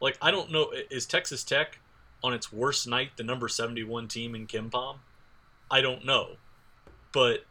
Like 0.00 0.16
I 0.20 0.30
don't 0.30 0.50
know 0.50 0.72
is 0.90 1.06
Texas 1.06 1.44
Tech 1.44 1.78
on 2.22 2.32
its 2.34 2.52
worst 2.52 2.86
night 2.86 3.16
the 3.16 3.22
number 3.22 3.48
71 3.48 4.08
team 4.08 4.34
in 4.34 4.46
KenPom? 4.46 4.96
I 5.70 5.80
don't 5.80 6.04
know. 6.04 6.36
But 7.12 7.44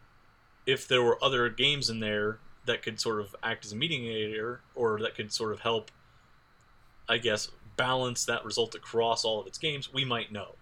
if 0.66 0.88
there 0.88 1.04
were 1.04 1.24
other 1.24 1.50
games 1.50 1.90
in 1.90 2.00
there 2.00 2.40
that 2.66 2.82
could 2.82 3.00
sort 3.00 3.20
of 3.20 3.36
act 3.42 3.66
as 3.66 3.72
a 3.72 3.76
mediator 3.76 4.62
or 4.76 5.00
that 5.00 5.16
could 5.16 5.32
sort 5.32 5.52
of 5.52 5.62
help, 5.62 5.92
I 7.08 7.18
guess, 7.18 7.50
balance 7.78 8.26
that 8.26 8.46
result 8.46 8.76
across 8.76 9.24
all 9.24 9.40
of 9.40 9.48
its 9.48 9.58
games, 9.58 9.92
we 9.92 10.06
might 10.06 10.32
know. 10.32 10.56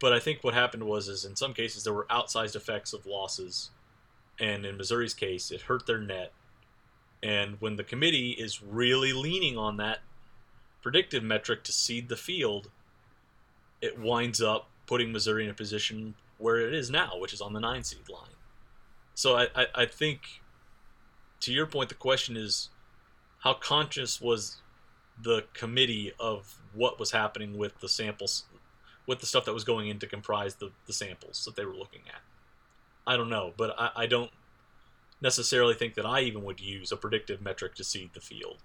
But 0.00 0.12
I 0.12 0.18
think 0.18 0.42
what 0.42 0.54
happened 0.54 0.84
was, 0.84 1.08
is 1.08 1.24
in 1.24 1.36
some 1.36 1.54
cases 1.54 1.84
there 1.84 1.92
were 1.92 2.06
outsized 2.10 2.56
effects 2.56 2.92
of 2.92 3.06
losses, 3.06 3.70
and 4.38 4.66
in 4.66 4.76
Missouri's 4.76 5.14
case, 5.14 5.52
it 5.52 5.62
hurt 5.62 5.86
their 5.86 6.00
net. 6.00 6.32
And 7.22 7.60
when 7.60 7.76
the 7.76 7.84
committee 7.84 8.32
is 8.32 8.62
really 8.62 9.12
leaning 9.12 9.56
on 9.56 9.76
that 9.76 10.00
predictive 10.82 11.22
metric 11.22 11.64
to 11.64 11.72
seed 11.72 12.08
the 12.08 12.16
field, 12.16 12.70
it 13.80 13.98
winds 13.98 14.42
up 14.42 14.68
putting 14.86 15.12
Missouri 15.12 15.44
in 15.44 15.50
a 15.50 15.54
position 15.54 16.14
where 16.38 16.58
it 16.58 16.74
is 16.74 16.90
now, 16.90 17.12
which 17.18 17.32
is 17.32 17.40
on 17.40 17.52
the 17.52 17.60
nine 17.60 17.84
seed 17.84 18.08
line. 18.08 18.36
So 19.14 19.36
I, 19.36 19.48
I, 19.54 19.66
I 19.74 19.86
think, 19.86 20.20
to 21.40 21.52
your 21.52 21.66
point, 21.66 21.88
the 21.88 21.94
question 21.94 22.36
is 22.36 22.68
how 23.40 23.54
conscious 23.54 24.20
was 24.20 24.56
the 25.20 25.44
committee 25.54 26.12
of 26.18 26.58
what 26.74 26.98
was 26.98 27.12
happening 27.12 27.56
with 27.56 27.78
the 27.80 27.88
samples, 27.88 28.44
with 29.06 29.20
the 29.20 29.26
stuff 29.26 29.44
that 29.44 29.54
was 29.54 29.64
going 29.64 29.88
in 29.88 29.98
to 30.00 30.06
comprise 30.06 30.56
the, 30.56 30.70
the 30.86 30.92
samples 30.92 31.44
that 31.44 31.56
they 31.56 31.64
were 31.64 31.74
looking 31.74 32.02
at. 32.08 32.22
I 33.06 33.16
don't 33.16 33.30
know, 33.30 33.52
but 33.56 33.74
I, 33.78 33.90
I 33.96 34.06
don't 34.06 34.30
necessarily 35.20 35.74
think 35.74 35.94
that 35.94 36.06
I 36.06 36.20
even 36.20 36.42
would 36.44 36.60
use 36.60 36.90
a 36.90 36.96
predictive 36.96 37.42
metric 37.42 37.74
to 37.76 37.84
seed 37.84 38.10
the 38.14 38.20
field, 38.20 38.58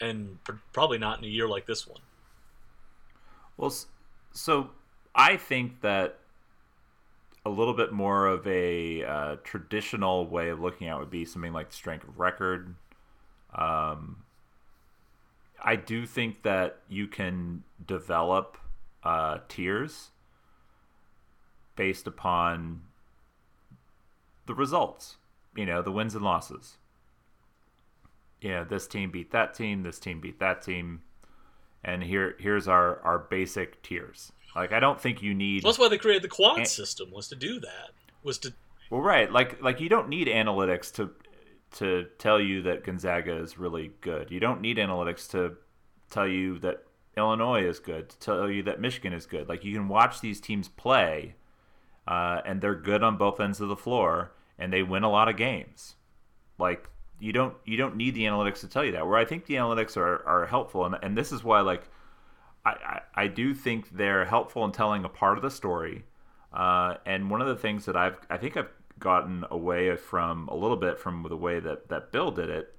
and 0.00 0.42
pr- 0.44 0.52
probably 0.72 0.98
not 0.98 1.18
in 1.18 1.24
a 1.24 1.28
year 1.28 1.48
like 1.48 1.66
this 1.66 1.86
one. 1.86 2.00
Well, 3.56 3.72
so 4.32 4.70
I 5.14 5.36
think 5.36 5.80
that 5.80 6.18
a 7.44 7.50
little 7.50 7.74
bit 7.74 7.92
more 7.92 8.26
of 8.26 8.46
a 8.46 9.04
uh, 9.04 9.36
traditional 9.44 10.26
way 10.26 10.48
of 10.48 10.60
looking 10.60 10.88
at 10.88 10.98
would 10.98 11.10
be 11.10 11.24
something 11.24 11.52
like 11.52 11.72
strength 11.72 12.06
of 12.06 12.18
record. 12.18 12.74
Um, 13.54 14.24
I 15.62 15.76
do 15.76 16.06
think 16.06 16.42
that 16.42 16.80
you 16.88 17.06
can 17.06 17.62
develop 17.86 18.58
uh, 19.02 19.38
tiers 19.48 20.10
based 21.76 22.06
upon 22.06 22.82
the 24.46 24.54
results, 24.54 25.16
you 25.54 25.66
know, 25.66 25.82
the 25.82 25.92
wins 25.92 26.14
and 26.14 26.24
losses. 26.24 26.78
You 28.40 28.50
know, 28.50 28.64
this 28.64 28.86
team 28.86 29.10
beat 29.10 29.32
that 29.32 29.54
team, 29.54 29.82
this 29.82 29.98
team 29.98 30.20
beat 30.20 30.38
that 30.40 30.62
team, 30.62 31.02
and 31.82 32.02
here 32.02 32.36
here's 32.38 32.68
our 32.68 33.00
our 33.02 33.18
basic 33.18 33.82
tiers. 33.82 34.32
Like 34.54 34.72
I 34.72 34.80
don't 34.80 35.00
think 35.00 35.22
you 35.22 35.34
need. 35.34 35.62
Well, 35.62 35.72
that's 35.72 35.78
why 35.78 35.88
they 35.88 35.98
created 35.98 36.22
the 36.22 36.28
quad 36.28 36.58
an- 36.58 36.66
system 36.66 37.10
was 37.10 37.28
to 37.28 37.36
do 37.36 37.60
that. 37.60 37.90
Was 38.22 38.38
to. 38.38 38.52
Well, 38.90 39.00
right. 39.00 39.30
Like 39.30 39.62
like 39.62 39.80
you 39.80 39.88
don't 39.88 40.08
need 40.08 40.28
analytics 40.28 40.92
to 40.94 41.10
to 41.76 42.06
tell 42.18 42.40
you 42.40 42.62
that 42.62 42.84
Gonzaga 42.84 43.36
is 43.36 43.58
really 43.58 43.92
good. 44.00 44.30
You 44.30 44.40
don't 44.40 44.60
need 44.60 44.78
analytics 44.78 45.30
to 45.32 45.56
tell 46.10 46.26
you 46.26 46.58
that 46.60 46.84
Illinois 47.16 47.64
is 47.64 47.78
good. 47.78 48.08
To 48.10 48.18
tell 48.18 48.50
you 48.50 48.62
that 48.64 48.80
Michigan 48.80 49.12
is 49.12 49.26
good. 49.26 49.48
Like 49.48 49.64
you 49.64 49.74
can 49.74 49.88
watch 49.88 50.20
these 50.20 50.40
teams 50.40 50.68
play, 50.68 51.34
uh, 52.06 52.40
and 52.44 52.60
they're 52.60 52.74
good 52.74 53.02
on 53.02 53.16
both 53.16 53.40
ends 53.40 53.60
of 53.60 53.68
the 53.68 53.76
floor, 53.76 54.32
and 54.58 54.72
they 54.72 54.82
win 54.82 55.02
a 55.02 55.10
lot 55.10 55.28
of 55.28 55.36
games. 55.36 55.96
Like 56.58 56.88
you 57.18 57.32
don't 57.32 57.54
you 57.64 57.76
don't 57.76 57.96
need 57.96 58.14
the 58.14 58.24
analytics 58.24 58.60
to 58.60 58.68
tell 58.68 58.84
you 58.84 58.92
that. 58.92 59.06
Where 59.06 59.18
I 59.18 59.24
think 59.24 59.46
the 59.46 59.54
analytics 59.54 59.96
are, 59.96 60.26
are 60.26 60.46
helpful, 60.46 60.84
and, 60.84 60.96
and 61.02 61.16
this 61.16 61.32
is 61.32 61.42
why 61.42 61.60
like 61.60 61.88
I, 62.64 63.00
I, 63.14 63.26
do 63.28 63.54
think 63.54 63.90
they're 63.90 64.24
helpful 64.24 64.64
in 64.64 64.72
telling 64.72 65.04
a 65.04 65.08
part 65.08 65.38
of 65.38 65.42
the 65.42 65.50
story. 65.50 66.04
Uh, 66.52 66.94
and 67.06 67.30
one 67.30 67.40
of 67.40 67.46
the 67.46 67.56
things 67.56 67.84
that 67.84 67.96
I've 67.96 68.18
I 68.28 68.36
think 68.36 68.56
I've 68.56 68.70
gotten 68.98 69.44
away 69.50 69.94
from 69.96 70.48
a 70.48 70.54
little 70.54 70.76
bit 70.76 70.98
from 70.98 71.24
the 71.28 71.36
way 71.36 71.60
that, 71.60 71.88
that 71.88 72.12
Bill 72.12 72.30
did 72.30 72.48
it 72.48 72.74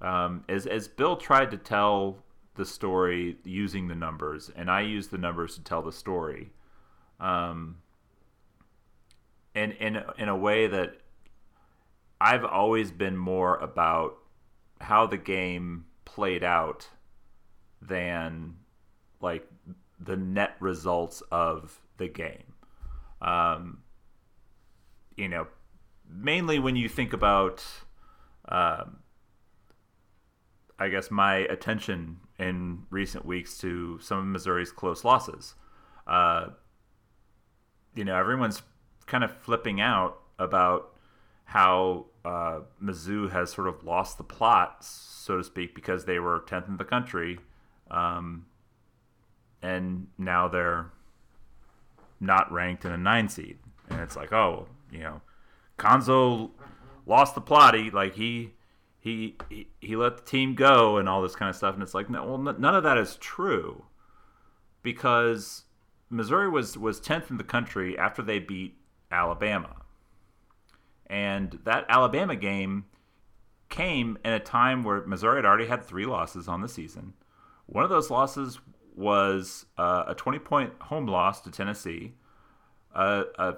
um, 0.00 0.44
is 0.48 0.66
as 0.66 0.88
Bill 0.88 1.16
tried 1.16 1.50
to 1.52 1.56
tell 1.56 2.18
the 2.56 2.64
story 2.64 3.36
using 3.44 3.88
the 3.88 3.94
numbers, 3.94 4.50
and 4.54 4.70
I 4.70 4.82
use 4.82 5.08
the 5.08 5.18
numbers 5.18 5.54
to 5.54 5.62
tell 5.62 5.82
the 5.82 5.92
story. 5.92 6.50
Um, 7.20 7.76
and 9.54 9.72
in 9.72 10.02
in 10.18 10.28
a 10.28 10.36
way 10.36 10.66
that 10.66 10.99
I've 12.20 12.44
always 12.44 12.90
been 12.90 13.16
more 13.16 13.56
about 13.56 14.16
how 14.80 15.06
the 15.06 15.16
game 15.16 15.86
played 16.04 16.44
out 16.44 16.88
than 17.80 18.56
like 19.20 19.46
the 19.98 20.16
net 20.16 20.56
results 20.60 21.22
of 21.30 21.80
the 21.98 22.08
game. 22.08 22.54
Um, 23.22 23.82
you 25.16 25.28
know, 25.28 25.46
mainly 26.08 26.58
when 26.58 26.76
you 26.76 26.88
think 26.88 27.12
about, 27.12 27.64
um, 28.48 29.00
I 30.78 30.88
guess, 30.88 31.10
my 31.10 31.36
attention 31.36 32.18
in 32.38 32.84
recent 32.90 33.24
weeks 33.24 33.58
to 33.58 33.98
some 34.00 34.18
of 34.18 34.24
Missouri's 34.24 34.72
close 34.72 35.04
losses. 35.04 35.54
Uh, 36.06 36.48
you 37.94 38.04
know, 38.04 38.16
everyone's 38.16 38.62
kind 39.06 39.22
of 39.22 39.36
flipping 39.36 39.80
out 39.80 40.18
about 40.38 40.96
how 41.50 42.06
uh, 42.24 42.60
Mizzou 42.82 43.30
has 43.32 43.50
sort 43.50 43.66
of 43.66 43.82
lost 43.82 44.18
the 44.18 44.24
plot, 44.24 44.84
so 44.84 45.36
to 45.36 45.44
speak, 45.44 45.74
because 45.74 46.04
they 46.04 46.20
were 46.20 46.44
10th 46.46 46.68
in 46.68 46.76
the 46.76 46.84
country 46.84 47.38
um, 47.90 48.46
and 49.62 50.06
now 50.16 50.48
they're 50.48 50.90
not 52.20 52.50
ranked 52.52 52.84
in 52.84 52.92
a 52.92 52.96
nine 52.96 53.28
seed. 53.28 53.58
And 53.88 54.00
it's 54.00 54.16
like, 54.16 54.32
oh, 54.32 54.68
you 54.92 55.00
know, 55.00 55.20
Cuonzo 55.78 56.50
lost 57.06 57.34
the 57.34 57.40
plot. 57.40 57.74
He 57.74 57.90
like 57.90 58.14
he 58.14 58.52
he, 59.00 59.36
he 59.48 59.66
he 59.80 59.96
let 59.96 60.18
the 60.18 60.22
team 60.22 60.54
go 60.54 60.98
and 60.98 61.08
all 61.08 61.22
this 61.22 61.34
kind 61.34 61.50
of 61.50 61.56
stuff, 61.56 61.74
and 61.74 61.82
it's 61.82 61.94
like, 61.94 62.08
no, 62.08 62.24
well, 62.24 62.48
n- 62.48 62.60
none 62.60 62.76
of 62.76 62.84
that 62.84 62.98
is 62.98 63.16
true, 63.16 63.84
because 64.82 65.64
Missouri 66.08 66.48
was 66.48 66.78
was 66.78 67.00
tenth 67.00 67.30
in 67.30 67.36
the 67.36 67.44
country 67.44 67.98
after 67.98 68.22
they 68.22 68.38
beat 68.38 68.76
Alabama, 69.10 69.79
and 71.10 71.58
that 71.64 71.84
Alabama 71.88 72.36
game 72.36 72.84
came 73.68 74.16
in 74.24 74.32
a 74.32 74.40
time 74.40 74.82
where 74.84 75.04
Missouri 75.04 75.36
had 75.36 75.44
already 75.44 75.66
had 75.66 75.84
three 75.84 76.06
losses 76.06 76.48
on 76.48 76.60
the 76.60 76.68
season. 76.68 77.12
One 77.66 77.84
of 77.84 77.90
those 77.90 78.10
losses 78.10 78.60
was 78.96 79.66
uh, 79.76 80.04
a 80.06 80.14
20 80.14 80.38
point 80.38 80.72
home 80.80 81.06
loss 81.06 81.40
to 81.42 81.50
Tennessee, 81.50 82.14
uh, 82.94 83.24
a 83.38 83.54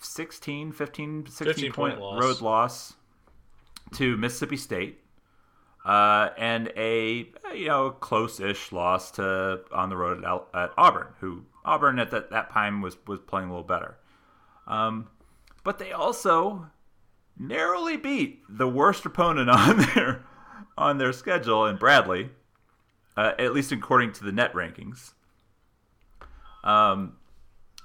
16, 0.00 0.72
15, 0.72 1.26
16 1.26 1.46
15 1.46 1.72
point, 1.72 1.94
point 1.94 2.00
loss. 2.00 2.22
road 2.22 2.40
loss 2.40 2.94
to 3.94 4.16
Mississippi 4.16 4.56
State, 4.56 5.00
uh, 5.84 6.30
and 6.36 6.72
a 6.76 7.30
you 7.54 7.68
know 7.68 7.90
close-ish 7.90 8.72
loss 8.72 9.12
to 9.12 9.60
on 9.72 9.88
the 9.88 9.96
road 9.96 10.24
at, 10.24 10.60
at 10.62 10.70
Auburn, 10.76 11.08
who 11.20 11.44
Auburn 11.64 11.98
at 12.00 12.10
that, 12.10 12.30
that 12.30 12.50
time 12.50 12.82
was 12.82 12.96
was 13.06 13.20
playing 13.20 13.48
a 13.48 13.52
little 13.52 13.64
better. 13.64 13.96
Um, 14.66 15.08
but 15.64 15.78
they 15.78 15.92
also 15.92 16.66
narrowly 17.38 17.96
beat 17.96 18.42
the 18.48 18.68
worst 18.68 19.06
opponent 19.06 19.50
on 19.50 19.78
their 19.78 20.24
on 20.76 20.98
their 20.98 21.12
schedule 21.12 21.66
in 21.66 21.76
Bradley, 21.76 22.30
uh, 23.16 23.32
at 23.38 23.52
least 23.52 23.72
according 23.72 24.12
to 24.12 24.24
the 24.24 24.32
net 24.32 24.52
rankings. 24.52 25.12
Um, 26.62 27.16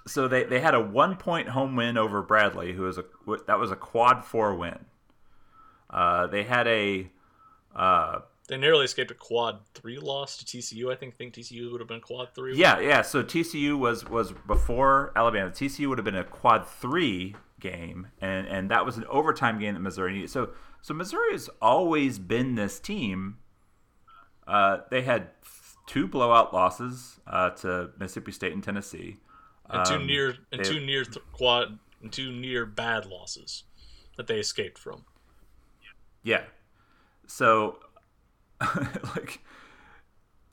so 0.06 0.28
they, 0.28 0.44
they 0.44 0.60
had 0.60 0.76
a 0.76 0.80
one 0.80 1.16
point 1.16 1.50
home 1.50 1.76
win 1.76 1.98
over 1.98 2.22
Bradley, 2.22 2.74
who 2.74 2.84
was 2.84 2.98
a 2.98 3.06
that 3.48 3.60
was 3.60 3.72
a 3.72 3.76
quad 3.76 4.24
four 4.24 4.56
win. 4.56 4.86
Uh, 5.90 6.28
they 6.28 6.44
had 6.44 6.68
a 6.68 7.10
uh, 7.76 8.20
They 8.54 8.60
narrowly 8.60 8.86
escaped 8.86 9.10
a 9.10 9.16
quad 9.16 9.62
three 9.74 9.98
loss 9.98 10.38
to 10.38 10.46
TCU. 10.46 10.92
I 10.92 10.96
think 10.96 11.16
think 11.16 11.34
TCU 11.34 11.72
would 11.72 11.82
have 11.82 11.88
been 11.88 12.02
quad 12.02 12.36
three. 12.36 12.56
yeah 12.56 12.80
yeah. 12.80 13.02
So 13.02 13.24
TCU 13.24 13.80
was 13.80 14.06
was 14.08 14.32
before 14.46 15.12
Alabama. 15.16 15.50
TCU 15.50 15.90
would 15.90 15.98
have 15.98 16.06
been 16.06 16.14
a 16.16 16.24
quad 16.24 16.68
three 16.68 17.36
game, 17.60 18.10
and 18.22 18.46
and 18.46 18.70
that 18.70 18.86
was 18.86 18.98
an 18.98 19.06
overtime 19.10 19.58
game 19.60 19.74
that 19.74 19.80
Missouri 19.80 20.14
needed. 20.14 20.30
So 20.30 20.52
so 20.84 20.94
Missouri 20.94 21.32
has 21.32 21.50
always 21.64 22.20
been 22.20 22.54
this 22.54 22.80
team. 22.80 23.38
Uh, 24.46 24.82
they 24.92 25.02
had 25.02 25.30
two 25.88 26.08
blowout 26.08 26.54
losses 26.54 27.20
uh, 27.26 27.50
to 27.50 27.90
Mississippi 27.98 28.32
State 28.34 28.54
and 28.54 28.64
Tennessee. 28.64 29.18
and 29.68 29.84
two 29.84 29.96
Um, 29.96 30.06
near 30.06 30.36
and 30.52 30.60
they- 30.64 30.70
two 30.70 30.80
near 30.80 31.06
th- 31.06 31.26
quad 31.32 31.80
and 32.04 32.12
two 32.14 32.32
near 32.32 32.68
bad 32.68 33.08
losses 33.08 33.64
that 34.16 34.28
they 34.28 34.38
escaped 34.40 34.78
from. 34.78 35.06
Yeah. 36.22 36.44
So, 37.26 37.80
like, 39.16 39.42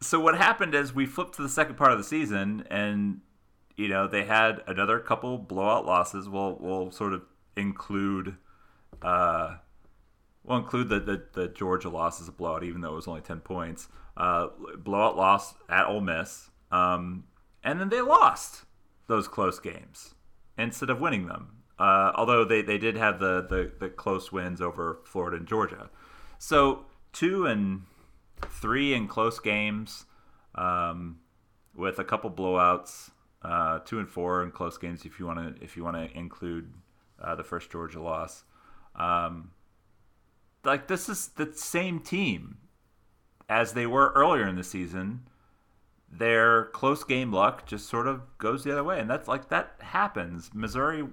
so 0.01 0.21
what 0.21 0.37
happened 0.37 0.75
is 0.75 0.95
we 0.95 1.07
flipped 1.07 1.35
to 1.37 1.43
the 1.43 1.49
second 1.49 1.77
part 1.77 1.93
of 1.93 1.99
the 1.99 2.05
season, 2.05 2.67
and 2.71 3.21
you 3.77 3.89
know 3.89 4.07
they 4.07 4.25
had 4.25 4.63
another 4.67 4.99
couple 4.99 5.39
blowout 5.39 5.87
losses. 5.87 6.29
We'll 6.29 6.57
we'll 6.61 6.91
sort 6.91 7.13
of 7.13 7.23
include, 7.57 8.37
uh, 9.03 9.57
we'll 10.45 10.59
include 10.59 10.89
the 10.89 11.01
the, 11.01 11.23
the 11.33 11.49
Georgia 11.49 11.89
loss 11.89 12.21
as 12.21 12.29
a 12.29 12.33
blowout, 12.33 12.65
even 12.65 12.81
though 12.81 12.93
it 12.93 12.97
was 12.97 13.09
only 13.09 13.21
ten 13.23 13.41
points. 13.41 13.89
Uh, 14.17 14.49
blowout 14.77 15.17
loss 15.17 15.55
at 15.69 15.87
Ole 15.87 16.01
Miss, 16.01 16.51
um, 16.71 17.25
and 17.65 17.81
then 17.81 17.89
they 17.89 18.01
lost 18.01 18.65
those 19.07 19.29
close 19.29 19.59
games 19.59 20.15
instead 20.57 20.91
of 20.91 21.01
winning 21.01 21.27
them. 21.27 21.61
Uh, 21.79 22.13
although 22.15 22.45
they, 22.45 22.61
they 22.61 22.77
did 22.77 22.95
have 22.95 23.19
the, 23.19 23.41
the, 23.49 23.73
the 23.81 23.89
close 23.89 24.31
wins 24.31 24.61
over 24.61 24.99
Florida 25.05 25.39
and 25.39 25.47
Georgia. 25.47 25.89
So 26.39 26.85
two 27.13 27.47
and 27.47 27.83
three 28.49 28.95
in 28.95 29.09
close 29.09 29.39
games 29.39 30.07
um, 30.55 31.19
with 31.75 31.99
a 31.99 32.05
couple 32.05 32.31
blowouts. 32.31 33.11
Uh, 33.43 33.79
two 33.79 33.99
and 33.99 34.09
four 34.09 34.43
in 34.43 34.51
close 34.51 34.77
games 34.77 35.07
if 35.07 35.19
you 35.19 35.25
want 35.25 35.39
to 35.39 35.65
if 35.65 35.75
you 35.75 35.83
want 35.83 35.97
to 35.97 36.15
include 36.17 36.75
uh, 37.23 37.35
the 37.35 37.45
first 37.45 37.71
Georgia 37.71 38.01
loss. 38.01 38.45
Um, 38.95 39.53
like 40.63 40.89
this 40.89 41.09
is 41.09 41.29
the 41.29 41.51
same 41.55 42.01
team 42.01 42.59
as 43.49 43.73
they 43.73 43.87
were 43.87 44.13
earlier 44.15 44.47
in 44.47 44.57
the 44.57 44.65
season 44.65 45.23
their 46.11 46.65
close 46.67 47.05
game 47.05 47.33
luck 47.33 47.67
just 47.67 47.89
sort 47.89 48.07
of 48.07 48.23
goes 48.39 48.65
the 48.65 48.73
other 48.73 48.83
way, 48.83 48.99
and 48.99 49.09
that's 49.09 49.29
like 49.29 49.49
that 49.51 49.75
happens. 49.81 50.51
Missouri, 50.53 51.07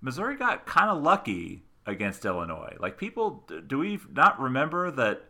Missouri 0.00 0.36
got 0.36 0.66
kind 0.66 0.90
of 0.90 1.02
lucky 1.02 1.62
against 1.86 2.24
Illinois. 2.24 2.76
Like 2.78 2.98
people, 2.98 3.44
do 3.66 3.78
we 3.78 3.98
not 4.12 4.38
remember 4.40 4.90
that 4.90 5.24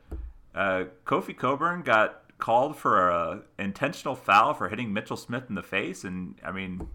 uh, 0.55 0.85
Kofi 1.05 1.37
Cockburn 1.37 1.83
got 1.83 2.23
called 2.39 2.77
for 2.77 3.09
a 3.09 3.43
intentional 3.59 4.15
foul 4.15 4.55
for 4.55 4.69
hitting 4.69 4.93
Mitchell 4.93 5.17
Smith 5.17 5.45
in 5.49 5.55
the 5.55 5.63
face, 5.63 6.05
and 6.05 6.37
I 6.45 6.53
mean, 6.53 6.89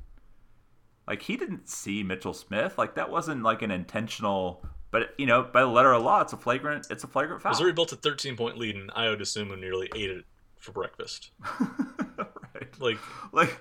like 1.07 1.21
he 1.23 1.37
didn't 1.37 1.69
see 1.69 2.03
Mitchell 2.03 2.33
Smith. 2.33 2.77
Like 2.77 2.95
that 2.95 3.09
wasn't 3.09 3.43
like 3.43 3.61
an 3.61 3.71
intentional. 3.71 4.63
But 4.91 5.13
you 5.17 5.25
know, 5.25 5.43
by 5.43 5.61
the 5.61 5.67
letter 5.67 5.93
of 5.93 6.03
law, 6.03 6.21
it's 6.21 6.33
a 6.33 6.37
flagrant. 6.37 6.87
It's 6.89 7.03
a 7.03 7.07
flagrant 7.07 7.41
foul. 7.41 7.51
Missouri 7.51 7.73
built 7.73 7.91
a 7.91 7.95
13 7.95 8.35
point 8.35 8.57
lead, 8.57 8.75
and 8.75 8.89
Ayo 8.91 9.19
Dosunmu 9.19 9.59
nearly 9.59 9.89
ate 9.95 10.09
it 10.09 10.25
for 10.57 10.71
breakfast. 10.71 11.31
right. 11.59 12.79
Like 12.79 12.97
Like 13.31 13.59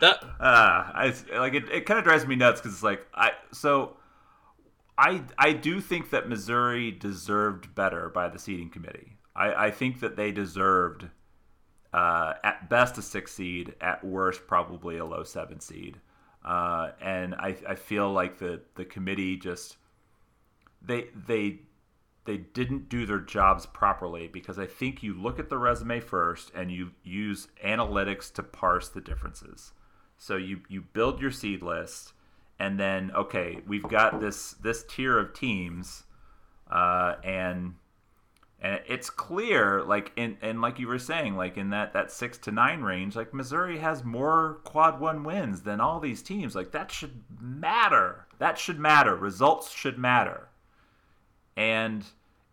that. 0.00 0.22
uh, 0.24 0.90
I 0.94 1.14
like 1.34 1.54
it. 1.54 1.68
It 1.70 1.86
kind 1.86 1.98
of 1.98 2.04
drives 2.04 2.26
me 2.26 2.34
nuts 2.36 2.60
because 2.60 2.74
it's 2.74 2.82
like 2.82 3.06
I 3.14 3.32
so 3.52 3.96
I 4.98 5.24
I 5.38 5.52
do 5.52 5.80
think 5.80 6.10
that 6.10 6.28
Missouri 6.28 6.90
deserved 6.90 7.74
better 7.74 8.08
by 8.08 8.28
the 8.28 8.38
seeding 8.38 8.70
committee. 8.70 9.16
I 9.34 9.66
I 9.66 9.70
think 9.70 10.00
that 10.00 10.16
they 10.16 10.32
deserved 10.32 11.08
uh, 11.92 12.34
at 12.42 12.68
best 12.70 12.98
a 12.98 13.02
six 13.02 13.32
seed, 13.32 13.74
at 13.80 14.04
worst 14.04 14.46
probably 14.46 14.98
a 14.98 15.04
low 15.04 15.24
seven 15.24 15.60
seed. 15.60 16.00
Uh, 16.44 16.90
and 17.00 17.34
I 17.34 17.56
I 17.68 17.74
feel 17.74 18.12
like 18.12 18.38
the 18.38 18.62
the 18.74 18.84
committee 18.84 19.36
just 19.36 19.76
they 20.80 21.08
they 21.26 21.60
they 22.24 22.36
didn't 22.36 22.88
do 22.88 23.04
their 23.04 23.18
jobs 23.18 23.66
properly 23.66 24.28
because 24.28 24.58
I 24.58 24.66
think 24.66 25.02
you 25.02 25.12
look 25.14 25.38
at 25.38 25.48
the 25.48 25.58
resume 25.58 26.00
first 26.00 26.52
and 26.54 26.70
you 26.70 26.92
use 27.02 27.48
analytics 27.64 28.32
to 28.34 28.42
parse 28.42 28.88
the 28.88 29.00
differences. 29.00 29.72
So 30.18 30.36
you 30.36 30.60
you 30.68 30.82
build 30.82 31.20
your 31.20 31.30
seed 31.30 31.62
list 31.62 32.12
and 32.62 32.78
then 32.78 33.10
okay, 33.10 33.58
we've 33.66 33.82
got 33.82 34.20
this 34.20 34.52
this 34.52 34.84
tier 34.84 35.18
of 35.18 35.34
teams 35.34 36.04
uh, 36.70 37.16
and 37.24 37.74
and 38.60 38.80
it's 38.86 39.10
clear 39.10 39.82
like 39.82 40.12
in 40.14 40.36
and 40.40 40.60
like 40.60 40.78
you 40.78 40.86
were 40.86 41.00
saying 41.00 41.36
like 41.36 41.56
in 41.56 41.70
that 41.70 41.92
that 41.92 42.12
6 42.12 42.38
to 42.38 42.52
9 42.52 42.82
range 42.82 43.16
like 43.16 43.34
Missouri 43.34 43.80
has 43.80 44.04
more 44.04 44.60
quad 44.62 45.00
1 45.00 45.24
wins 45.24 45.62
than 45.62 45.80
all 45.80 45.98
these 45.98 46.22
teams 46.22 46.54
like 46.54 46.70
that 46.70 46.92
should 46.92 47.24
matter. 47.40 48.28
That 48.38 48.58
should 48.58 48.78
matter. 48.78 49.16
Results 49.16 49.72
should 49.72 49.98
matter 49.98 50.48
and 51.56 52.06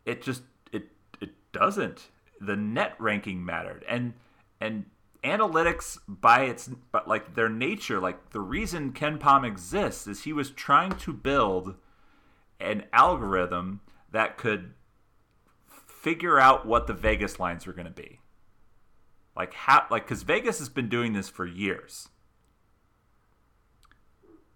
it 0.06 0.24
just 0.24 0.42
it 0.72 0.88
it 1.22 1.30
doesn't 1.52 2.10
the 2.42 2.56
net 2.56 2.96
ranking 2.98 3.46
mattered 3.46 3.86
and 3.88 4.14
and 4.60 4.86
analytics 5.24 5.98
by 6.08 6.44
its 6.44 6.70
but 6.92 7.08
like 7.08 7.36
their 7.36 7.50
nature 7.50 8.00
like 8.00 8.30
the 8.30 8.40
reason 8.40 8.94
KenPom 8.94 9.46
exists 9.46 10.08
is 10.08 10.24
he 10.24 10.32
was 10.32 10.52
trying 10.52 10.94
to 10.94 11.12
build 11.12 11.76
an 12.60 12.86
algorithm 12.94 13.82
that 14.12 14.38
could 14.38 14.74
figure 15.68 16.40
out 16.40 16.66
what 16.66 16.88
the 16.88 16.94
vegas 16.94 17.40
lines 17.40 17.68
were 17.68 17.74
going 17.74 17.86
to 17.86 17.92
be 17.92 18.20
like 19.36 19.54
how 19.54 19.86
like 19.92 20.06
because 20.06 20.24
vegas 20.24 20.60
has 20.60 20.70
been 20.70 20.88
doing 20.88 21.12
this 21.12 21.28
for 21.28 21.46
years 21.46 22.08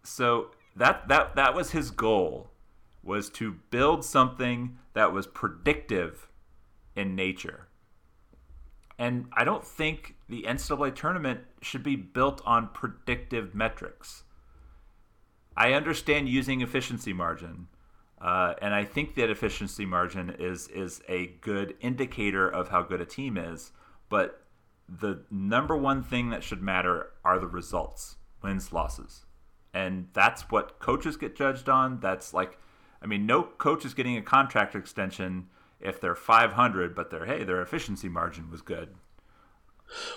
so 0.03 0.51
that 0.76 1.07
that 1.09 1.36
that 1.36 1.53
was 1.53 1.72
his 1.72 1.91
goal 1.91 2.49
was 3.03 3.30
to 3.30 3.51
build 3.70 4.05
something 4.05 4.78
that 4.93 5.11
was 5.11 5.28
predictive 5.28 6.30
in 6.95 7.16
nature. 7.16 7.68
And 8.97 9.27
I 9.33 9.43
don't 9.43 9.65
think 9.65 10.15
the 10.29 10.43
NCAA 10.43 10.95
tournament 10.95 11.41
should 11.61 11.83
be 11.83 11.95
built 11.95 12.41
on 12.45 12.69
predictive 12.69 13.55
metrics. 13.55 14.23
I 15.55 15.73
understand 15.73 16.29
using 16.29 16.61
efficiency 16.61 17.13
margin, 17.13 17.67
uh, 18.21 18.53
and 18.61 18.73
I 18.73 18.85
think 18.85 19.15
that 19.15 19.29
efficiency 19.29 19.85
margin 19.85 20.35
is 20.39 20.67
is 20.69 21.01
a 21.07 21.27
good 21.41 21.75
indicator 21.79 22.47
of 22.49 22.69
how 22.69 22.81
good 22.81 23.01
a 23.01 23.05
team 23.05 23.37
is. 23.37 23.71
But 24.09 24.41
the 24.87 25.23
number 25.29 25.77
one 25.77 26.03
thing 26.03 26.29
that 26.29 26.43
should 26.43 26.61
matter 26.61 27.11
are 27.23 27.39
the 27.39 27.47
results, 27.47 28.17
wins, 28.41 28.73
losses, 28.73 29.25
and 29.73 30.07
that's 30.13 30.49
what 30.49 30.79
coaches 30.79 31.17
get 31.17 31.35
judged 31.35 31.69
on. 31.69 31.99
That's 31.99 32.33
like 32.33 32.57
I 33.01 33.05
mean, 33.05 33.25
no 33.25 33.43
coach 33.43 33.85
is 33.85 33.93
getting 33.93 34.17
a 34.17 34.21
contract 34.21 34.75
extension 34.75 35.47
if 35.84 35.99
they're 35.99 36.15
500, 36.15 36.95
but 36.95 37.11
their 37.11 37.25
hey, 37.25 37.43
their 37.43 37.61
efficiency 37.61 38.09
margin 38.09 38.49
was 38.49 38.61
good. 38.61 38.89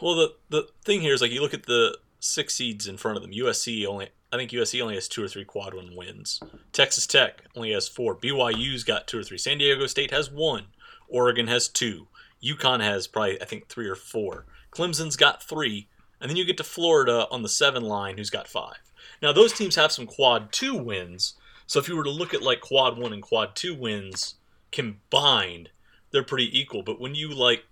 Well, 0.00 0.14
the 0.14 0.34
the 0.48 0.68
thing 0.84 1.00
here 1.00 1.12
is 1.12 1.20
like 1.20 1.32
you 1.32 1.42
look 1.42 1.54
at 1.54 1.66
the 1.66 1.98
six 2.20 2.54
seeds 2.54 2.86
in 2.86 2.96
front 2.96 3.16
of 3.16 3.22
them. 3.22 3.32
USC 3.32 3.84
only 3.86 4.08
I 4.32 4.36
think 4.36 4.50
USC 4.50 4.80
only 4.80 4.94
has 4.94 5.08
two 5.08 5.22
or 5.22 5.28
three 5.28 5.44
quad 5.44 5.74
one 5.74 5.94
wins. 5.94 6.40
Texas 6.72 7.06
Tech 7.06 7.42
only 7.54 7.72
has 7.72 7.88
four. 7.88 8.16
BYU's 8.16 8.84
got 8.84 9.06
two 9.06 9.18
or 9.18 9.22
three. 9.22 9.38
San 9.38 9.58
Diego 9.58 9.86
State 9.86 10.10
has 10.12 10.30
one. 10.30 10.66
Oregon 11.08 11.46
has 11.48 11.68
two. 11.68 12.08
UConn 12.42 12.80
has 12.80 13.06
probably, 13.06 13.40
I 13.40 13.44
think, 13.44 13.68
three 13.68 13.88
or 13.88 13.94
four. 13.94 14.46
Clemson's 14.70 15.16
got 15.16 15.42
three. 15.42 15.88
And 16.20 16.28
then 16.28 16.36
you 16.36 16.44
get 16.44 16.56
to 16.58 16.64
Florida 16.64 17.26
on 17.30 17.42
the 17.42 17.48
seven 17.48 17.82
line, 17.82 18.18
who's 18.18 18.30
got 18.30 18.48
five. 18.48 18.92
Now, 19.22 19.32
those 19.32 19.52
teams 19.52 19.76
have 19.76 19.92
some 19.92 20.06
quad 20.06 20.52
two 20.52 20.74
wins. 20.74 21.34
So 21.66 21.78
if 21.78 21.88
you 21.88 21.96
were 21.96 22.04
to 22.04 22.10
look 22.10 22.34
at 22.34 22.42
like 22.42 22.60
quad 22.60 22.98
one 22.98 23.12
and 23.12 23.22
quad 23.22 23.54
two 23.54 23.74
wins 23.74 24.35
combined, 24.72 25.70
they're 26.10 26.22
pretty 26.22 26.58
equal. 26.58 26.82
But 26.82 27.00
when 27.00 27.14
you 27.14 27.34
like 27.34 27.64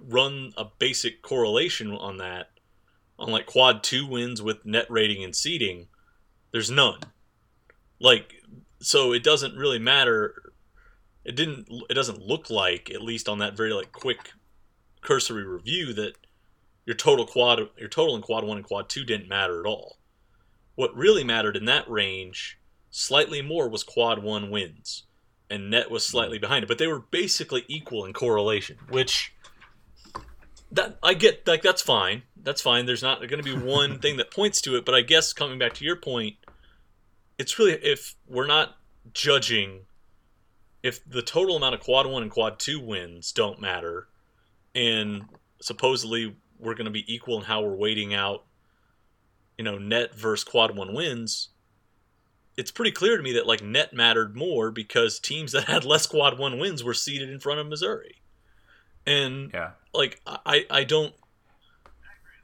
run 0.00 0.52
a 0.56 0.66
basic 0.78 1.22
correlation 1.22 1.92
on 1.92 2.16
that, 2.18 2.50
on 3.18 3.30
like 3.30 3.46
quad 3.46 3.82
two 3.82 4.06
wins 4.06 4.42
with 4.42 4.64
net 4.64 4.86
rating 4.90 5.22
and 5.22 5.34
seeding, 5.34 5.88
there's 6.52 6.70
none. 6.70 7.00
Like, 8.00 8.34
so 8.80 9.12
it 9.12 9.22
doesn't 9.22 9.56
really 9.56 9.78
matter. 9.78 10.52
It 11.24 11.36
didn't. 11.36 11.68
It 11.88 11.94
doesn't 11.94 12.20
look 12.20 12.50
like, 12.50 12.90
at 12.90 13.02
least 13.02 13.28
on 13.28 13.38
that 13.38 13.56
very 13.56 13.72
like 13.72 13.92
quick 13.92 14.32
cursory 15.00 15.44
review, 15.44 15.92
that 15.94 16.14
your 16.84 16.96
total 16.96 17.26
quad, 17.26 17.60
your 17.78 17.88
total 17.88 18.16
in 18.16 18.22
quad 18.22 18.44
one 18.44 18.58
and 18.58 18.66
quad 18.66 18.88
two 18.88 19.04
didn't 19.04 19.28
matter 19.28 19.60
at 19.60 19.66
all. 19.66 19.98
What 20.74 20.94
really 20.96 21.24
mattered 21.24 21.56
in 21.56 21.64
that 21.66 21.88
range, 21.88 22.58
slightly 22.90 23.40
more, 23.40 23.68
was 23.68 23.84
quad 23.84 24.22
one 24.22 24.50
wins, 24.50 25.04
and 25.50 25.70
net 25.70 25.90
was 25.90 26.04
slightly 26.04 26.38
mm. 26.38 26.42
behind 26.42 26.64
it. 26.64 26.66
But 26.66 26.78
they 26.78 26.86
were 26.86 27.00
basically 27.00 27.64
equal 27.68 28.04
in 28.04 28.12
correlation, 28.12 28.78
which 28.88 29.34
that 30.72 30.98
I 31.02 31.14
get. 31.14 31.46
Like 31.46 31.62
that's 31.62 31.82
fine. 31.82 32.22
That's 32.36 32.62
fine. 32.62 32.86
There's 32.86 33.02
not 33.02 33.20
going 33.20 33.42
to 33.42 33.56
be 33.56 33.56
one 33.66 33.98
thing 33.98 34.16
that 34.18 34.30
points 34.30 34.60
to 34.62 34.76
it. 34.76 34.84
But 34.84 34.94
I 34.94 35.00
guess 35.00 35.32
coming 35.32 35.58
back 35.58 35.74
to 35.74 35.84
your 35.84 35.96
point, 35.96 36.36
it's 37.38 37.58
really 37.58 37.74
if 37.74 38.14
we're 38.26 38.46
not 38.46 38.76
judging 39.12 39.80
if 40.84 41.02
the 41.08 41.22
total 41.22 41.56
amount 41.56 41.74
of 41.74 41.80
quad 41.80 42.06
one 42.06 42.22
and 42.22 42.30
quad 42.30 42.58
two 42.58 42.78
wins 42.78 43.32
don't 43.32 43.58
matter, 43.58 44.06
and 44.74 45.24
supposedly 45.60 46.36
we're 46.58 46.74
going 46.74 46.84
to 46.84 46.90
be 46.90 47.12
equal 47.12 47.38
in 47.38 47.44
how 47.44 47.62
we're 47.62 47.74
weighting 47.74 48.12
out, 48.12 48.44
you 49.56 49.64
know, 49.64 49.78
net 49.78 50.14
versus 50.14 50.44
quad 50.44 50.76
one 50.76 50.92
wins. 50.92 51.48
It's 52.56 52.70
pretty 52.70 52.92
clear 52.92 53.16
to 53.16 53.22
me 53.22 53.32
that 53.32 53.46
like 53.46 53.62
net 53.62 53.92
mattered 53.92 54.36
more 54.36 54.70
because 54.70 55.18
teams 55.18 55.52
that 55.52 55.64
had 55.64 55.84
less 55.84 56.06
quad 56.06 56.38
one 56.38 56.58
wins 56.58 56.84
were 56.84 56.94
seated 56.94 57.28
in 57.30 57.40
front 57.40 57.60
of 57.60 57.66
Missouri, 57.66 58.16
and 59.06 59.50
Yeah. 59.52 59.70
like 59.92 60.20
I 60.26 60.64
I 60.70 60.84
don't 60.84 61.14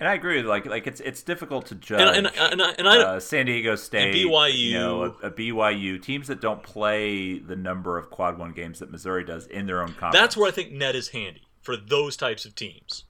And 0.00 0.08
I 0.08 0.14
agree. 0.14 0.42
Like, 0.42 0.64
like 0.66 0.86
it's 0.86 1.00
it's 1.00 1.22
difficult 1.22 1.66
to 1.66 1.74
judge. 1.74 2.00
and 2.16 2.26
and, 2.26 2.36
and 2.36 2.62
I, 2.62 2.70
and 2.78 2.88
I 2.88 2.96
uh, 3.02 3.20
San 3.20 3.46
Diego 3.46 3.76
State, 3.76 4.14
BYU. 4.14 4.54
you 4.58 4.74
know, 4.78 5.02
a, 5.22 5.26
a 5.26 5.30
BYU 5.30 6.00
teams 6.02 6.28
that 6.28 6.40
don't 6.40 6.62
play 6.62 7.38
the 7.38 7.56
number 7.56 7.98
of 7.98 8.10
quad 8.10 8.38
one 8.38 8.52
games 8.52 8.78
that 8.80 8.90
Missouri 8.90 9.24
does 9.24 9.46
in 9.46 9.66
their 9.66 9.80
own 9.82 9.88
conference. 9.92 10.14
That's 10.14 10.36
where 10.36 10.48
I 10.48 10.52
think 10.52 10.72
net 10.72 10.96
is 10.96 11.08
handy 11.08 11.42
for 11.60 11.76
those 11.76 12.16
types 12.16 12.46
of 12.46 12.54
teams, 12.54 13.04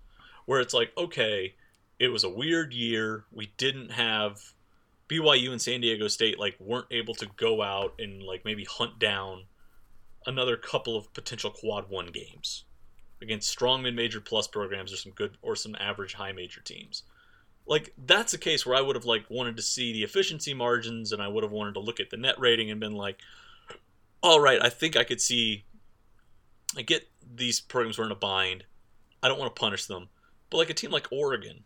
where 0.47 0.61
it's 0.61 0.75
like, 0.75 0.91
okay, 0.99 1.55
it 2.01 2.09
was 2.09 2.25
a 2.25 2.29
weird 2.29 2.73
year. 2.73 3.25
We 3.31 3.53
didn't 3.57 3.93
have 3.93 4.41
BYU 5.11 5.51
and 5.51 5.61
San 5.61 5.81
Diego 5.81 6.07
State 6.09 6.39
like 6.39 6.57
weren't 6.61 6.87
able 6.91 7.15
to 7.15 7.27
go 7.37 7.63
out 7.63 7.95
and 7.99 8.23
like 8.23 8.45
maybe 8.45 8.65
hunt 8.65 8.99
down 8.99 9.45
another 10.27 10.57
couple 10.57 10.97
of 10.97 11.13
potential 11.15 11.51
quad 11.51 11.89
one 11.89 12.07
games 12.07 12.65
against 13.21 13.49
strong 13.49 13.83
mid 13.83 13.97
major 13.97 14.21
plus 14.21 14.47
programs 14.47 14.93
or 14.93 14.97
some 14.97 15.13
good 15.13 15.37
or 15.43 15.57
some 15.57 15.75
average 15.81 16.15
high 16.15 16.33
major 16.33 16.61
teams. 16.61 17.03
Like 17.67 17.93
that's 18.07 18.35
a 18.35 18.39
case 18.39 18.65
where 18.65 18.77
I 18.77 18.81
would 18.81 18.97
have 18.97 19.05
like 19.05 19.25
wanted 19.29 19.57
to 19.57 19.63
see 19.63 19.93
the 19.93 20.05
efficiency 20.05 20.55
margins 20.55 21.13
and 21.13 21.21
I 21.21 21.29
would 21.29 21.43
have 21.43 21.53
wanted 21.53 21.75
to 21.75 21.81
look 21.81 22.01
at 22.01 22.11
the 22.11 22.17
net 22.17 22.39
rating 22.39 22.71
and 22.71 22.81
been 22.81 22.95
like, 22.95 23.19
all 24.23 24.41
right, 24.41 24.63
I 24.63 24.69
think 24.69 24.97
I 24.97 25.05
could 25.05 25.21
see 25.21 25.65
I 26.77 26.83
get 26.83 27.09
these 27.35 27.61
programs 27.61 27.99
were 27.99 28.07
in 28.07 28.13
a 28.13 28.17
bind. 28.17 28.65
I 29.23 29.29
don't 29.29 29.39
want 29.39 29.55
to 29.55 29.61
punish 29.61 29.87
them. 29.87 30.09
But 30.51 30.59
like 30.59 30.71
a 30.71 30.75
team 30.75 30.91
like 30.91 31.09
Oregon, 31.11 31.65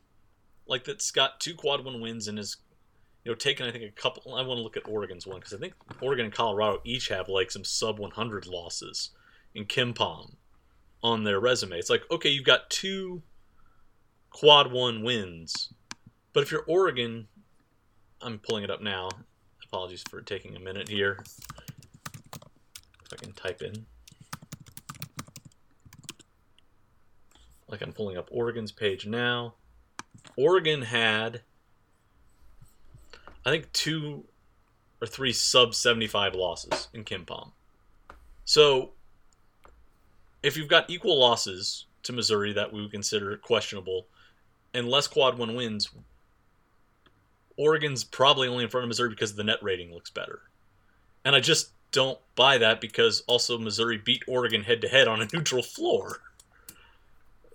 like 0.66 0.84
that's 0.84 1.10
got 1.10 1.40
two 1.40 1.54
quad 1.54 1.84
one 1.84 2.00
wins 2.00 2.26
and 2.28 2.38
is 2.38 2.56
you 3.24 3.30
know 3.30 3.34
taken 3.34 3.66
I 3.66 3.72
think 3.72 3.84
a 3.84 3.90
couple 3.90 4.34
I 4.34 4.42
want 4.42 4.58
to 4.58 4.62
look 4.62 4.76
at 4.76 4.88
Oregon's 4.88 5.26
one 5.26 5.38
because 5.38 5.54
I 5.54 5.58
think 5.58 5.74
Oregon 6.00 6.26
and 6.26 6.34
Colorado 6.34 6.80
each 6.84 7.08
have 7.08 7.28
like 7.28 7.50
some 7.50 7.64
sub 7.64 7.98
100 7.98 8.46
losses 8.46 9.10
in 9.54 9.64
KenPom 9.64 10.34
on 11.02 11.24
their 11.24 11.40
resume. 11.40 11.78
It's 11.78 11.90
like 11.90 12.02
okay, 12.10 12.28
you've 12.28 12.44
got 12.44 12.70
two 12.70 13.22
quad 14.30 14.72
one 14.72 15.02
wins. 15.02 15.72
But 16.32 16.42
if 16.42 16.50
you're 16.50 16.64
Oregon, 16.66 17.28
I'm 18.20 18.38
pulling 18.38 18.64
it 18.64 18.70
up 18.70 18.82
now. 18.82 19.08
Apologies 19.66 20.04
for 20.08 20.20
taking 20.20 20.56
a 20.56 20.60
minute 20.60 20.88
here. 20.88 21.24
If 23.04 23.12
I 23.12 23.16
can 23.16 23.32
type 23.32 23.62
in. 23.62 23.86
like 27.74 27.82
I'm 27.82 27.92
pulling 27.92 28.16
up 28.16 28.28
Oregon's 28.30 28.70
page 28.70 29.04
now. 29.04 29.54
Oregon 30.36 30.82
had, 30.82 31.42
I 33.44 33.50
think, 33.50 33.70
two 33.72 34.24
or 35.00 35.06
three 35.06 35.32
sub 35.32 35.74
75 35.74 36.34
losses 36.34 36.88
in 36.94 37.04
KenPom. 37.04 37.50
So, 38.44 38.90
if 40.42 40.56
you've 40.56 40.68
got 40.68 40.88
equal 40.90 41.18
losses 41.18 41.86
to 42.02 42.12
Missouri 42.12 42.52
that 42.52 42.72
we 42.72 42.82
would 42.82 42.90
consider 42.90 43.36
questionable, 43.36 44.06
and 44.72 44.88
less 44.88 45.06
quad 45.06 45.38
one 45.38 45.54
wins, 45.54 45.90
Oregon's 47.56 48.04
probably 48.04 48.48
only 48.48 48.64
in 48.64 48.70
front 48.70 48.84
of 48.84 48.88
Missouri 48.88 49.10
because 49.10 49.34
the 49.34 49.44
net 49.44 49.62
rating 49.62 49.92
looks 49.92 50.10
better. 50.10 50.42
And 51.24 51.34
I 51.34 51.40
just 51.40 51.70
don't 51.92 52.18
buy 52.34 52.58
that 52.58 52.80
because 52.80 53.22
also 53.26 53.56
Missouri 53.56 53.96
beat 53.96 54.22
Oregon 54.26 54.64
head 54.64 54.80
to 54.82 54.88
head 54.88 55.08
on 55.08 55.22
a 55.22 55.28
neutral 55.32 55.62
floor. 55.62 56.20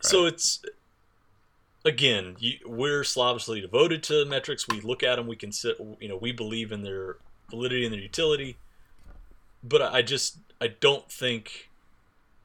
So 0.02 0.26
it's 0.26 0.62
again, 1.90 2.36
you, 2.40 2.54
we're 2.66 3.04
slavishly 3.04 3.60
devoted 3.60 4.04
to 4.04 4.24
metrics. 4.26 4.68
We 4.68 4.80
look 4.80 5.04
at 5.04 5.16
them. 5.16 5.28
We 5.28 5.36
can 5.36 5.52
sit. 5.52 5.78
You 6.00 6.08
know, 6.08 6.16
we 6.16 6.32
believe 6.32 6.72
in 6.72 6.84
their 6.84 7.18
validity 7.50 7.84
and 7.84 7.94
their 7.94 8.00
utility. 8.00 8.58
But 9.62 9.82
I 9.82 10.02
just 10.02 10.38
I 10.62 10.68
don't 10.68 11.12
think 11.12 11.70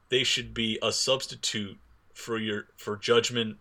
they 0.09 0.23
should 0.23 0.53
be 0.53 0.77
a 0.81 0.91
substitute 0.91 1.77
for 2.13 2.37
your 2.37 2.67
for 2.75 2.97
judgment 2.97 3.57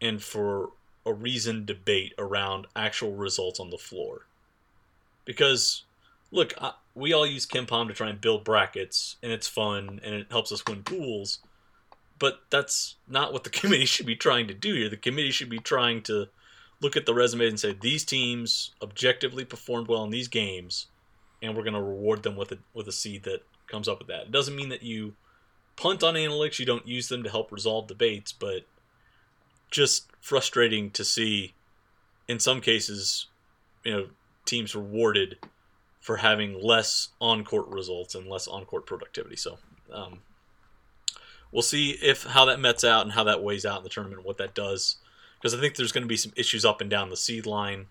and 0.00 0.22
for 0.22 0.70
a 1.04 1.12
reasoned 1.12 1.66
debate 1.66 2.14
around 2.18 2.66
actual 2.74 3.14
results 3.14 3.60
on 3.60 3.70
the 3.70 3.78
floor. 3.78 4.26
Because 5.24 5.82
look, 6.30 6.54
I, 6.60 6.72
we 6.94 7.12
all 7.12 7.26
use 7.26 7.46
KenPom 7.46 7.88
to 7.88 7.94
try 7.94 8.08
and 8.08 8.20
build 8.20 8.44
brackets, 8.44 9.16
and 9.22 9.32
it's 9.32 9.48
fun 9.48 10.00
and 10.02 10.14
it 10.14 10.28
helps 10.30 10.52
us 10.52 10.62
win 10.66 10.84
pools 10.84 11.40
but 12.18 12.40
that's 12.50 12.96
not 13.08 13.32
what 13.32 13.44
the 13.44 13.50
committee 13.58 13.86
should 13.86 14.06
be 14.06 14.16
trying 14.16 14.48
to 14.48 14.54
do 14.54 14.74
here. 14.74 14.88
The 14.88 14.96
committee 14.96 15.30
should 15.30 15.50
be 15.50 15.58
trying 15.58 16.02
to 16.02 16.28
look 16.80 16.96
at 16.96 17.06
the 17.06 17.14
resumes 17.14 17.50
and 17.50 17.60
say 17.60 17.76
these 17.78 18.04
teams 18.04 18.72
objectively 18.82 19.44
performed 19.44 19.88
well 19.88 20.04
in 20.04 20.10
these 20.10 20.28
games, 20.28 20.86
and 21.42 21.56
we're 21.56 21.62
going 21.62 21.74
to 21.74 21.82
reward 21.82 22.22
them 22.22 22.36
with 22.36 22.52
a 22.52 22.58
with 22.74 22.88
a 22.88 22.92
seed 22.92 23.24
that 23.24 23.42
comes 23.66 23.88
up 23.88 23.98
with 23.98 24.08
that. 24.08 24.26
It 24.26 24.32
doesn't 24.32 24.56
mean 24.56 24.68
that 24.68 24.82
you 24.82 25.14
punt 25.76 26.02
on 26.02 26.14
analytics, 26.14 26.58
you 26.58 26.66
don't 26.66 26.86
use 26.86 27.08
them 27.08 27.22
to 27.22 27.30
help 27.30 27.52
resolve 27.52 27.86
debates, 27.86 28.32
but 28.32 28.66
just 29.70 30.06
frustrating 30.20 30.90
to 30.92 31.04
see 31.04 31.54
in 32.28 32.38
some 32.38 32.60
cases, 32.60 33.26
you 33.84 33.92
know, 33.92 34.06
teams 34.44 34.74
rewarded 34.74 35.38
for 36.00 36.18
having 36.18 36.60
less 36.62 37.08
on 37.20 37.44
court 37.44 37.68
results 37.68 38.14
and 38.14 38.26
less 38.26 38.46
on 38.46 38.64
court 38.64 38.86
productivity. 38.86 39.36
So, 39.36 39.58
um, 39.92 40.20
we'll 41.52 41.62
see 41.62 41.90
if 42.02 42.24
how 42.24 42.44
that 42.46 42.60
mets 42.60 42.84
out 42.84 43.02
and 43.02 43.12
how 43.12 43.24
that 43.24 43.42
weighs 43.42 43.64
out 43.64 43.78
in 43.78 43.84
the 43.84 43.90
tournament, 43.90 44.24
what 44.24 44.38
that 44.38 44.54
does, 44.54 44.96
because 45.38 45.54
I 45.54 45.60
think 45.60 45.76
there's 45.76 45.92
going 45.92 46.04
to 46.04 46.08
be 46.08 46.16
some 46.16 46.32
issues 46.36 46.64
up 46.64 46.80
and 46.80 46.90
down 46.90 47.10
the 47.10 47.16
seed 47.16 47.46
line, 47.46 47.86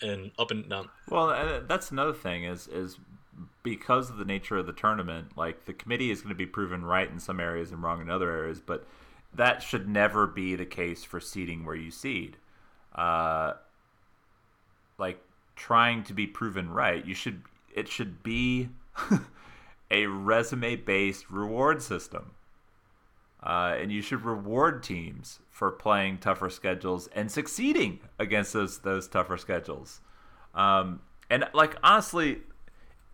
and 0.00 0.30
up 0.38 0.50
and 0.50 0.68
down. 0.68 0.88
Well, 1.08 1.30
uh, 1.30 1.60
that's 1.66 1.90
another 1.90 2.12
thing 2.12 2.44
is 2.44 2.68
is 2.68 2.98
because 3.62 4.10
of 4.10 4.16
the 4.16 4.24
nature 4.24 4.56
of 4.56 4.66
the 4.66 4.72
tournament, 4.72 5.36
like 5.36 5.64
the 5.64 5.72
committee 5.72 6.10
is 6.10 6.20
going 6.20 6.30
to 6.30 6.36
be 6.36 6.46
proven 6.46 6.84
right 6.84 7.10
in 7.10 7.18
some 7.18 7.40
areas 7.40 7.72
and 7.72 7.82
wrong 7.82 8.00
in 8.00 8.10
other 8.10 8.30
areas, 8.30 8.60
but 8.60 8.86
that 9.34 9.62
should 9.62 9.88
never 9.88 10.26
be 10.26 10.54
the 10.56 10.64
case 10.64 11.04
for 11.04 11.20
seeding 11.20 11.64
where 11.64 11.74
you 11.74 11.90
seed. 11.90 12.36
Uh, 12.94 13.54
like 14.98 15.20
trying 15.56 16.02
to 16.04 16.14
be 16.14 16.26
proven 16.26 16.70
right, 16.70 17.04
you 17.04 17.14
should 17.14 17.42
it 17.74 17.88
should 17.88 18.22
be 18.22 18.68
a 19.90 20.06
resume 20.06 20.76
based 20.76 21.30
reward 21.30 21.82
system. 21.82 22.32
Uh, 23.46 23.76
and 23.80 23.92
you 23.92 24.02
should 24.02 24.24
reward 24.24 24.82
teams 24.82 25.38
for 25.50 25.70
playing 25.70 26.18
tougher 26.18 26.50
schedules 26.50 27.08
and 27.14 27.30
succeeding 27.30 28.00
against 28.18 28.52
those 28.52 28.80
those 28.80 29.06
tougher 29.06 29.36
schedules. 29.36 30.00
Um, 30.52 31.00
and 31.30 31.48
like 31.54 31.76
honestly, 31.80 32.38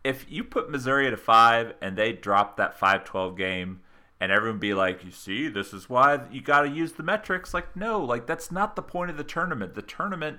if 0.02 0.24
you 0.30 0.42
put 0.42 0.70
Missouri 0.70 1.06
at 1.06 1.12
a 1.12 1.18
five 1.18 1.74
and 1.82 1.98
they 1.98 2.14
drop 2.14 2.56
that 2.56 2.80
5-12 2.80 3.36
game, 3.36 3.80
and 4.20 4.32
everyone 4.32 4.58
be 4.58 4.72
like, 4.72 5.04
"You 5.04 5.10
see, 5.10 5.48
this 5.48 5.74
is 5.74 5.90
why 5.90 6.20
you 6.30 6.40
got 6.40 6.62
to 6.62 6.68
use 6.70 6.92
the 6.92 7.02
metrics." 7.02 7.52
Like, 7.52 7.76
no, 7.76 8.02
like 8.02 8.26
that's 8.26 8.50
not 8.50 8.74
the 8.74 8.82
point 8.82 9.10
of 9.10 9.18
the 9.18 9.24
tournament. 9.24 9.74
The 9.74 9.82
tournament 9.82 10.38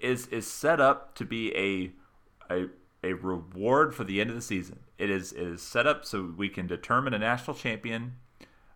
is 0.00 0.28
is 0.28 0.46
set 0.46 0.80
up 0.80 1.16
to 1.16 1.24
be 1.24 1.52
a 1.56 2.54
a 2.54 2.68
a 3.02 3.14
reward 3.14 3.92
for 3.92 4.04
the 4.04 4.20
end 4.20 4.30
of 4.30 4.36
the 4.36 4.42
season. 4.42 4.80
It 4.98 5.10
is 5.10 5.32
it 5.32 5.42
is 5.42 5.62
set 5.62 5.88
up 5.88 6.04
so 6.04 6.32
we 6.36 6.48
can 6.48 6.68
determine 6.68 7.12
a 7.12 7.18
national 7.18 7.56
champion 7.56 8.12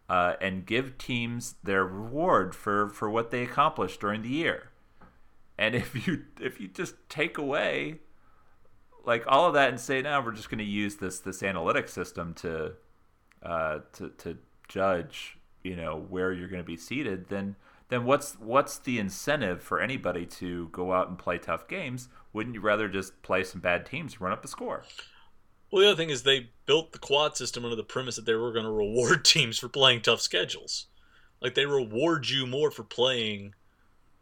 uh, 0.09 0.35
and 0.41 0.67
give 0.67 0.99
teams 0.99 1.55
their 1.63 1.85
reward 1.85 2.55
for 2.55 2.89
for 2.89 3.09
what 3.09 3.31
they 3.31 3.43
accomplished 3.43 4.01
during 4.01 4.23
the 4.23 4.29
year. 4.29 4.71
And 5.59 5.75
if 5.75 6.07
you 6.07 6.25
if 6.41 6.61
you 6.61 6.69
just 6.69 6.95
take 7.09 7.39
away 7.39 8.01
like 9.05 9.25
all 9.27 9.47
of 9.47 9.55
that 9.55 9.69
and 9.69 9.79
say 9.79 10.03
now 10.03 10.25
we're 10.25 10.33
just 10.33 10.51
going 10.51 10.59
to 10.59 10.65
use 10.65 10.97
this 10.97 11.21
this 11.21 11.43
analytic 11.43 11.89
system 11.89 12.35
to 12.35 12.73
uh, 13.43 13.81
to 13.95 14.11
to 14.11 14.39
judge 14.69 15.39
you 15.63 15.77
know 15.77 16.07
where 16.09 16.33
you're 16.33 16.49
going 16.49 16.63
to 16.63 16.67
be 16.67 16.77
seated, 16.77 17.29
then 17.29 17.57
then 17.89 18.05
what's 18.05 18.35
what's 18.39 18.79
the 18.79 18.99
incentive 18.99 19.63
for 19.63 19.81
anybody 19.81 20.27
to 20.27 20.69
go 20.69 20.93
out 20.93 21.09
and 21.09 21.19
play 21.19 21.39
tough 21.39 21.67
games? 21.67 22.09
Wouldn't 22.33 22.55
you 22.55 22.61
rather 22.61 22.89
just 22.89 23.23
play 23.23 23.45
some 23.45 23.61
bad 23.61 23.87
teams, 23.87 24.21
run 24.21 24.33
up 24.33 24.43
the 24.43 24.49
score? 24.49 24.85
Well, 25.71 25.83
the 25.83 25.89
other 25.89 25.97
thing 25.97 26.11
is 26.11 26.23
they 26.23 26.51
built 26.67 26.93
the 26.93 26.99
quad 26.99 27.37
system 27.37 27.65
under 27.65 27.77
the 27.77 27.83
premise 27.83 28.17
that 28.17 28.27
they 28.27 28.35
were 28.35 28.53
going 28.53 28.65
to 28.65 28.71
reward 28.71 29.25
teams 29.25 29.59
for 29.59 29.69
playing 29.69 30.03
tough 30.03 30.21
schedules. 30.21 30.87
Like 31.41 31.55
they 31.55 31.67
reward 31.67 32.29
you 32.29 32.47
more 32.47 32.71
for 32.71 32.85
playing 32.85 33.55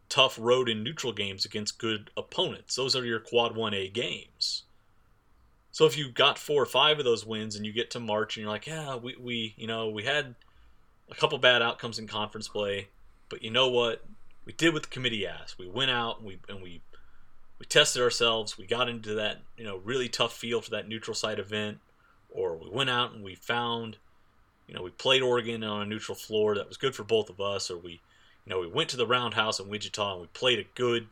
tough 0.09 0.37
road 0.39 0.69
and 0.69 0.83
neutral 0.83 1.13
games 1.13 1.45
against 1.45 1.79
good 1.79 2.11
opponents. 2.17 2.75
Those 2.75 2.95
are 2.95 3.05
your 3.05 3.19
quad 3.19 3.55
1A 3.55 3.93
games. 3.93 4.63
So 5.71 5.85
if 5.85 5.97
you 5.97 6.11
got 6.11 6.37
four 6.37 6.61
or 6.61 6.67
five 6.67 6.99
of 6.99 7.05
those 7.05 7.25
wins 7.25 7.55
and 7.55 7.65
you 7.65 7.73
get 7.73 7.89
to 7.91 7.99
March 7.99 8.37
and 8.37 8.43
you're 8.43 8.51
like, 8.51 8.67
yeah, 8.67 8.95
we, 8.95 9.15
we 9.19 9.55
you 9.57 9.65
know, 9.65 9.89
we 9.89 10.03
had 10.03 10.35
a 11.09 11.15
couple 11.15 11.37
bad 11.39 11.61
outcomes 11.63 11.97
in 11.97 12.07
conference 12.07 12.47
play, 12.47 12.89
but 13.29 13.41
you 13.41 13.49
know 13.49 13.69
what? 13.69 14.05
We 14.45 14.53
did 14.53 14.73
what 14.73 14.83
the 14.83 14.89
committee 14.89 15.25
asked. 15.25 15.57
We 15.57 15.67
went 15.67 15.89
out 15.89 16.19
and 16.19 16.27
we 16.27 16.37
and 16.47 16.61
we 16.61 16.81
we 17.63 17.67
tested 17.67 18.01
ourselves. 18.01 18.57
We 18.57 18.65
got 18.65 18.89
into 18.89 19.13
that 19.13 19.37
you 19.55 19.63
know 19.63 19.77
really 19.77 20.09
tough 20.09 20.35
field 20.35 20.65
for 20.65 20.71
that 20.71 20.89
neutral 20.89 21.15
site 21.15 21.39
event, 21.39 21.77
or 22.29 22.57
we 22.57 22.69
went 22.69 22.89
out 22.89 23.13
and 23.13 23.23
we 23.23 23.35
found, 23.35 23.95
you 24.67 24.73
know, 24.73 24.81
we 24.81 24.89
played 24.89 25.21
Oregon 25.21 25.63
on 25.63 25.81
a 25.81 25.85
neutral 25.85 26.17
floor 26.17 26.55
that 26.55 26.67
was 26.67 26.75
good 26.75 26.93
for 26.93 27.05
both 27.05 27.29
of 27.29 27.39
us, 27.39 27.71
or 27.71 27.77
we, 27.77 28.01
you 28.45 28.49
know, 28.49 28.59
we 28.59 28.67
went 28.67 28.89
to 28.89 28.97
the 28.97 29.07
Roundhouse 29.07 29.61
in 29.61 29.69
Wichita 29.69 30.11
and 30.11 30.19
we 30.19 30.27
played 30.27 30.59
a 30.59 30.65
good 30.75 31.07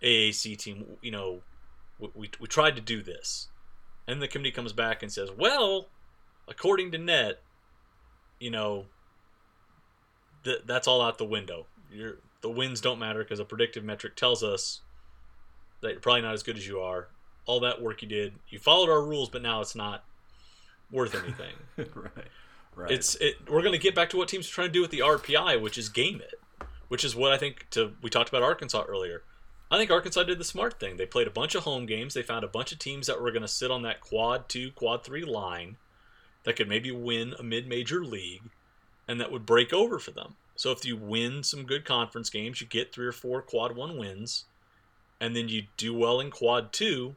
AAC 0.00 0.56
team. 0.56 0.86
You 1.02 1.10
know, 1.10 1.40
we 1.98 2.08
we, 2.14 2.30
we 2.38 2.46
tried 2.46 2.76
to 2.76 2.80
do 2.80 3.02
this, 3.02 3.48
and 4.06 4.22
the 4.22 4.28
committee 4.28 4.52
comes 4.52 4.72
back 4.72 5.02
and 5.02 5.10
says, 5.10 5.30
well, 5.36 5.88
according 6.46 6.92
to 6.92 6.98
net, 6.98 7.42
you 8.38 8.52
know, 8.52 8.84
th- 10.44 10.62
that's 10.66 10.86
all 10.86 11.02
out 11.02 11.18
the 11.18 11.24
window. 11.24 11.66
You're, 11.90 12.18
the 12.42 12.50
wins 12.50 12.80
don't 12.80 13.00
matter 13.00 13.24
because 13.24 13.40
a 13.40 13.44
predictive 13.44 13.82
metric 13.82 14.14
tells 14.14 14.44
us 14.44 14.82
that 15.86 15.92
you're 15.92 16.00
probably 16.00 16.22
not 16.22 16.34
as 16.34 16.42
good 16.42 16.56
as 16.56 16.66
you 16.66 16.80
are. 16.80 17.08
All 17.46 17.60
that 17.60 17.80
work 17.80 18.02
you 18.02 18.08
did, 18.08 18.34
you 18.48 18.58
followed 18.58 18.90
our 18.90 19.02
rules, 19.02 19.28
but 19.28 19.42
now 19.42 19.60
it's 19.60 19.74
not 19.74 20.04
worth 20.90 21.14
anything. 21.22 21.54
right. 21.94 22.26
Right. 22.74 22.90
It's 22.90 23.14
it. 23.16 23.36
We're 23.48 23.62
going 23.62 23.72
to 23.72 23.78
get 23.78 23.94
back 23.94 24.10
to 24.10 24.18
what 24.18 24.28
teams 24.28 24.46
are 24.48 24.52
trying 24.52 24.68
to 24.68 24.72
do 24.72 24.82
with 24.82 24.90
the 24.90 24.98
RPI, 24.98 25.60
which 25.62 25.78
is 25.78 25.88
game 25.88 26.20
it, 26.20 26.66
which 26.88 27.04
is 27.04 27.16
what 27.16 27.32
I 27.32 27.38
think. 27.38 27.66
To 27.70 27.94
we 28.02 28.10
talked 28.10 28.28
about 28.28 28.42
Arkansas 28.42 28.84
earlier. 28.86 29.22
I 29.70 29.78
think 29.78 29.90
Arkansas 29.90 30.24
did 30.24 30.38
the 30.38 30.44
smart 30.44 30.78
thing. 30.78 30.96
They 30.96 31.06
played 31.06 31.26
a 31.26 31.30
bunch 31.30 31.54
of 31.54 31.64
home 31.64 31.86
games. 31.86 32.14
They 32.14 32.22
found 32.22 32.44
a 32.44 32.48
bunch 32.48 32.72
of 32.72 32.78
teams 32.78 33.06
that 33.06 33.20
were 33.20 33.32
going 33.32 33.42
to 33.42 33.48
sit 33.48 33.70
on 33.70 33.82
that 33.82 34.00
quad 34.00 34.48
two, 34.48 34.70
quad 34.72 35.04
three 35.04 35.24
line 35.24 35.76
that 36.44 36.54
could 36.54 36.68
maybe 36.68 36.92
win 36.92 37.34
a 37.38 37.42
mid-major 37.42 38.04
league, 38.04 38.42
and 39.08 39.20
that 39.20 39.32
would 39.32 39.44
break 39.44 39.72
over 39.72 39.98
for 39.98 40.12
them. 40.12 40.36
So 40.54 40.70
if 40.70 40.84
you 40.84 40.96
win 40.96 41.42
some 41.42 41.64
good 41.64 41.84
conference 41.84 42.30
games, 42.30 42.60
you 42.60 42.66
get 42.66 42.92
three 42.92 43.06
or 43.06 43.12
four 43.12 43.42
quad 43.42 43.74
one 43.74 43.98
wins, 43.98 44.44
and 45.20 45.34
then 45.34 45.48
you 45.48 45.64
do 45.76 45.94
well 45.94 46.20
in 46.20 46.30
quad 46.30 46.72
two, 46.72 47.16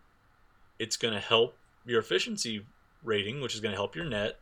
it's 0.78 0.98
going 0.98 1.14
to 1.14 1.20
help 1.20 1.56
your 1.86 2.00
efficiency 2.00 2.66
rating, 3.04 3.42
which 3.42 3.56
is 3.56 3.62
going 3.62 3.72
to 3.72 3.78
help 3.78 3.96
your 3.96 4.06
net. 4.06 4.40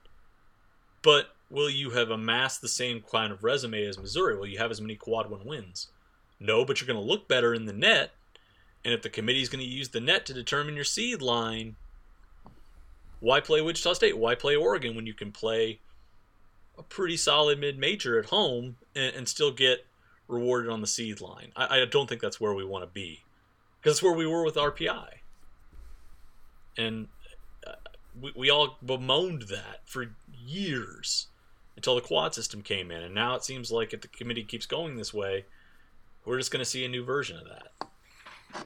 But 1.02 1.30
will 1.50 1.70
you 1.70 1.92
have 1.92 2.10
amassed 2.10 2.62
the 2.62 2.68
same 2.68 3.02
kind 3.02 3.32
of 3.32 3.44
resume 3.44 3.86
as 3.86 3.98
Missouri? 3.98 4.38
Will 4.38 4.48
you 4.48 4.60
have 4.60 4.72
as 4.72 4.82
many 4.82 4.96
quad 4.96 5.30
one 5.30 5.46
wins? 5.46 5.88
No, 6.40 6.66
but 6.66 6.80
you're 6.80 6.88
going 6.88 7.04
to 7.04 7.12
look 7.12 7.28
better 7.28 7.54
in 7.54 7.66
the 7.66 7.74
net. 7.74 8.12
And 8.86 8.94
if 8.94 9.02
the 9.02 9.10
committee 9.10 9.42
is 9.42 9.50
going 9.50 9.64
to 9.64 9.70
use 9.70 9.90
the 9.90 10.00
net 10.00 10.26
to 10.28 10.34
determine 10.34 10.76
your 10.76 10.84
seed 10.84 11.22
line, 11.22 11.76
why 13.20 13.40
play 13.40 13.62
Wichita 13.62 13.94
State? 13.94 14.18
Why 14.18 14.36
play 14.36 14.56
Oregon 14.56 14.96
when 14.96 15.08
you 15.08 15.14
can 15.14 15.32
play 15.32 15.80
a 16.78 16.84
pretty 16.84 17.18
solid 17.18 17.60
mid 17.60 17.80
major 17.80 18.20
at 18.20 18.26
home 18.26 18.78
and, 18.96 19.16
and, 19.16 19.28
still 19.28 19.52
get 19.52 19.88
rewarded 20.28 20.70
on 20.72 20.82
the 20.82 20.88
seed 20.88 21.20
line? 21.20 21.52
I, 21.56 21.82
I 21.82 21.86
don't 21.86 22.08
think 22.08 22.22
that's 22.22 22.40
where 22.40 22.54
we 22.54 22.64
want 22.64 22.84
to 22.84 22.88
be 22.88 23.24
because 23.88 24.00
that's 24.00 24.04
where 24.04 24.18
we 24.18 24.28
were 24.28 24.44
with 24.44 24.56
RPI. 24.56 25.08
And 26.78 27.08
uh, 27.66 27.72
we, 28.20 28.34
we 28.36 28.50
all 28.50 28.78
bemoaned 28.86 29.44
that 29.44 29.80
for 29.86 30.14
years 30.46 31.28
until 31.78 31.96
the 31.96 32.02
quad 32.02 32.36
system 32.36 32.62
came 32.62 32.92
in. 32.92 33.02
And 33.02 33.16
now 33.16 33.36
it 33.36 33.46
seems 33.46 33.72
like 33.72 33.94
if 33.94 34.02
the 34.02 34.10
committee 34.10 34.44
keeps 34.44 34.66
going 34.66 34.98
this 34.98 35.14
way, 35.14 35.46
we're 36.26 36.38
just 36.38 36.52
going 36.52 36.60
to 36.60 36.70
see 36.70 36.84
a 36.84 36.90
new 36.90 37.06
version 37.06 37.38
of 37.38 37.46
that. 37.46 38.66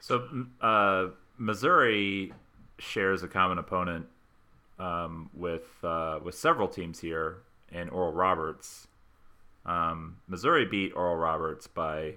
So, 0.00 0.46
uh, 0.60 1.08
Missouri 1.36 2.32
shares 2.78 3.24
a 3.24 3.28
common 3.28 3.58
opponent 3.58 4.06
um, 4.78 5.30
with 5.34 5.66
uh, 5.82 6.20
with 6.22 6.36
several 6.36 6.68
teams 6.68 7.00
here 7.00 7.38
in 7.72 7.88
Oral 7.88 8.12
Roberts. 8.12 8.86
Um, 9.66 10.18
Missouri 10.28 10.64
beat 10.64 10.92
Oral 10.94 11.16
Roberts 11.16 11.66
by 11.66 12.14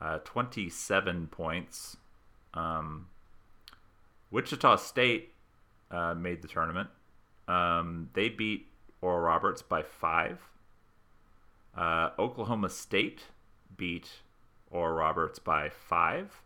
uh, 0.00 0.18
27 0.24 1.28
points. 1.28 1.96
Um, 2.54 3.08
Wichita 4.30 4.76
State 4.76 5.32
uh, 5.90 6.14
made 6.14 6.42
the 6.42 6.48
tournament. 6.48 6.88
Um, 7.46 8.10
they 8.12 8.28
beat 8.28 8.66
Oral 9.00 9.20
Roberts 9.20 9.62
by 9.62 9.82
five. 9.82 10.40
Uh, 11.76 12.10
Oklahoma 12.18 12.68
State 12.68 13.22
beat 13.76 14.08
Oral 14.70 14.96
Roberts 14.96 15.38
by 15.38 15.68
five. 15.68 16.42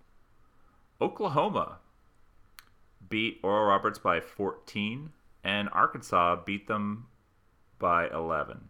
Oklahoma 1.00 1.78
beat 3.08 3.40
Oral 3.42 3.66
Roberts 3.66 3.98
by 3.98 4.20
14, 4.20 5.10
and 5.42 5.68
Arkansas 5.72 6.36
beat 6.44 6.68
them 6.68 7.06
by 7.78 8.08
11. 8.08 8.68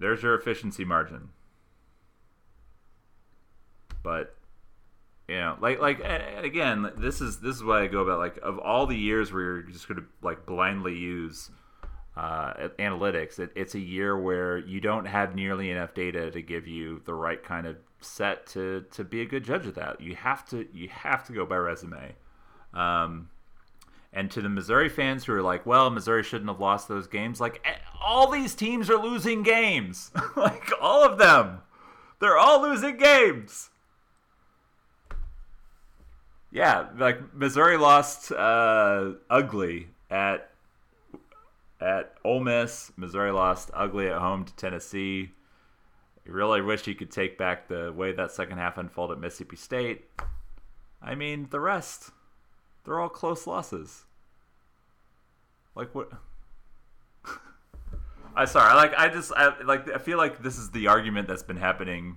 There's 0.00 0.22
your 0.22 0.34
efficiency 0.34 0.84
margin. 0.84 1.28
But 4.02 4.34
you 5.28 5.36
know, 5.36 5.56
like 5.60 5.78
like 5.78 6.00
again, 6.42 6.90
this 6.96 7.20
is 7.20 7.38
this 7.38 7.54
is 7.54 7.62
what 7.62 7.82
I 7.82 7.86
go 7.86 8.00
about. 8.00 8.18
Like 8.18 8.38
of 8.38 8.58
all 8.58 8.86
the 8.86 8.96
years 8.96 9.32
where 9.32 9.42
you're 9.42 9.62
just 9.62 9.86
going 9.86 10.00
to 10.00 10.06
like 10.22 10.46
blindly 10.46 10.96
use 10.96 11.50
uh, 12.16 12.68
analytics, 12.78 13.38
it, 13.38 13.52
it's 13.54 13.74
a 13.74 13.78
year 13.78 14.18
where 14.18 14.58
you 14.58 14.80
don't 14.80 15.04
have 15.04 15.34
nearly 15.34 15.70
enough 15.70 15.94
data 15.94 16.30
to 16.30 16.42
give 16.42 16.66
you 16.66 17.02
the 17.04 17.14
right 17.14 17.42
kind 17.42 17.66
of 17.66 17.76
set 18.00 18.46
to 18.48 18.86
to 18.92 19.04
be 19.04 19.20
a 19.20 19.26
good 19.26 19.44
judge 19.44 19.66
of 19.66 19.74
that. 19.74 20.00
You 20.00 20.16
have 20.16 20.48
to 20.48 20.66
you 20.72 20.88
have 20.88 21.24
to 21.26 21.32
go 21.32 21.44
by 21.44 21.56
resume. 21.56 22.14
Um, 22.72 23.28
and 24.12 24.30
to 24.30 24.42
the 24.42 24.48
Missouri 24.48 24.88
fans 24.88 25.24
who 25.24 25.34
are 25.34 25.42
like, 25.42 25.64
well, 25.64 25.90
Missouri 25.90 26.22
shouldn't 26.22 26.50
have 26.50 26.60
lost 26.60 26.88
those 26.88 27.06
games, 27.06 27.40
like 27.40 27.60
eh, 27.64 27.76
all 28.02 28.30
these 28.30 28.54
teams 28.54 28.90
are 28.90 28.98
losing 28.98 29.42
games. 29.42 30.10
like 30.36 30.70
all 30.80 31.04
of 31.04 31.18
them. 31.18 31.60
They're 32.18 32.38
all 32.38 32.62
losing 32.62 32.96
games. 32.96 33.70
Yeah, 36.50 36.88
like 36.98 37.34
Missouri 37.34 37.76
lost 37.76 38.32
uh, 38.32 39.12
ugly 39.28 39.88
at 40.10 40.50
at 41.80 42.14
Ole 42.24 42.40
Miss. 42.40 42.92
Missouri 42.96 43.30
lost 43.30 43.70
ugly 43.72 44.08
at 44.08 44.18
home 44.18 44.44
to 44.44 44.54
Tennessee. 44.56 45.30
I 46.26 46.30
really 46.30 46.60
wish 46.60 46.86
you 46.86 46.94
could 46.94 47.10
take 47.10 47.38
back 47.38 47.68
the 47.68 47.92
way 47.92 48.12
that 48.12 48.32
second 48.32 48.58
half 48.58 48.78
unfolded 48.78 49.14
at 49.18 49.20
Mississippi 49.20 49.56
State. 49.56 50.04
I 51.00 51.14
mean, 51.14 51.48
the 51.50 51.60
rest 51.60 52.10
they're 52.84 53.00
all 53.00 53.08
close 53.08 53.46
losses. 53.46 54.04
Like 55.74 55.94
what? 55.94 56.10
I 58.34 58.44
sorry. 58.44 58.74
Like 58.74 58.94
I 58.96 59.08
just 59.08 59.32
I 59.32 59.60
like 59.62 59.90
I 59.90 59.98
feel 59.98 60.18
like 60.18 60.42
this 60.42 60.58
is 60.58 60.70
the 60.70 60.88
argument 60.88 61.28
that's 61.28 61.42
been 61.42 61.56
happening 61.56 62.16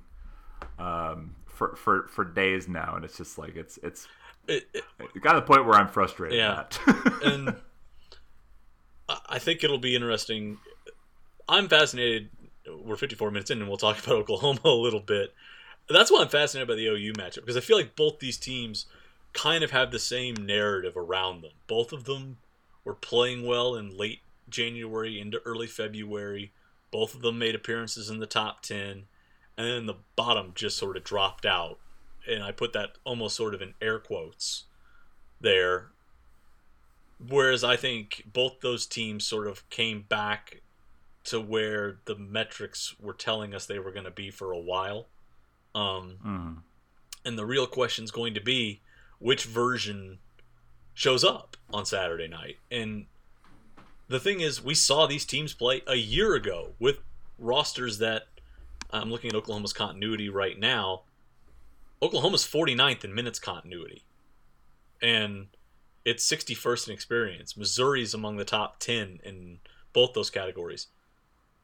um, 0.79 1.35
for 1.45 1.75
for 1.75 2.07
for 2.07 2.25
days 2.25 2.67
now, 2.67 2.95
and 2.95 3.05
it's 3.05 3.17
just 3.17 3.37
like 3.37 3.55
it's 3.55 3.77
it's 3.83 4.07
it, 4.47 4.67
it, 4.73 4.83
it 5.15 5.21
got 5.21 5.33
to 5.33 5.39
the 5.39 5.45
point 5.45 5.65
where 5.65 5.75
I'm 5.75 5.87
frustrated. 5.87 6.37
Yeah, 6.37 6.65
and 7.23 7.55
I 9.27 9.39
think 9.39 9.63
it'll 9.63 9.77
be 9.77 9.95
interesting. 9.95 10.57
I'm 11.47 11.67
fascinated. 11.67 12.29
We're 12.67 12.95
54 12.95 13.31
minutes 13.31 13.51
in, 13.51 13.59
and 13.59 13.67
we'll 13.67 13.77
talk 13.77 14.01
about 14.03 14.15
Oklahoma 14.29 14.61
a 14.63 14.69
little 14.69 14.99
bit. 14.99 15.33
That's 15.89 16.09
why 16.09 16.21
I'm 16.21 16.29
fascinated 16.29 16.67
by 16.67 16.75
the 16.75 16.87
OU 16.87 17.13
matchup 17.13 17.41
because 17.41 17.57
I 17.57 17.59
feel 17.59 17.77
like 17.77 17.95
both 17.95 18.19
these 18.19 18.37
teams 18.37 18.85
kind 19.33 19.63
of 19.63 19.71
have 19.71 19.91
the 19.91 19.99
same 19.99 20.35
narrative 20.35 20.95
around 20.95 21.41
them. 21.41 21.51
Both 21.67 21.91
of 21.91 22.03
them 22.05 22.37
were 22.83 22.93
playing 22.95 23.45
well 23.45 23.75
in 23.75 23.97
late 23.97 24.21
January 24.49 25.19
into 25.19 25.41
early 25.45 25.67
February. 25.67 26.51
Both 26.91 27.15
of 27.15 27.21
them 27.21 27.39
made 27.39 27.55
appearances 27.55 28.09
in 28.09 28.19
the 28.19 28.27
top 28.27 28.61
10. 28.61 29.05
and 29.55 29.67
then 29.67 29.85
the 29.85 29.95
bottom 30.15 30.51
just 30.55 30.77
sort 30.77 30.97
of 30.97 31.03
dropped 31.03 31.45
out. 31.45 31.77
And 32.27 32.43
I 32.43 32.51
put 32.51 32.73
that 32.73 32.97
almost 33.03 33.35
sort 33.35 33.53
of 33.53 33.61
in 33.61 33.73
air 33.81 33.99
quotes 33.99 34.63
there. 35.41 35.91
Whereas 37.27 37.63
I 37.63 37.75
think 37.75 38.23
both 38.31 38.59
those 38.61 38.85
teams 38.85 39.25
sort 39.25 39.47
of 39.47 39.67
came 39.69 40.01
back 40.03 40.61
to 41.25 41.39
where 41.39 41.99
the 42.05 42.15
metrics 42.15 42.95
were 42.99 43.13
telling 43.13 43.53
us 43.55 43.65
they 43.65 43.79
were 43.79 43.91
going 43.91 44.05
to 44.05 44.11
be 44.11 44.29
for 44.29 44.51
a 44.51 44.59
while. 44.59 45.07
Um, 45.73 46.17
Mm. 46.25 46.57
and 47.25 47.37
the 47.37 47.45
real 47.45 47.65
question 47.67 48.03
is 48.03 48.11
going 48.11 48.33
to 48.33 48.41
be 48.41 48.81
which 49.23 49.45
version 49.45 50.19
shows 50.93 51.23
up 51.23 51.55
on 51.73 51.85
Saturday 51.85 52.27
night. 52.27 52.57
And 52.69 53.05
the 54.09 54.19
thing 54.19 54.41
is, 54.41 54.61
we 54.61 54.75
saw 54.75 55.07
these 55.07 55.23
teams 55.23 55.53
play 55.53 55.81
a 55.87 55.95
year 55.95 56.35
ago 56.35 56.73
with 56.77 56.97
rosters 57.39 57.99
that 57.99 58.23
I'm 58.91 59.09
looking 59.09 59.29
at 59.29 59.35
Oklahoma's 59.35 59.71
continuity 59.71 60.27
right 60.27 60.59
now. 60.59 61.03
Oklahoma's 62.01 62.45
49th 62.45 63.05
in 63.05 63.15
minutes 63.15 63.39
continuity. 63.39 64.03
And 65.01 65.47
it's 66.03 66.29
61st 66.29 66.89
in 66.89 66.93
experience. 66.93 67.55
Missouri's 67.55 68.13
among 68.13 68.35
the 68.35 68.45
top 68.45 68.79
10 68.79 69.21
in 69.23 69.59
both 69.93 70.11
those 70.11 70.29
categories. 70.29 70.87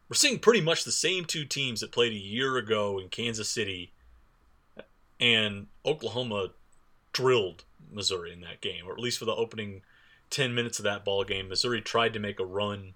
We're 0.07 0.15
seeing 0.15 0.39
pretty 0.39 0.61
much 0.61 0.85
the 0.85 0.93
same 0.93 1.25
two 1.25 1.43
teams 1.43 1.81
that 1.81 1.91
played 1.91 2.13
a 2.13 2.15
year 2.15 2.55
ago 2.55 2.99
in 2.99 3.09
Kansas 3.09 3.49
City 3.49 3.91
and 5.19 5.67
Oklahoma 5.85 6.51
drilled 7.13 7.63
Missouri 7.91 8.31
in 8.33 8.41
that 8.41 8.61
game, 8.61 8.85
or 8.87 8.93
at 8.93 8.99
least 8.99 9.17
for 9.19 9.25
the 9.25 9.35
opening 9.35 9.81
10 10.29 10.53
minutes 10.53 10.79
of 10.79 10.83
that 10.83 11.03
ball 11.05 11.23
game. 11.23 11.49
Missouri 11.49 11.81
tried 11.81 12.13
to 12.13 12.19
make 12.19 12.39
a 12.39 12.45
run, 12.45 12.93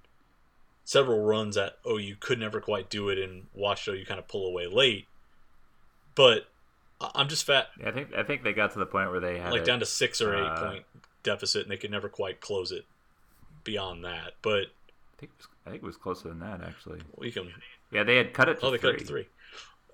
several 0.83 1.21
runs 1.23 1.55
that 1.55 1.77
OU 1.87 2.15
could 2.19 2.39
never 2.39 2.61
quite 2.61 2.89
do 2.89 3.09
it, 3.09 3.17
and 3.17 3.47
watched 3.53 3.87
OU 3.87 4.05
kind 4.05 4.19
of 4.19 4.27
pull 4.27 4.45
away 4.47 4.67
late. 4.67 5.07
But 6.15 6.47
I'm 7.15 7.27
just 7.27 7.45
fat, 7.45 7.67
Yeah, 7.79 7.89
I 7.89 7.91
think 7.91 8.13
I 8.13 8.23
think 8.23 8.43
they 8.43 8.53
got 8.53 8.71
to 8.73 8.79
the 8.79 8.85
point 8.85 9.09
where 9.11 9.19
they 9.19 9.39
had 9.39 9.51
like 9.51 9.61
it- 9.61 9.65
down 9.65 9.79
to 9.79 9.85
six 9.85 10.21
or 10.21 10.35
eight 10.35 10.41
uh, 10.45 10.69
point 10.69 10.85
deficit, 11.23 11.63
and 11.63 11.71
they 11.71 11.77
could 11.77 11.91
never 11.91 12.07
quite 12.09 12.39
close 12.39 12.71
it 12.71 12.85
beyond 13.63 14.03
that. 14.05 14.33
But 14.41 14.65
I 15.17 15.17
think 15.17 15.31
it 15.31 15.37
was, 15.37 15.47
I 15.65 15.69
think 15.71 15.83
it 15.83 15.85
was 15.85 15.97
closer 15.97 16.29
than 16.29 16.39
that 16.39 16.61
actually. 16.61 16.99
we 17.17 17.31
can 17.31 17.51
Yeah, 17.91 18.03
they 18.03 18.17
had 18.17 18.33
cut 18.33 18.47
it 18.49 18.59
to 18.59 18.67
Oh, 18.67 18.71
they 18.71 18.77
three. 18.77 18.91
cut 18.91 18.95
it 18.95 19.03
to 19.03 19.05
three. 19.07 19.27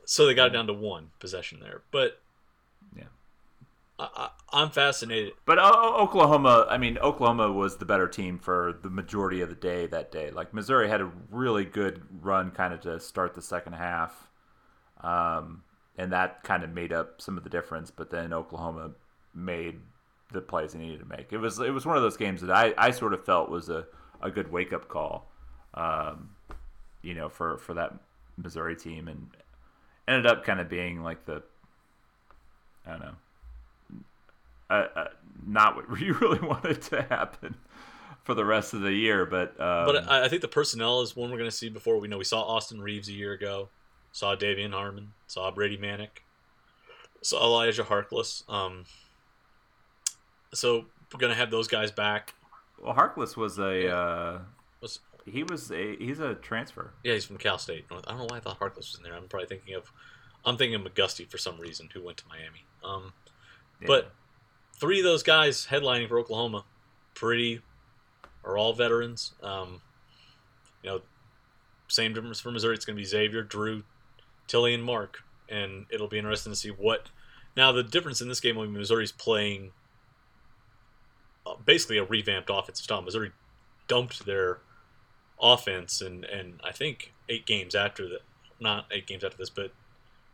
So 0.06 0.26
they 0.26 0.34
got 0.34 0.48
it 0.48 0.54
down 0.54 0.68
to 0.68 0.74
one 0.74 1.12
possession 1.20 1.60
there. 1.62 1.84
But 1.92 2.20
Yeah. 2.98 3.04
I, 4.00 4.30
I'm 4.52 4.70
fascinated. 4.70 5.34
But 5.46 5.60
O- 5.60 5.98
Oklahoma, 6.02 6.66
I 6.70 6.78
mean, 6.78 6.98
Oklahoma 6.98 7.52
was 7.52 7.78
the 7.78 7.86
better 7.86 8.08
team 8.08 8.40
for 8.40 8.80
the 8.82 8.90
majority 8.90 9.42
of 9.42 9.50
the 9.50 9.56
day 9.56 9.88
that 9.88 10.12
day. 10.12 10.32
Like 10.32 10.54
Missouri 10.54 10.88
had 10.88 11.02
a 11.02 11.12
really 11.30 11.66
good 11.66 12.02
run, 12.22 12.52
kind 12.52 12.74
of 12.74 12.80
to 12.82 13.00
start 13.00 13.36
the 13.36 13.42
second 13.42 13.74
half, 13.74 14.30
um, 15.02 15.64
and 15.98 16.12
that 16.14 16.44
kind 16.44 16.64
of 16.64 16.72
made 16.72 16.94
up 16.94 17.22
some 17.22 17.38
of 17.38 17.44
the 17.44 17.50
difference. 17.50 17.92
But 17.92 18.10
then 18.10 18.34
Oklahoma 18.34 18.92
made 19.36 19.80
the 20.32 20.42
plays 20.42 20.74
they 20.74 20.80
needed 20.80 21.00
to 21.00 21.06
make. 21.06 21.34
It 21.34 21.38
was 21.38 21.60
it 21.60 21.74
was 21.74 21.86
one 21.86 21.98
of 21.98 22.04
those 22.04 22.18
games 22.18 22.42
that 22.42 22.52
I, 22.52 22.74
I 22.78 22.92
sort 22.92 23.14
of 23.14 23.26
felt 23.26 23.50
was 23.50 23.70
a, 23.70 23.86
a 24.22 24.32
good 24.32 24.52
wake 24.52 24.72
up 24.74 24.88
call, 24.88 25.30
um, 25.74 26.30
you 27.02 27.14
know, 27.14 27.28
for 27.28 27.58
for 27.58 27.74
that 27.74 27.94
Missouri 28.38 28.76
team, 28.76 29.10
and 29.10 29.28
ended 30.08 30.26
up 30.26 30.46
kind 30.46 30.60
of 30.60 30.70
being 30.70 31.04
like 31.04 31.26
the 31.26 31.44
I 32.88 32.92
don't 32.92 33.02
know 33.02 33.16
uh, 34.70 34.86
uh, 34.96 35.08
not 35.46 35.76
what 35.76 36.00
you 36.02 36.14
really 36.14 36.40
wanted 36.40 36.82
to 36.84 37.02
happen 37.04 37.56
for 38.24 38.34
the 38.34 38.46
rest 38.46 38.74
of 38.74 38.82
the 38.82 38.94
year. 38.94 39.26
But 39.26 39.50
um, 39.60 39.86
But 39.86 40.10
I, 40.10 40.26
I 40.26 40.28
think 40.28 40.42
the 40.42 40.48
personnel 40.48 41.02
is 41.02 41.16
one 41.16 41.32
we're 41.32 41.38
going 41.38 41.50
to 41.50 41.56
see 41.56 41.70
before 41.70 42.00
we 42.00 42.08
know. 42.08 42.18
We 42.18 42.24
saw 42.24 42.42
Austin 42.42 42.82
Reaves 42.82 43.08
a 43.10 43.14
year 43.14 43.34
ago, 43.34 43.70
saw 44.12 44.36
De'Vion 44.36 44.72
Harmon, 44.72 45.14
saw 45.28 45.50
Brady 45.52 45.78
Manek, 45.78 46.24
saw 47.22 47.44
Elijah 47.44 47.84
Harkless. 47.84 48.50
Um, 48.50 48.86
so 50.54 50.86
we're 51.14 51.20
going 51.20 51.32
to 51.32 51.38
have 51.38 51.52
those 51.52 51.68
guys 51.68 51.92
back. 51.92 52.34
well, 52.82 52.94
Harkless 52.94 53.36
was 53.36 53.58
a 53.60 53.90
uh, 53.94 54.40
Was 54.82 55.00
he 55.26 55.44
was 55.44 55.72
a 55.72 55.96
he's 55.98 56.20
a 56.20 56.36
transfer. 56.36 56.92
yeah, 57.04 57.14
he's 57.14 57.26
from 57.26 57.38
Cal 57.38 57.58
State. 57.58 57.86
North 57.90 58.04
I 58.08 58.12
don't 58.12 58.20
know 58.20 58.28
why 58.30 58.38
I 58.38 58.40
thought 58.40 58.60
Harkless 58.60 58.78
was 58.78 58.96
in 58.98 59.04
there. 59.04 59.16
I'm 59.16 59.28
probably 59.28 59.48
thinking 59.48 59.76
of 59.76 59.92
I'm 60.46 60.58
thinking 60.58 60.76
of 60.76 60.82
McGusty 60.82 61.30
for 61.30 61.38
some 61.38 61.60
reason, 61.60 61.90
who 61.94 62.04
went 62.04 62.18
to 62.18 62.24
Miami. 62.28 62.66
Um, 62.84 63.14
Yeah. 63.82 63.88
But 63.88 64.12
three 64.80 65.00
of 65.00 65.04
those 65.04 65.24
guys 65.24 65.68
headlining 65.68 66.08
for 66.08 66.20
Oklahoma, 66.20 66.66
pretty, 67.14 67.62
are 68.44 68.58
all 68.58 68.74
veterans. 68.74 69.34
Um, 69.44 69.82
you 70.84 70.90
know, 70.90 71.02
same 71.88 72.14
difference 72.14 72.40
for 72.40 72.52
Missouri. 72.52 72.76
It's 72.76 72.86
going 72.86 72.96
to 72.96 73.02
be 73.02 73.06
Xavier, 73.06 73.44
Dru, 73.44 73.84
Tilly, 74.48 74.74
and 74.74 74.84
Mark, 74.84 75.24
and 75.50 75.86
it'll 75.90 76.08
be 76.08 76.18
interesting 76.18 76.52
to 76.52 76.56
see 76.56 76.70
what. 76.70 77.10
Now 77.58 77.72
the 77.72 77.84
difference 77.84 78.22
in 78.22 78.30
this 78.30 78.40
game, 78.40 78.56
when 78.56 78.72
Missouri's 78.72 79.12
playing 79.12 79.72
uh, 81.46 81.56
basically 81.66 81.98
a 81.98 82.04
revamped 82.04 82.50
offensive 82.52 82.84
style. 82.84 83.02
Missouri 83.02 83.32
dumped 83.88 84.26
their 84.26 84.60
offense, 85.42 86.02
and 86.02 86.26
and 86.26 86.60
I 86.64 86.72
think 86.72 87.14
eight 87.28 87.46
games 87.46 87.76
after 87.76 88.08
that, 88.10 88.22
not 88.60 88.86
eight 88.92 89.08
games 89.08 89.24
after 89.24 89.38
this, 89.38 89.50
but 89.50 89.72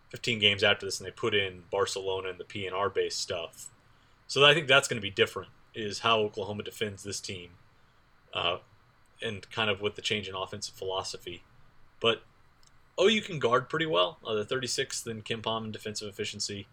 15 0.10 0.39
games 0.39 0.64
after 0.64 0.86
this, 0.86 1.00
and 1.00 1.08
they 1.08 1.12
put 1.12 1.34
in 1.34 1.64
Barcelona 1.72 2.30
and 2.30 2.39
the 2.39 2.43
PNR 2.43 2.93
based 2.93 3.20
stuff. 3.20 3.70
So 4.28 4.44
I 4.46 4.54
think 4.54 4.68
that's 4.68 4.88
going 4.88 4.98
to 4.98 5.02
be 5.02 5.12
different, 5.12 5.50
is 5.74 6.00
how 6.00 6.20
Oklahoma 6.20 6.64
defends 6.64 7.04
this 7.04 7.20
team, 7.20 7.52
uh, 8.34 8.58
and 9.22 9.50
kind 9.52 9.70
of 9.70 9.82
with 9.82 9.96
the 9.96 10.02
change 10.02 10.28
in 10.28 10.36
offensive 10.36 10.74
philosophy. 10.76 11.44
But 12.02 12.24
oh, 12.98 13.08
you 13.08 13.22
can 13.22 13.40
guard 13.40 13.70
pretty 13.70 13.86
well. 13.86 14.18
Uh, 14.26 14.36
the 14.36 14.46
36th 14.46 15.06
in 15.08 15.22
KenPom 15.22 15.66
in 15.66 15.72
defensive 15.72 16.08
efficiency. 16.08 16.68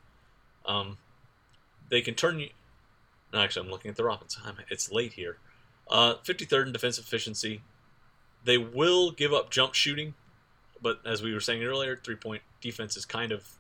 Um, 0.65 0.99
they 1.89 2.01
can 2.01 2.15
turn 2.15 2.39
you. 2.39 2.51
No, 3.33 3.41
actually, 3.41 3.67
I'm 3.67 3.71
looking 3.73 3.91
at 3.91 3.97
their 3.97 4.09
offense. 4.09 4.39
I'm- 4.45 4.57
It's 4.71 4.91
late 4.93 5.15
here. 5.15 5.39
Uh, 5.89 6.15
53rd 6.25 6.67
in 6.69 6.73
defensive 6.73 7.05
efficiency. 7.05 7.63
They 8.45 8.59
will 8.59 9.11
give 9.11 9.33
up 9.33 9.51
jump 9.51 9.75
shooting, 9.75 10.15
but 10.81 11.01
as 11.05 11.23
we 11.23 11.33
were 11.33 11.41
saying 11.41 11.63
earlier, 11.63 11.97
three 11.97 12.17
point 12.17 12.43
defense 12.61 12.97
is 12.97 13.05
kind 13.05 13.31
of 13.33 13.57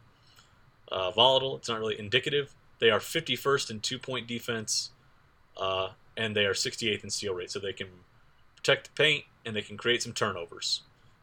uh, 0.91 1.11
volatile. 1.11 1.57
It's 1.57 1.69
not 1.69 1.79
really 1.79 1.99
indicative. 1.99 2.55
They 2.83 2.91
are 2.91 2.99
51st 2.99 3.71
in 3.71 3.79
two 3.81 4.01
point 4.01 4.27
defense, 4.27 4.91
uh, 5.57 5.91
and 6.17 6.35
they 6.35 6.47
are 6.47 6.53
68th 6.53 7.05
in 7.05 7.11
steal 7.11 7.33
rate. 7.33 7.49
So 7.49 7.61
they 7.61 7.73
can 7.73 7.87
protect 8.57 8.87
the 8.87 9.01
paint 9.01 9.25
and 9.47 9.55
they 9.55 9.63
can 9.63 9.77
create 9.77 10.03
some 10.03 10.13
turnovers. 10.13 10.83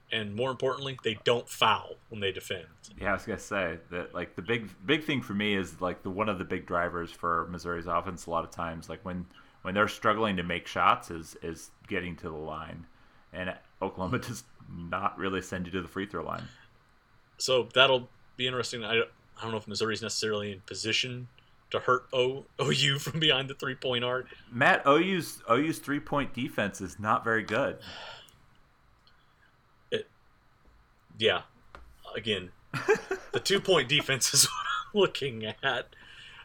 And 0.10 0.34
more 0.34 0.51
importantly, 0.51 0.97
they 1.03 1.20
don't 1.26 1.49
foul 1.49 1.95
when 2.07 2.22
they 2.22 2.32
defend. 2.32 2.64
Yeah, 2.97 3.10
I 3.10 3.14
was 3.14 3.26
gonna 3.26 3.39
say 3.39 3.78
that 3.91 4.16
like 4.16 4.38
the 4.38 4.41
big 4.41 4.70
big 4.86 5.03
thing 5.03 5.22
for 5.22 5.34
me 5.34 5.53
is 5.53 5.82
like 5.82 6.01
the 6.01 6.10
one 6.10 6.30
of 6.30 6.39
the 6.39 6.45
big 6.45 6.66
drivers 6.66 7.12
for 7.12 7.45
Missouri's 7.51 7.88
offense. 7.88 8.26
A 8.26 8.30
lot 8.30 8.45
of 8.45 8.51
times, 8.51 8.88
like 8.88 9.03
when 9.03 9.26
when 9.64 9.74
they're 9.74 9.89
struggling 9.89 10.38
to 10.38 10.43
make 10.43 10.66
shots, 10.66 11.12
is 11.12 11.36
is 11.43 11.72
getting 11.89 12.16
to 12.16 12.30
the 12.30 12.38
line, 12.38 12.86
and 13.34 13.53
Oklahoma 13.82 14.20
does 14.26 14.45
not 14.72 15.18
really 15.18 15.41
send 15.41 15.66
you 15.66 15.74
to 15.74 15.82
the 15.82 15.89
free 15.89 16.05
throw 16.05 16.24
line. 16.24 16.43
So 17.38 17.68
that'll 17.74 18.07
be 18.38 18.47
interesting. 18.47 18.86
I, 18.86 19.01
I 19.01 19.41
don't 19.41 19.51
know 19.51 19.57
if 19.57 19.68
Missouri's 19.68 20.01
necessarily 20.01 20.53
in 20.53 20.62
position 20.62 21.28
to 21.72 21.80
hurt 21.80 22.08
o, 22.14 22.46
OU 22.62 23.00
from 23.00 23.20
behind 23.20 23.50
the 23.50 23.54
three 23.54 23.76
point 23.76 24.04
arc. 24.04 24.28
Matt 24.52 24.86
OU's 24.88 25.42
OU's 25.50 25.80
three 25.80 26.00
point 26.00 26.34
defense 26.34 26.82
is 26.82 27.00
not 27.00 27.24
very 27.24 27.44
good. 27.44 27.78
It, 29.92 30.08
Yeah, 31.18 31.42
again, 32.16 32.52
the 33.34 33.40
two 33.40 33.60
point 33.60 33.90
defense 33.90 34.34
is 34.34 34.46
what 34.94 35.02
I'm 35.02 35.02
looking 35.02 35.46
at. 35.64 35.96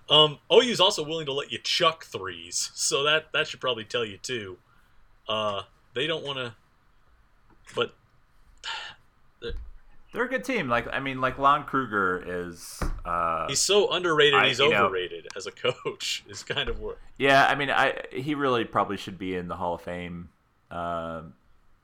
Um, 0.09 0.39
OU's 0.53 0.81
also 0.81 1.03
willing 1.03 1.27
to 1.27 1.33
let 1.33 1.51
you 1.51 1.59
chuck 1.59 2.05
threes, 2.05 2.71
so 2.75 3.03
that 3.05 3.33
that 3.33 3.49
should 3.49 3.61
probably 3.61 3.85
tell 3.85 4.05
you 4.05 4.19
too. 4.19 4.59
Uh, 5.29 5.63
they 5.95 6.07
don't 6.07 6.25
want 6.25 6.39
to, 6.39 6.55
but 7.75 7.95
They're 10.15 10.25
a 10.25 10.29
good 10.29 10.45
team. 10.45 10.69
Like 10.69 10.87
I 10.93 11.01
mean, 11.01 11.21
like 11.21 11.39
Lon 11.39 11.65
Kruger 11.65 12.23
is. 12.25 12.81
Uh, 13.05 13.49
he's 13.49 13.59
so 13.61 13.91
underrated. 13.93 14.39
I- 14.39 14.47
he's 14.49 14.61
you 14.61 14.71
know- 14.71 14.87
overrated 14.87 15.27
as 15.37 15.47
a 15.47 15.51
coach. 15.51 16.25
Is 16.29 16.45
kind 16.45 16.69
of 16.69 16.81
where 16.81 16.95
Yeah, 17.19 17.47
I 17.47 17.57
mean, 17.57 17.69
I 17.69 18.01
he 18.13 18.37
really 18.37 18.65
probably 18.65 18.97
should 18.97 19.19
be 19.19 19.35
in 19.35 19.49
the 19.49 19.57
Hall 19.57 19.75
of 19.75 19.83
Fame. 19.83 20.29
Um, 20.71 21.35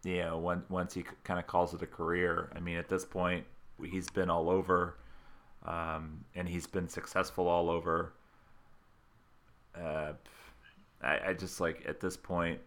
you 0.04 0.18
know, 0.22 0.38
when, 0.38 0.62
once 0.68 0.94
he 0.94 1.04
kind 1.24 1.38
of 1.40 1.46
calls 1.46 1.74
it 1.74 1.82
a 1.82 1.86
career. 1.86 2.50
I 2.54 2.60
mean, 2.60 2.76
at 2.78 2.88
this 2.88 3.04
point, 3.04 3.44
he's 3.84 4.08
been 4.08 4.30
all 4.30 4.48
over, 4.48 4.96
um, 5.66 6.24
and 6.34 6.48
he's 6.48 6.66
been 6.66 6.88
successful 6.88 7.48
all 7.48 7.68
over. 7.68 8.12
Uh, 9.76 10.12
I, 11.02 11.18
I 11.28 11.34
just 11.34 11.60
like 11.60 11.84
at 11.86 12.00
this 12.00 12.16
point. 12.16 12.60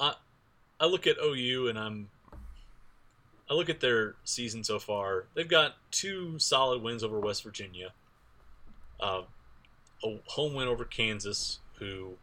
I 0.00 0.14
I 0.80 0.86
look 0.86 1.06
at 1.06 1.16
OU 1.22 1.68
and 1.68 1.78
I'm 1.78 2.08
I 3.52 3.54
look 3.54 3.68
at 3.68 3.80
their 3.80 4.14
season 4.24 4.64
so 4.64 4.78
far. 4.78 5.26
They've 5.34 5.46
got 5.46 5.74
two 5.90 6.38
solid 6.38 6.80
wins 6.80 7.04
over 7.04 7.20
West 7.20 7.42
Virginia. 7.42 7.92
Uh, 8.98 9.22
a 10.02 10.18
home 10.24 10.54
win 10.54 10.68
over 10.68 10.86
Kansas, 10.86 11.58
who 11.74 12.14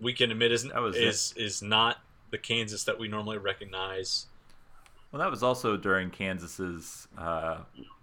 we 0.00 0.12
can 0.12 0.32
admit 0.32 0.50
was 0.50 0.96
is 0.96 1.32
is 1.36 1.62
not 1.62 1.98
the 2.32 2.38
Kansas 2.38 2.82
that 2.84 2.98
we 2.98 3.06
normally 3.06 3.38
recognize. 3.38 4.26
Well, 5.12 5.20
that 5.20 5.30
was 5.30 5.44
also 5.44 5.76
during 5.76 6.10
Kansas's 6.10 7.06
uh, 7.16 7.58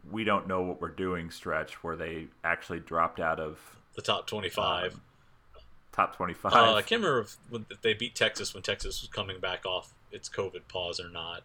"we 0.10 0.24
don't 0.24 0.48
know 0.48 0.62
what 0.62 0.80
we're 0.80 0.88
doing" 0.88 1.30
stretch, 1.30 1.84
where 1.84 1.98
they 1.98 2.28
actually 2.46 2.80
dropped 2.80 3.20
out 3.20 3.42
of 3.42 3.60
the 3.96 4.02
top 4.02 4.28
twenty-five. 4.28 4.94
Um, 4.94 5.02
top 5.92 6.16
twenty-five. 6.16 6.54
Uh, 6.54 6.76
I 6.76 6.82
can't 6.84 7.02
remember 7.02 7.20
if, 7.20 7.38
if, 7.70 7.82
they 7.82 7.94
beat 7.94 8.16
Texas 8.16 8.54
when 8.54 8.64
Texas 8.64 9.02
was 9.02 9.10
coming 9.10 9.42
back 9.42 9.66
off 9.66 9.92
its 10.10 10.30
COVID 10.30 10.70
pause 10.70 11.02
or 11.02 11.10
not. 11.10 11.44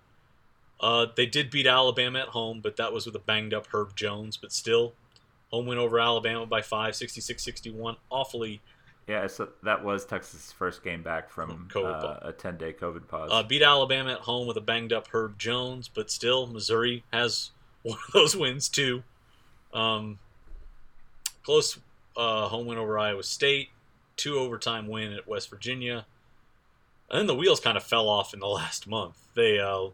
Uh, 0.81 1.07
they 1.15 1.27
did 1.27 1.51
beat 1.51 1.67
Alabama 1.67 2.21
at 2.21 2.29
home, 2.29 2.61
but 2.63 2.77
that 2.77 2.93
was 2.93 3.07
with 3.07 3.15
a 3.15 3.21
banged 3.21 3.53
up 3.53 3.67
Herb 3.73 3.95
Jones. 3.97 4.37
But 4.37 4.53
still, 4.53 4.95
home 5.51 5.67
win 5.67 5.79
over 5.79 6.01
Alabama 6.01 6.47
by 6.47 6.63
five, 6.63 6.95
66-61. 6.95 7.97
Awfully 8.11 8.61
yeah, 9.11 9.27
so 9.27 9.49
that 9.65 9.83
was 9.83 10.05
Texas' 10.05 10.53
first 10.53 10.85
game 10.85 11.03
back 11.03 11.31
from 11.31 11.69
uh, 11.75 12.19
a 12.23 12.33
10 12.33 12.57
day 12.59 12.73
COVID 12.73 13.09
pause. 13.09 13.31
Uh, 13.33 13.43
beat 13.43 13.61
Alabama 13.61 14.13
at 14.13 14.21
home 14.21 14.47
with 14.47 14.57
a 14.57 14.61
banged 14.61 14.93
up 14.93 15.09
Herb 15.09 15.37
Jones, 15.37 15.89
but 15.89 16.13
still, 16.13 16.47
Missouri 16.47 17.03
has 17.13 17.51
one 17.83 17.99
of 18.07 18.13
those 18.13 18.37
wins 18.37 18.69
too. 18.69 19.03
Um, 19.75 20.21
close 21.43 21.77
uh, 22.17 22.47
home 22.47 22.67
win 22.67 22.79
over 22.79 23.01
Iowa 23.01 23.25
State, 23.25 23.71
two 24.17 24.39
overtime 24.39 24.87
win 24.87 25.13
at 25.13 25.27
West 25.27 25.51
Virginia. 25.51 26.07
And 27.11 27.19
then 27.19 27.27
the 27.27 27.35
wheels 27.35 27.59
kind 27.59 27.77
of 27.77 27.83
fell 27.83 28.09
off 28.09 28.33
in 28.33 28.39
the 28.39 28.47
last 28.61 28.87
month. 28.87 29.17
They 29.35 29.59
uh, 29.59 29.89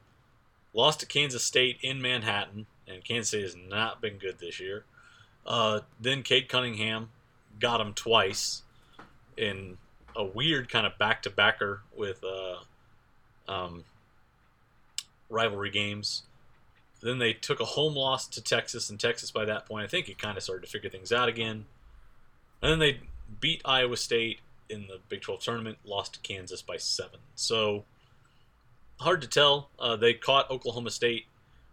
lost 0.77 1.01
to 1.01 1.07
Kansas 1.07 1.43
State 1.43 1.79
in 1.83 2.01
Manhattan, 2.01 2.67
and 2.87 3.03
Kansas 3.03 3.29
State 3.29 3.43
has 3.43 3.57
not 3.57 4.01
been 4.01 4.19
good 4.19 4.39
this 4.39 4.61
year. 4.61 4.85
Uh, 5.45 5.81
then 6.01 6.23
Cade 6.23 6.49
Cunningham 6.49 7.09
got 7.59 7.79
them 7.79 7.95
twice 7.95 8.63
in 9.37 9.79
a 10.15 10.25
weird 10.25 10.69
kind 10.69 10.87
of 10.87 10.99
back 10.99 11.23
to 11.23 11.31
backer 11.31 11.81
with 11.97 12.23
uh, 12.23 13.51
um, 13.51 13.85
rivalry 15.31 15.71
games. 15.71 16.23
Then 17.03 17.19
they 17.19 17.33
took 17.33 17.61
a 17.61 17.65
home 17.65 17.95
loss 17.95 18.27
to 18.29 18.43
Texas, 18.43 18.91
and 18.91 19.01
Texas 19.01 19.31
by 19.31 19.45
that 19.47 19.67
point, 19.67 19.85
I 19.85 19.89
think 19.89 20.09
it 20.09 20.19
kind 20.19 20.37
of 20.37 20.43
started 20.43 20.65
to 20.67 20.71
figure 20.71 20.91
things 20.91 21.13
out 21.13 21.29
again. 21.29 21.67
And 22.63 22.73
then 22.73 22.79
they 22.79 23.01
beat 23.41 23.63
Iowa 23.65 23.97
State 23.97 24.41
in 24.69 24.89
the 24.89 24.99
Big 25.09 25.23
12 25.23 25.41
tournament, 25.41 25.79
lost 25.85 26.15
to 26.15 26.21
Kansas 26.21 26.63
by 26.63 26.77
seven. 26.77 27.21
So 27.35 27.85
hard 29.01 29.21
to 29.23 29.29
tell. 29.29 29.71
Uh, 29.79 29.97
they 29.97 30.15
caught 30.15 30.51
Oklahoma 30.51 30.91
State 30.91 31.27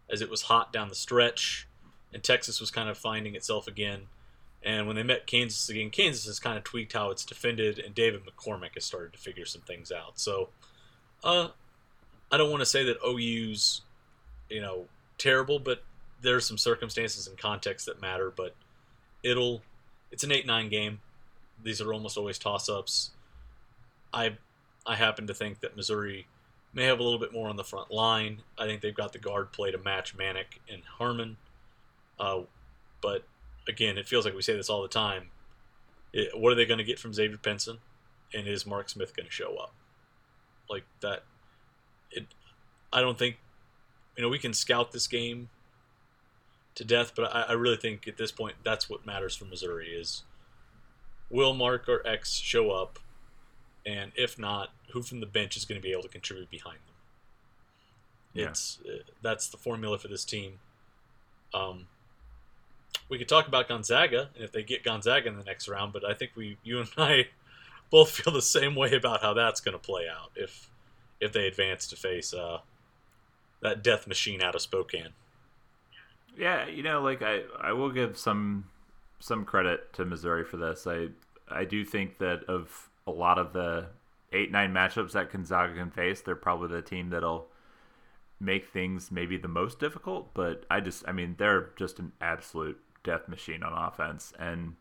as 0.10 0.22
it 0.22 0.30
was 0.30 0.44
hot 0.44 0.74
down 0.74 0.90
the 0.90 0.96
stretch, 0.96 1.68
and 2.14 2.24
Texas 2.24 2.60
was 2.60 2.72
kind 2.72 2.90
of 2.90 2.98
finding 2.98 3.36
itself 3.36 3.68
again. 3.68 4.04
And 4.62 4.88
when 4.88 4.96
they 4.96 5.04
met 5.04 5.28
Kansas 5.28 5.68
again, 5.70 5.90
Kansas 5.90 6.26
has 6.26 6.40
kind 6.40 6.58
of 6.58 6.64
tweaked 6.64 6.94
how 6.94 7.10
it's 7.12 7.26
defended, 7.26 7.80
and 7.80 7.94
David 7.94 8.22
McCormack 8.26 8.76
has 8.76 8.86
started 8.86 9.14
to 9.14 9.20
figure 9.20 9.46
some 9.46 9.62
things 9.62 9.92
out. 9.92 10.20
So, 10.20 10.50
uh, 11.24 11.50
I 12.32 12.38
don't 12.38 12.50
want 12.50 12.62
to 12.62 12.66
say 12.66 12.84
that 12.86 12.98
OU's, 13.06 13.82
you 14.50 14.62
know, 14.62 14.86
terrible, 15.18 15.60
but 15.60 15.84
there's 16.22 16.48
some 16.48 16.58
circumstances 16.58 17.28
and 17.28 17.38
context 17.38 17.86
that 17.88 18.02
matter. 18.02 18.32
But 18.36 18.56
it'll, 19.22 19.62
it's 20.12 20.24
an 20.24 20.32
eight-nine 20.32 20.70
game. 20.70 21.02
These 21.62 21.82
are 21.82 21.94
almost 21.94 22.18
always 22.18 22.40
toss-ups. 22.40 23.12
I, 24.14 24.38
I 24.86 24.96
happen 24.96 25.28
to 25.28 25.34
think 25.34 25.60
that 25.60 25.76
Missouri 25.76 26.28
may 26.74 26.86
have 26.86 27.00
a 27.00 27.04
little 27.04 27.20
bit 27.20 27.34
more 27.34 27.50
on 27.50 27.56
the 27.56 27.64
front 27.64 27.92
line. 27.92 28.42
I 28.58 28.66
think 28.66 28.82
they've 28.82 28.94
got 28.94 29.14
the 29.14 29.20
guard 29.20 29.52
play 29.52 29.72
to 29.72 29.78
match 29.78 30.18
Manek 30.18 30.60
and 30.72 30.84
Harmon. 30.98 31.38
Uh, 32.20 32.42
but 33.02 33.24
again, 33.68 33.98
it 33.98 34.08
feels 34.08 34.26
like 34.26 34.36
we 34.36 34.42
say 34.42 34.56
this 34.56 34.70
all 34.70 34.82
the 34.82 34.88
time. 34.88 35.30
It, 36.12 36.38
what 36.38 36.52
are 36.52 36.56
they 36.56 36.66
going 36.66 36.80
to 36.80 36.84
get 36.84 37.00
from 37.00 37.14
Xavier 37.14 37.38
Pinson? 37.38 37.80
And 38.34 38.48
is 38.48 38.66
Mark 38.66 38.90
Smith 38.90 39.16
going 39.16 39.28
to 39.28 39.32
show 39.32 39.58
up? 39.58 39.74
Like 40.70 40.86
that. 41.02 41.24
It. 42.12 42.28
I 42.92 43.02
don't 43.02 43.18
think. 43.18 43.38
You 44.16 44.24
know, 44.24 44.30
we 44.30 44.40
can 44.40 44.54
scout 44.54 44.92
this 44.92 45.08
game 45.08 45.50
to 46.76 46.84
death, 46.84 47.14
but 47.16 47.34
I, 47.36 47.42
I 47.50 47.52
really 47.54 47.78
think 47.78 48.08
at 48.08 48.18
this 48.18 48.32
point 48.32 48.56
that's 48.64 48.90
what 48.90 49.06
matters 49.06 49.36
for 49.36 49.46
Missouri 49.46 49.90
is 49.90 50.24
will 51.30 51.54
Mark 51.54 51.90
or 51.90 52.06
X 52.08 52.36
show 52.36 52.72
up, 52.72 53.00
and 53.86 54.12
if 54.16 54.40
not, 54.40 54.70
who 54.92 55.02
from 55.02 55.20
the 55.20 55.26
bench 55.26 55.58
is 55.58 55.66
going 55.66 55.80
to 55.80 55.84
be 55.84 55.92
able 55.92 56.04
to 56.04 56.10
contribute 56.10 56.50
behind 56.50 56.78
them? 56.78 56.96
Yeah. 58.34 58.50
It's 58.50 58.80
uh, 58.86 59.04
that's 59.22 59.48
the 59.48 59.58
formula 59.58 59.98
for 60.00 60.08
this 60.08 60.26
team. 60.26 60.60
Um, 61.54 61.88
we 63.10 63.18
could 63.18 63.28
talk 63.28 63.48
about 63.48 63.68
Gonzaga 63.68 64.30
and 64.36 64.44
if 64.44 64.52
they 64.52 64.64
get 64.64 64.84
Gonzaga 64.84 65.28
in 65.28 65.38
the 65.38 65.44
next 65.44 65.68
round, 65.68 65.94
but 65.94 66.04
I 66.04 66.14
think 66.14 66.32
we, 66.36 66.58
you 66.64 66.80
and 66.80 66.90
I, 66.98 67.28
both 67.92 68.10
feel 68.10 68.34
the 68.34 68.42
same 68.42 68.74
way 68.74 68.96
about 68.96 69.22
how 69.22 69.36
that's 69.36 69.62
going 69.62 69.74
to 69.74 69.80
play 69.80 70.08
out 70.10 70.32
if 70.36 70.70
if 71.20 71.32
they 71.32 71.48
advance 71.48 71.88
to 71.88 71.96
face 71.96 72.34
uh, 72.34 72.58
that 73.62 73.84
death 73.84 74.08
machine 74.08 74.42
out 74.42 74.56
of 74.56 74.62
Spokane. 74.62 75.10
Yeah, 76.36 76.68
you 76.68 76.82
know, 76.82 77.02
like 77.02 77.22
I, 77.22 77.42
I 77.62 77.72
will 77.74 77.92
give 77.92 78.18
some 78.18 78.66
some 79.20 79.46
credit 79.46 79.94
to 79.94 80.06
Missouri 80.06 80.44
for 80.44 80.58
this. 80.58 80.88
I 80.88 81.10
I 81.50 81.66
do 81.66 81.86
think 81.86 82.18
that 82.18 82.44
of 82.46 82.90
a 83.06 83.12
lot 83.12 83.38
of 83.38 83.54
the 83.54 83.88
eight 84.32 84.52
nine 84.52 84.74
matchups 84.74 85.12
that 85.12 85.32
Gonzaga 85.32 85.76
can 85.76 85.92
face, 85.92 86.22
they're 86.22 86.36
probably 86.36 86.70
the 86.70 86.82
team 86.82 87.10
that'll 87.10 87.48
make 88.40 88.68
things 88.68 89.12
maybe 89.12 89.38
the 89.38 89.48
most 89.48 89.80
difficult. 89.80 90.34
But 90.34 90.66
I 90.70 90.80
just, 90.80 91.04
I 91.08 91.12
mean, 91.12 91.36
they're 91.38 91.70
just 91.78 92.00
an 92.00 92.12
absolute 92.22 92.80
death 93.04 93.28
machine 93.28 93.64
on 93.64 93.74
offense. 93.74 94.34
And 94.40 94.76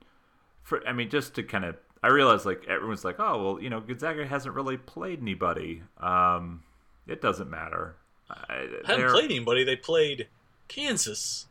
for 0.62 0.86
I 0.86 0.92
mean, 0.92 1.10
just 1.10 1.34
to 1.34 1.42
kind 1.42 1.64
of 1.64 1.76
I 2.02 2.08
realize 2.08 2.44
like 2.44 2.66
everyone's 2.66 3.04
like, 3.04 3.16
oh 3.18 3.42
well, 3.42 3.62
you 3.62 3.70
know, 3.70 3.80
Gonzaga 3.80 4.26
hasn't 4.26 4.54
really 4.54 4.76
played 4.76 5.20
anybody. 5.20 5.82
Um, 5.98 6.62
it 7.06 7.20
doesn't 7.20 7.50
matter. 7.50 7.96
I, 8.30 8.68
haven't 8.86 9.10
played 9.10 9.30
anybody. 9.30 9.64
They 9.64 9.76
played 9.76 10.28
Kansas. 10.68 11.46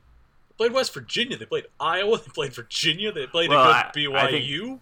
They 0.49 0.55
played 0.55 0.73
West 0.73 0.93
Virginia. 0.93 1.37
They 1.37 1.45
played 1.45 1.67
Iowa. 1.79 2.17
They 2.25 2.31
played 2.33 2.53
Virginia. 2.53 3.11
They 3.11 3.27
played 3.27 3.49
well, 3.49 3.71
good 3.93 4.01
BYU. 4.01 4.15
I 4.15 4.31
think, 4.31 4.81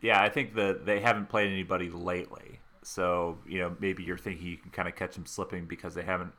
yeah, 0.00 0.22
I 0.22 0.28
think 0.28 0.54
that 0.54 0.86
they 0.86 1.00
haven't 1.00 1.28
played 1.28 1.50
anybody 1.50 1.90
lately. 1.90 2.60
So 2.82 3.38
you 3.46 3.58
know, 3.58 3.76
maybe 3.80 4.02
you're 4.02 4.18
thinking 4.18 4.46
you 4.46 4.56
can 4.56 4.70
kind 4.70 4.88
of 4.88 4.94
catch 4.94 5.14
them 5.14 5.26
slipping 5.26 5.66
because 5.66 5.94
they 5.94 6.04
haven't 6.04 6.32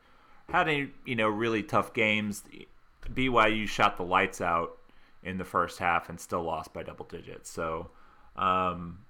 had 0.48 0.68
any 0.68 0.90
you 1.04 1.16
know 1.16 1.28
really 1.28 1.62
tough 1.62 1.92
games. 1.92 2.44
BYU 3.12 3.66
shot 3.66 3.96
the 3.96 4.02
lights 4.02 4.40
out 4.40 4.78
in 5.22 5.38
the 5.38 5.44
first 5.44 5.78
half 5.78 6.08
and 6.08 6.20
still 6.20 6.42
lost 6.42 6.72
by 6.72 6.82
double 6.82 7.04
digits. 7.04 7.50
So, 7.50 7.90
um, 8.36 9.00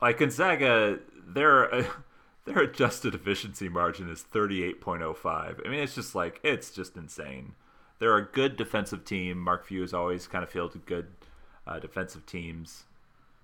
like 0.00 0.18
Gonzaga, 0.18 1.00
their 1.26 1.74
uh, 1.74 1.84
their 2.44 2.60
adjusted 2.60 3.14
efficiency 3.14 3.68
margin 3.68 4.10
is 4.10 4.24
38.05. 4.32 5.64
I 5.64 5.68
mean, 5.68 5.80
it's 5.80 5.94
just 5.94 6.14
like 6.14 6.40
it's 6.42 6.70
just 6.70 6.96
insane. 6.96 7.54
They're 7.98 8.16
a 8.16 8.24
good 8.24 8.56
defensive 8.56 9.04
team. 9.04 9.38
Mark 9.38 9.64
Few 9.64 9.80
has 9.82 9.94
always 9.94 10.26
kind 10.26 10.42
of 10.42 10.50
fielded 10.50 10.86
good 10.86 11.06
uh, 11.66 11.78
defensive 11.78 12.26
teams. 12.26 12.84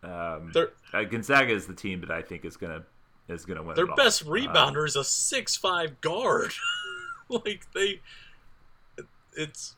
Um, 0.02 0.52
uh, 0.92 1.04
Gonzaga 1.04 1.52
is 1.52 1.66
the 1.66 1.74
team 1.74 2.00
that 2.00 2.10
I 2.10 2.22
think 2.22 2.44
is 2.44 2.56
gonna 2.56 2.84
is 3.28 3.44
gonna 3.44 3.62
win. 3.62 3.74
Their 3.74 3.94
best 3.94 4.24
rebounder 4.24 4.86
is 4.86 4.96
a 4.96 5.04
six 5.04 5.56
five 5.56 6.00
guard. 6.00 6.52
like 7.28 7.66
they 7.74 8.00
it's 9.36 9.76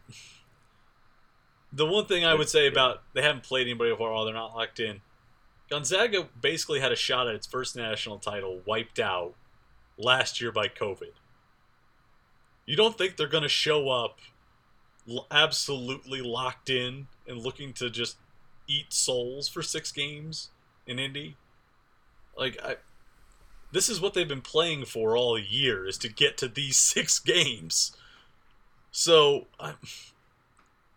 the 1.72 1.86
one 1.86 2.06
thing 2.06 2.24
I 2.24 2.34
would 2.34 2.48
say 2.48 2.66
about 2.66 3.02
they 3.14 3.22
haven't 3.22 3.44
played 3.44 3.66
anybody 3.66 3.90
before 3.90 4.12
while 4.12 4.24
they're 4.24 4.34
not 4.34 4.54
locked 4.54 4.80
in. 4.80 5.00
Gonzaga 5.70 6.28
basically 6.40 6.80
had 6.80 6.90
a 6.90 6.96
shot 6.96 7.28
at 7.28 7.34
its 7.34 7.46
first 7.46 7.76
national 7.76 8.18
title 8.18 8.60
wiped 8.66 8.98
out 8.98 9.34
last 9.96 10.40
year 10.40 10.50
by 10.50 10.66
COVID. 10.66 11.12
You 12.66 12.76
don't 12.76 12.98
think 12.98 13.16
they're 13.16 13.28
going 13.28 13.44
to 13.44 13.48
show 13.48 13.88
up 13.88 14.18
absolutely 15.30 16.20
locked 16.22 16.70
in 16.70 17.06
and 17.26 17.38
looking 17.38 17.72
to 17.74 17.88
just 17.88 18.16
eat 18.70 18.92
souls 18.92 19.48
for 19.48 19.62
six 19.62 19.90
games 19.90 20.50
in 20.86 20.98
Indy? 20.98 21.36
Like, 22.36 22.58
I, 22.62 22.76
this 23.72 23.88
is 23.88 24.00
what 24.00 24.14
they've 24.14 24.28
been 24.28 24.40
playing 24.40 24.84
for 24.84 25.16
all 25.16 25.38
year 25.38 25.86
is 25.86 25.98
to 25.98 26.08
get 26.08 26.36
to 26.38 26.48
these 26.48 26.76
six 26.78 27.18
games. 27.18 27.96
So 28.92 29.46
I, 29.58 29.74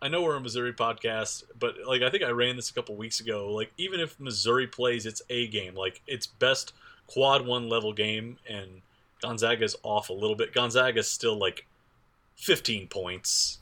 I 0.02 0.08
know 0.08 0.22
we're 0.22 0.36
a 0.36 0.40
Missouri 0.40 0.72
podcast, 0.72 1.44
but 1.58 1.76
like 1.86 2.02
I 2.02 2.10
think 2.10 2.22
I 2.22 2.30
ran 2.30 2.56
this 2.56 2.70
a 2.70 2.74
couple 2.74 2.96
weeks 2.96 3.20
ago. 3.20 3.50
Like 3.52 3.72
even 3.76 4.00
if 4.00 4.18
Missouri 4.18 4.66
plays 4.66 5.06
its 5.06 5.22
A 5.30 5.46
game, 5.46 5.74
like 5.74 6.02
its 6.06 6.26
best 6.26 6.72
quad 7.06 7.46
one 7.46 7.68
level 7.68 7.92
game, 7.92 8.38
and 8.48 8.82
Gonzaga's 9.22 9.76
off 9.82 10.10
a 10.10 10.12
little 10.12 10.36
bit, 10.36 10.52
Gonzaga's 10.52 11.10
still 11.10 11.38
like 11.38 11.66
15 12.36 12.88
points. 12.88 13.58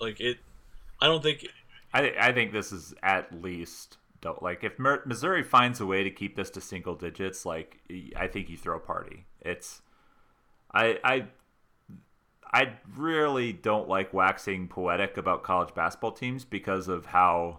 Like 0.00 0.20
it, 0.20 0.38
I 1.00 1.06
don't 1.06 1.22
think. 1.22 1.46
I 1.94 2.12
I 2.20 2.32
think 2.32 2.52
this 2.52 2.72
is 2.72 2.92
at 3.02 3.32
least 3.42 3.96
like 4.40 4.64
if 4.64 4.78
Missouri 4.78 5.42
finds 5.42 5.80
a 5.80 5.86
way 5.86 6.02
to 6.02 6.10
keep 6.10 6.36
this 6.36 6.50
to 6.50 6.60
single 6.60 6.94
digits, 6.94 7.44
like 7.46 7.80
I 8.16 8.26
think 8.26 8.48
you 8.50 8.56
throw 8.56 8.76
a 8.76 8.80
party. 8.80 9.26
It's 9.40 9.82
I 10.72 10.98
I 11.04 11.26
I 12.52 12.74
really 12.96 13.52
don't 13.52 13.88
like 13.88 14.14
waxing 14.14 14.68
poetic 14.68 15.16
about 15.16 15.42
college 15.42 15.74
basketball 15.74 16.12
teams 16.12 16.44
because 16.44 16.86
of 16.86 17.04
how, 17.06 17.58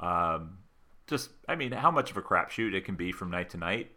um, 0.00 0.58
just 1.06 1.30
I 1.48 1.56
mean, 1.56 1.72
how 1.72 1.90
much 1.90 2.10
of 2.10 2.16
a 2.18 2.22
crapshoot 2.22 2.74
it 2.74 2.84
can 2.84 2.94
be 2.94 3.10
from 3.10 3.30
night 3.30 3.50
to 3.50 3.56
night. 3.56 3.90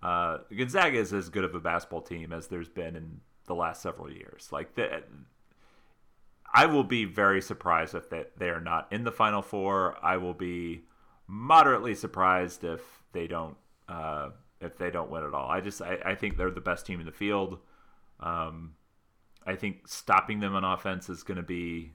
Uh, 0.00 0.38
Gonzaga 0.56 0.98
is 0.98 1.12
as 1.12 1.28
good 1.28 1.44
of 1.44 1.54
a 1.54 1.60
basketball 1.60 2.02
team 2.02 2.32
as 2.32 2.46
there's 2.46 2.68
been 2.68 2.94
in 2.94 3.20
the 3.46 3.54
last 3.54 3.82
several 3.82 4.10
years. 4.10 4.48
Like 4.52 4.74
the, 4.74 5.02
I 6.54 6.66
will 6.66 6.84
be 6.84 7.04
very 7.06 7.40
surprised 7.40 7.94
if 7.94 8.10
they, 8.10 8.24
they 8.36 8.48
are 8.50 8.60
not 8.60 8.88
in 8.92 9.04
the 9.04 9.12
Final 9.12 9.40
Four. 9.42 9.96
I 10.02 10.18
will 10.18 10.34
be 10.34 10.82
moderately 11.26 11.94
surprised 11.94 12.62
if 12.64 12.80
they 13.12 13.26
don't 13.26 13.56
uh, 13.88 14.30
if 14.60 14.76
they 14.76 14.90
don't 14.90 15.10
win 15.10 15.24
at 15.24 15.34
all. 15.34 15.48
I 15.50 15.60
just 15.60 15.80
I, 15.80 15.98
I 16.04 16.14
think 16.14 16.36
they're 16.36 16.50
the 16.50 16.60
best 16.60 16.84
team 16.86 17.00
in 17.00 17.06
the 17.06 17.12
field. 17.12 17.58
Um, 18.20 18.74
I 19.46 19.56
think 19.56 19.88
stopping 19.88 20.40
them 20.40 20.54
on 20.54 20.64
offense 20.64 21.08
is 21.08 21.22
going 21.22 21.36
to 21.38 21.42
be. 21.42 21.94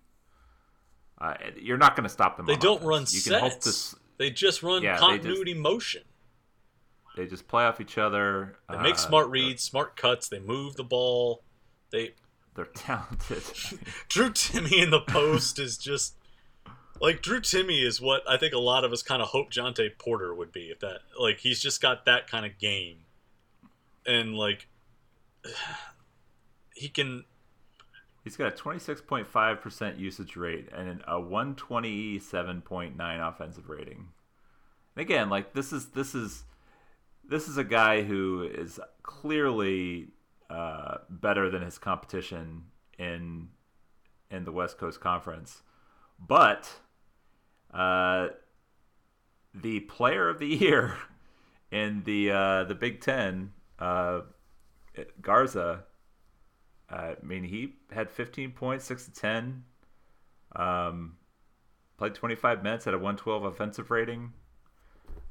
Uh, 1.20 1.34
you're 1.60 1.78
not 1.78 1.96
going 1.96 2.04
to 2.04 2.10
stop 2.10 2.38
them. 2.38 2.46
They 2.46 2.56
don't 2.56 2.78
offense. 2.78 2.88
run 2.88 3.02
you 3.02 3.06
sets. 3.06 3.30
Can 3.30 3.40
hope 4.00 4.02
they 4.18 4.30
just 4.32 4.64
run 4.64 4.84
Yeah, 4.84 4.98
continuity 4.98 5.54
motion. 5.54 6.02
they 7.16 7.26
just 7.26 7.48
play 7.48 7.64
off 7.66 7.80
each 7.82 7.98
other. 7.98 8.58
They 8.70 8.78
make 8.78 8.96
Uh, 8.96 8.98
smart 8.98 9.30
reads, 9.30 9.64
smart 9.64 9.96
cuts. 9.96 10.30
They 10.30 10.40
move 10.40 10.76
the 10.76 10.84
ball. 10.84 11.44
They 11.92 12.14
They're, 12.58 12.66
talented. 12.66 13.44
Drew 14.10 14.32
Timme 14.32 14.84
in 14.84 14.90
the 14.90 15.00
post 15.00 15.60
is 15.60 15.78
just 15.78 16.16
like 17.00 17.22
Drew 17.22 17.40
Timme 17.40 17.86
is 17.86 18.02
what 18.02 18.24
I 18.28 18.38
think 18.38 18.54
a 18.54 18.60
lot 18.60 18.84
of 18.84 18.92
us 18.92 19.04
kind 19.04 19.22
of 19.22 19.30
hope 19.30 19.52
Jontay 19.52 19.98
Porter 20.00 20.34
would 20.34 20.52
be. 20.52 20.72
If 20.72 20.80
that 20.80 21.02
like 21.20 21.38
he's 21.38 21.62
just 21.62 21.82
got 21.82 22.06
that 22.06 22.30
kind 22.30 22.46
of 22.46 22.58
game, 22.58 22.98
and 24.06 24.36
like 24.36 24.68
he 26.74 26.90
can 26.90 27.26
He's 28.28 28.36
got 28.36 28.52
a 28.52 28.56
26.5% 28.62 30.00
usage 30.00 30.36
rate 30.36 30.68
and 30.76 31.02
a 31.08 31.14
127.9 31.14 33.30
offensive 33.30 33.70
rating. 33.70 34.10
And 34.98 35.02
again, 35.02 35.30
like 35.30 35.54
this 35.54 35.72
is 35.72 35.86
this 35.92 36.14
is 36.14 36.44
this 37.26 37.48
is 37.48 37.58
a 37.58 37.64
guy 37.64 38.02
who 38.02 38.44
is 38.44 38.82
clearly 39.02 40.10
uh, 40.50 41.00
better 41.10 41.50
than 41.50 41.62
his 41.62 41.78
competition 41.78 42.64
in 42.98 43.50
in 44.30 44.44
the 44.44 44.52
West 44.52 44.78
Coast 44.78 45.00
Conference, 45.00 45.62
but 46.20 46.80
uh, 47.74 48.30
the 49.54 49.82
Player 49.82 50.30
of 50.30 50.40
the 50.40 50.48
Year 50.58 50.98
in 51.72 52.04
the 52.04 52.32
uh, 52.32 52.64
the 52.64 52.76
Big 52.76 53.02
Ten, 53.02 53.52
uh, 53.80 54.22
Garza. 55.22 55.84
Uh, 56.90 56.96
I 56.96 57.16
mean, 57.22 57.44
he 57.44 57.76
had 57.92 58.10
15 58.10 58.52
points, 58.52 58.86
six 58.86 59.06
to 59.06 59.12
ten. 59.12 59.66
Um, 60.56 61.18
played 61.98 62.16
25 62.16 62.64
minutes, 62.64 62.88
at 62.88 62.94
a 62.94 62.98
112 62.98 63.44
offensive 63.44 63.92
rating 63.92 64.32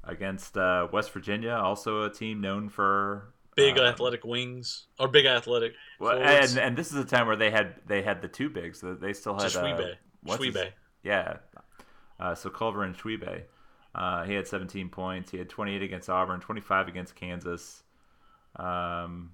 against 0.05 0.57
West 0.93 1.11
Virginia, 1.12 1.55
also 1.55 2.03
a 2.03 2.11
team 2.11 2.43
known 2.43 2.69
for 2.69 3.33
big 3.57 3.78
uh, 3.78 3.82
athletic 3.84 4.24
wings 4.24 4.86
or 5.00 5.09
big 5.09 5.26
athletic. 5.26 5.72
Well, 5.98 6.18
and, 6.22 6.57
and 6.59 6.76
this 6.76 6.92
is 6.92 6.98
a 6.98 7.04
time 7.04 7.26
where 7.26 7.36
they 7.36 7.50
had 7.50 7.74
they 7.86 8.02
had 8.02 8.22
the 8.22 8.28
two 8.28 8.48
bigs. 8.50 8.80
They- 8.80 8.92
They 8.94 9.12
still 9.12 9.34
had 9.34 9.44
uh, 9.46 9.48
Tshiebwe. 9.62 9.94
what's 10.22 10.44
Tshiebwe. 10.44 10.70
Yeah. 11.02 11.38
Uh, 12.20 12.34
so 12.34 12.48
Culver 12.50 12.82
and 12.84 12.96
Tshiebwe. 12.96 13.42
Uh, 13.94 14.24
he 14.24 14.34
had 14.34 14.46
17 14.46 14.90
points. 14.90 15.30
He 15.30 15.38
had 15.38 15.48
28 15.48 15.82
against 15.82 16.11
Auburn, 16.11 16.40
25 16.40 16.88
against 16.88 17.14
Kansas, 17.16 17.82
um, 18.57 19.30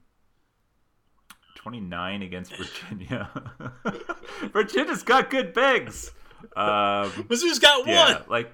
29 1.56 2.22
against 2.22 2.54
Virginia. 2.56 3.28
Virginia's 4.52 5.02
got 5.02 5.30
good 5.30 5.52
bigs. 5.52 6.12
Um, 6.56 7.10
Mizzou's 7.28 7.58
got 7.58 7.86
yeah, 7.86 8.14
one 8.14 8.22
like 8.28 8.52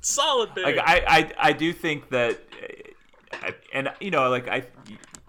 solid 0.00 0.54
big. 0.54 0.64
like 0.64 0.78
I, 0.78 1.04
I 1.06 1.48
I 1.48 1.52
do 1.52 1.72
think 1.72 2.08
that 2.10 2.38
and 3.72 3.90
you 4.00 4.10
know 4.10 4.28
like 4.30 4.48
I 4.48 4.64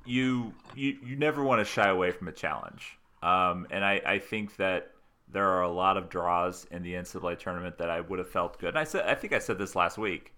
you 0.05 0.53
you 0.75 0.97
you 1.03 1.15
never 1.15 1.43
want 1.43 1.59
to 1.59 1.65
shy 1.65 1.89
away 1.89 2.11
from 2.11 2.27
a 2.27 2.31
challenge. 2.31 2.97
Um 3.21 3.67
and 3.71 3.83
I 3.83 4.01
I 4.05 4.19
think 4.19 4.55
that 4.57 4.91
there 5.29 5.47
are 5.47 5.63
a 5.63 5.71
lot 5.71 5.97
of 5.97 6.09
draws 6.09 6.65
in 6.71 6.83
the 6.83 6.93
NCAA 6.93 7.37
tournament 7.37 7.77
that 7.79 7.89
I 7.89 7.99
would 8.01 8.19
have 8.19 8.29
felt 8.29 8.59
good. 8.59 8.69
And 8.69 8.79
I 8.79 8.83
said 8.83 9.05
I 9.05 9.15
think 9.15 9.33
I 9.33 9.39
said 9.39 9.57
this 9.57 9.75
last 9.75 9.97
week. 9.97 10.33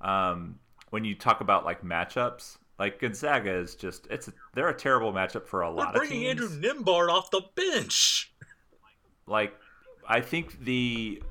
Um 0.00 0.58
when 0.90 1.04
you 1.04 1.14
talk 1.14 1.40
about 1.40 1.64
like 1.64 1.82
matchups 1.82 2.56
like 2.78 2.98
Gonzaga 2.98 3.52
is 3.52 3.74
just 3.74 4.06
it's 4.10 4.28
a, 4.28 4.32
they're 4.54 4.70
a 4.70 4.76
terrible 4.76 5.12
matchup 5.12 5.46
for 5.46 5.62
a 5.62 5.70
We're 5.70 5.76
lot 5.76 5.88
of 5.88 5.94
bringing 5.96 6.22
teams. 6.22 6.52
Andrew 6.52 6.60
Nembhard 6.60 7.10
off 7.10 7.30
the 7.30 7.42
bench. 7.54 8.32
like 9.26 9.54
I 10.08 10.22
think 10.22 10.64
the 10.64 11.22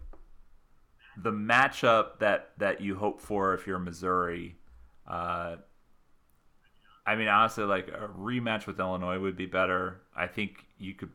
the 1.18 1.32
matchup 1.32 2.20
that 2.20 2.52
that 2.60 2.82
you 2.82 2.96
hope 2.96 3.20
for 3.20 3.54
if 3.56 3.66
you're 3.68 3.80
Missouri, 3.80 4.56
uh, 5.08 5.56
I 7.12 7.16
mean 7.16 7.28
honestly, 7.28 7.64
like 7.64 7.88
a 7.88 8.08
rematch 8.08 8.68
with 8.68 8.80
Illinois 8.80 9.20
would 9.20 9.36
be 9.38 9.46
better. 9.46 10.02
I 10.16 10.28
think 10.28 10.66
you 10.78 10.94
could, 10.94 11.10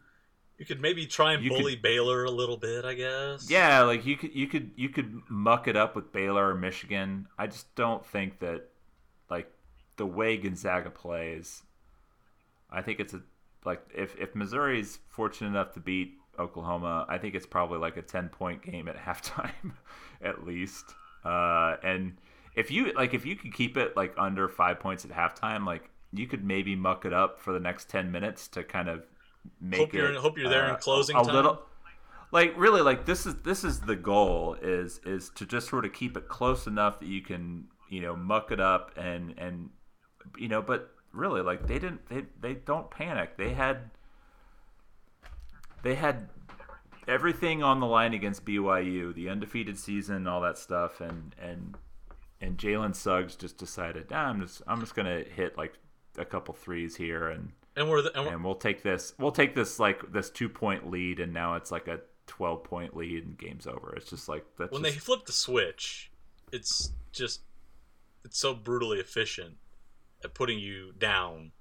You 0.58 0.64
could 0.66 0.80
maybe 0.80 1.06
try 1.06 1.34
and 1.34 1.42
You 1.44 1.50
could- 1.50 1.58
bully 1.60 1.76
Baylor 1.76 2.24
a 2.24 2.30
little 2.30 2.56
bit, 2.56 2.84
I 2.84 2.94
guess. 2.94 3.48
yeah, 3.50 3.80
like 3.82 4.04
you 4.06 4.16
could 4.16 4.34
you 4.34 4.46
could 4.46 4.70
you 4.76 4.88
could 4.88 5.20
muck 5.28 5.68
it 5.68 5.76
up 5.76 5.94
with 5.96 6.12
Baylor 6.12 6.48
or 6.50 6.54
Michigan. 6.54 7.28
I 7.38 7.46
just 7.46 7.74
don't 7.74 8.04
think 8.04 8.38
that 8.40 8.68
like 9.30 9.50
the 9.96 10.06
way 10.06 10.36
Gonzaga 10.36 10.90
plays. 10.90 11.62
I 12.70 12.82
think 12.82 13.00
it's 13.00 13.14
a 13.14 13.22
like 13.64 13.82
if 13.94 14.16
if 14.18 14.34
Missouri's 14.34 14.98
fortunate 15.08 15.48
enough 15.48 15.72
to 15.74 15.80
beat 15.80 16.14
Oklahoma, 16.38 17.06
I 17.08 17.18
think 17.18 17.34
it's 17.34 17.46
probably 17.46 17.78
like 17.78 17.96
a 17.96 18.02
ten 18.02 18.28
point 18.28 18.62
game 18.62 18.88
at 18.88 18.96
halftime, 19.06 19.72
at 20.20 20.44
least. 20.46 20.94
Uh, 21.24 21.76
and 21.82 22.16
if 22.54 22.70
you 22.70 22.92
like, 22.92 23.14
if 23.14 23.24
you 23.26 23.36
could 23.36 23.52
keep 23.52 23.76
it 23.76 23.96
like 23.96 24.14
under 24.18 24.48
five 24.48 24.80
points 24.80 25.04
at 25.04 25.10
halftime, 25.10 25.66
like 25.66 25.90
you 26.12 26.26
could 26.26 26.44
maybe 26.44 26.76
muck 26.76 27.04
it 27.04 27.12
up 27.12 27.40
for 27.40 27.52
the 27.52 27.60
next 27.60 27.88
ten 27.88 28.10
minutes 28.12 28.48
to 28.48 28.62
kind 28.62 28.88
of 28.88 29.02
make 29.60 29.80
Hope 29.80 29.94
it. 29.94 29.98
you're- 29.98 30.14
hope 30.16 30.38
you're 30.38 30.48
there 30.48 30.66
in 30.66 30.70
uh, 30.72 30.76
closing 30.76 31.16
a, 31.16 31.22
time. 31.24 31.34
little. 31.34 31.62
Like 32.32 32.54
really, 32.56 32.80
like 32.82 33.04
this 33.06 33.26
is 33.26 33.36
this 33.42 33.62
is 33.64 33.80
the 33.80 33.96
goal 33.96 34.56
is 34.60 35.00
is 35.04 35.30
to 35.36 35.46
just 35.46 35.68
sort 35.68 35.84
of 35.84 35.92
keep 35.92 36.16
it 36.16 36.28
close 36.28 36.66
enough 36.66 36.98
that 37.00 37.06
you 37.08 37.20
can 37.22 37.66
you 37.88 38.00
know 38.00 38.16
muck 38.16 38.50
it 38.50 38.58
up 38.60 38.90
and 38.96 39.34
and 39.38 39.70
you 40.36 40.48
know 40.48 40.60
but 40.60 40.90
really 41.12 41.42
like 41.42 41.68
they 41.68 41.78
didn't 41.78 42.08
they 42.08 42.24
they 42.40 42.54
don't 42.54 42.90
panic 42.90 43.36
they 43.36 43.52
had 43.52 43.90
they 45.84 45.94
had 45.94 46.28
everything 47.06 47.62
on 47.62 47.78
the 47.80 47.86
line 47.86 48.14
against 48.14 48.44
BYU, 48.44 49.14
the 49.14 49.28
undefeated 49.28 49.78
season, 49.78 50.26
all 50.26 50.40
that 50.40 50.58
stuff, 50.58 51.00
and 51.00 51.34
and 51.40 51.76
and 52.44 52.58
Jalen 52.58 52.94
Suggs 52.94 53.36
just 53.36 53.56
decided, 53.56 54.10
nah, 54.10 54.28
I'm 54.28 54.40
just 54.40 54.62
I'm 54.66 54.80
just 54.80 54.94
gonna 54.94 55.22
hit 55.22 55.56
like 55.56 55.74
a 56.18 56.24
couple 56.24 56.54
threes 56.54 56.94
here, 56.94 57.28
and 57.28 57.52
And 57.76 57.88
we're, 57.88 58.02
the, 58.02 58.16
and 58.16 58.26
we're 58.26 58.32
and 58.34 58.44
we'll 58.44 58.54
take 58.54 58.82
this 58.82 59.14
we'll 59.18 59.32
take 59.32 59.54
this 59.54 59.80
like 59.80 60.12
this 60.12 60.30
two 60.30 60.48
point 60.48 60.90
lead, 60.90 61.20
and 61.20 61.32
now 61.32 61.54
it's 61.54 61.72
like 61.72 61.88
a 61.88 62.00
twelve 62.26 62.64
point 62.64 62.96
lead, 62.96 63.24
and 63.24 63.38
game's 63.38 63.66
over. 63.66 63.94
It's 63.96 64.10
just 64.10 64.28
like 64.28 64.44
that's 64.58 64.72
when 64.72 64.82
just, 64.82 64.94
they 64.94 65.00
flip 65.00 65.26
the 65.26 65.32
switch, 65.32 66.10
it's 66.52 66.92
just 67.12 67.40
it's 68.24 68.38
so 68.38 68.54
brutally 68.54 68.98
efficient 69.00 69.56
at 70.22 70.34
putting 70.34 70.58
you 70.58 70.92
down. 70.98 71.52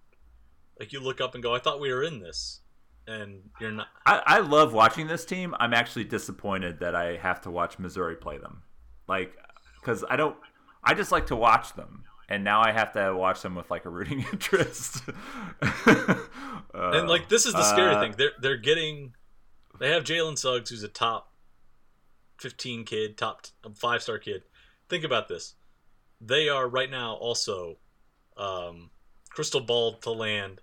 Like 0.80 0.92
you 0.92 1.00
look 1.00 1.22
up 1.22 1.34
and 1.34 1.42
go, 1.42 1.56
"I 1.56 1.60
thought 1.60 1.80
we 1.80 1.92
were 1.92 2.04
in 2.04 2.20
this," 2.20 2.62
and 3.08 3.42
you're 3.62 3.72
not. 3.72 3.88
I, 4.06 4.22
I 4.26 4.40
love 4.40 4.74
watching 4.74 5.08
this 5.08 5.24
team. 5.24 5.56
I'm 5.60 5.74
actually 5.74 6.04
disappointed 6.06 6.80
that 6.80 6.96
I 6.96 7.18
have 7.18 7.42
to 7.42 7.52
watch 7.52 7.80
Missouri 7.80 8.16
play 8.16 8.38
them, 8.38 8.64
like 9.08 9.38
because 9.80 10.04
I 10.10 10.16
don't. 10.16 10.36
I 10.84 10.94
just 10.94 11.12
like 11.12 11.28
to 11.28 11.36
watch 11.36 11.74
them, 11.74 12.04
and 12.30 12.44
now 12.44 12.62
I 12.62 12.72
have 12.72 12.94
to 12.94 13.16
watch 13.16 13.42
them 13.42 13.56
with 13.56 13.70
like 13.72 13.86
a 13.86 13.90
rooting 13.90 14.26
interest. 14.32 15.04
And 16.74 17.08
like 17.08 17.30
this 17.30 17.46
is 17.46 17.54
the 17.54 17.64
scary 17.64 17.96
Uh, 17.96 18.02
thing. 18.02 18.16
They're 18.18 18.32
they're 18.42 18.58
getting. 18.58 19.14
They 19.80 19.92
have 19.92 20.04
Jalen 20.04 20.38
Suggs, 20.38 20.70
who's 20.70 20.84
a 20.84 20.88
top 20.88 21.32
fifteen 22.40 22.84
kid, 22.84 23.18
top 23.18 23.46
five 23.76 24.02
star 24.02 24.18
kid. 24.18 24.44
Think 24.90 25.04
about 25.04 25.28
this. 25.28 25.56
They 26.20 26.50
are 26.50 26.68
right 26.68 26.90
now 26.90 27.14
also 27.16 27.78
um, 28.38 28.90
crystal 29.30 29.62
ball 29.62 29.94
to 30.00 30.12
land. 30.12 30.62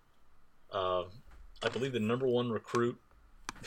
Uh, 0.72 1.04
I 1.62 1.68
believe 1.72 1.92
the 1.92 2.00
number 2.00 2.26
one 2.26 2.50
recruit 2.50 2.98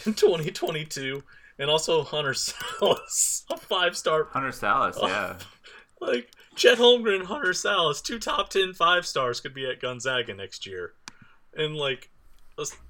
in 0.05 0.13
2022, 0.15 1.23
and 1.59 1.69
also 1.69 2.03
Hunter 2.03 2.31
Sallis, 2.33 3.43
a 3.51 3.57
five 3.57 3.95
star 3.95 4.25
Hunter 4.31 4.49
Sallis, 4.49 4.97
yeah. 5.01 5.37
like 6.01 6.31
Chet 6.55 6.77
Holmgren 6.77 7.25
Hunter 7.25 7.51
Sallis, 7.51 8.01
two 8.01 8.19
top 8.19 8.49
10 8.49 8.73
five 8.73 9.05
stars 9.05 9.39
could 9.39 9.53
be 9.53 9.65
at 9.65 9.81
Gonzaga 9.81 10.33
next 10.33 10.65
year. 10.65 10.93
And 11.55 11.75
like 11.75 12.09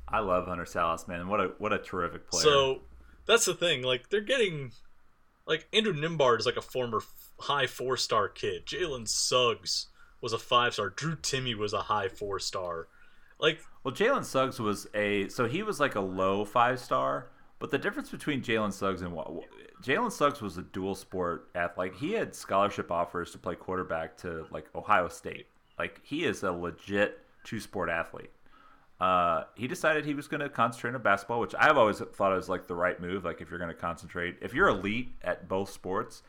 I 0.07 0.19
love 0.19 0.47
Hunter 0.47 0.65
Sallis, 0.65 1.07
man. 1.07 1.27
What 1.27 1.39
a 1.39 1.51
what 1.57 1.73
a 1.73 1.79
terrific 1.79 2.29
player. 2.29 2.43
so 2.43 2.81
that's 3.25 3.45
the 3.45 3.53
thing, 3.53 3.81
like 3.83 4.09
they're 4.09 4.21
getting 4.21 4.71
like 5.45 5.67
Andrew 5.73 5.93
Nembhard 5.93 6.39
is 6.39 6.45
like 6.45 6.57
a 6.57 6.61
former 6.61 7.01
high 7.39 7.67
four 7.67 7.97
star 7.97 8.27
kid. 8.27 8.65
Jalen 8.65 9.07
Suggs 9.07 9.87
was 10.21 10.33
a 10.33 10.37
five 10.39 10.73
star. 10.73 10.89
Drew 10.89 11.15
Timmy 11.15 11.55
was 11.55 11.73
a 11.73 11.81
high 11.81 12.07
four 12.07 12.39
star. 12.39 12.87
Like 13.39 13.59
Well, 13.83 13.93
Jalen 13.93 14.23
Suggs 14.25 14.59
was 14.59 14.87
a 14.93 15.27
so 15.29 15.47
he 15.47 15.63
was 15.63 15.79
like 15.79 15.95
a 15.95 16.01
low 16.01 16.45
five 16.45 16.79
star, 16.79 17.27
but 17.63 17.71
the 17.71 17.77
difference 17.77 18.09
between 18.09 18.41
Jalen 18.41 18.73
Suggs 18.73 19.03
and 19.03 19.13
Jalen 19.81 20.11
Suggs 20.11 20.41
was 20.41 20.57
a 20.57 20.63
dual 20.63 20.95
sport 20.95 21.47
athlete. 21.55 21.93
He 21.97 22.11
had 22.11 22.35
scholarship 22.35 22.91
offers 22.91 23.31
to 23.31 23.37
play 23.37 23.55
quarterback 23.55 24.17
to 24.17 24.45
like 24.51 24.65
Ohio 24.75 25.07
State. 25.07 25.47
Like 25.79 26.01
he 26.03 26.25
is 26.25 26.43
a 26.43 26.51
legit 26.51 27.19
two 27.45 27.61
sport 27.61 27.89
athlete. 27.89 28.31
uh, 28.99 29.45
he 29.55 29.67
decided 29.67 30.05
he 30.05 30.13
was 30.13 30.27
going 30.27 30.41
to 30.41 30.49
concentrate 30.49 30.93
on 30.93 31.01
basketball, 31.01 31.39
which 31.39 31.55
I've 31.57 31.77
always 31.77 31.99
thought 31.99 32.35
was 32.35 32.49
like 32.49 32.67
the 32.67 32.75
right 32.75 32.99
move. 32.99 33.23
Like 33.23 33.39
if 33.39 33.49
you're 33.49 33.59
going 33.59 33.73
to 33.73 33.81
concentrate, 33.81 34.37
if 34.41 34.53
you're 34.53 34.67
elite 34.67 35.15
at 35.23 35.47
both 35.47 35.69
sports, 35.69 36.21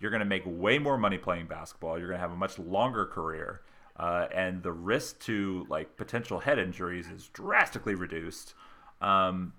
you're 0.00 0.10
going 0.10 0.20
to 0.20 0.26
make 0.26 0.42
way 0.46 0.78
more 0.78 0.96
money 0.96 1.18
playing 1.18 1.48
basketball. 1.48 1.98
You're 1.98 2.08
going 2.08 2.18
to 2.18 2.22
have 2.22 2.32
a 2.32 2.36
much 2.36 2.58
longer 2.58 3.04
career, 3.06 3.60
uh, 3.96 4.26
and 4.34 4.62
the 4.62 4.72
risk 4.72 5.20
to 5.20 5.66
like 5.68 5.96
potential 5.96 6.40
head 6.40 6.58
injuries 6.58 7.08
is 7.08 7.28
drastically 7.28 7.94
reduced. 7.94 8.54
Um, 9.00 9.52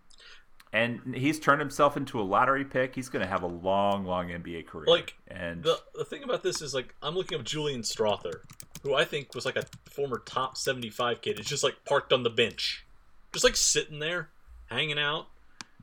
and 0.71 1.15
he's 1.15 1.39
turned 1.39 1.59
himself 1.59 1.97
into 1.97 2.19
a 2.19 2.23
lottery 2.23 2.63
pick. 2.63 2.93
He's 2.93 3.09
going 3.09 3.23
to 3.23 3.29
have 3.29 3.41
a 3.41 3.47
long, 3.47 4.05
long 4.05 4.27
NBA 4.29 4.67
career. 4.67 4.85
Like, 4.87 5.15
and 5.27 5.63
the 5.63 5.79
the 5.95 6.05
thing 6.05 6.23
about 6.23 6.43
this 6.43 6.61
is 6.61 6.73
like 6.73 6.93
I'm 7.01 7.15
looking 7.15 7.39
up 7.39 7.45
Julian 7.45 7.81
Strawther, 7.81 8.41
who 8.83 8.93
I 8.93 9.03
think 9.03 9.33
was 9.33 9.45
like 9.45 9.55
a 9.55 9.65
former 9.89 10.21
top 10.25 10.57
75 10.57 11.21
kid. 11.21 11.39
It's 11.39 11.49
just 11.49 11.63
like 11.63 11.85
parked 11.85 12.13
on 12.13 12.23
the 12.23 12.29
bench, 12.29 12.85
just 13.33 13.43
like 13.43 13.55
sitting 13.55 13.99
there, 13.99 14.29
hanging 14.67 14.99
out. 14.99 15.27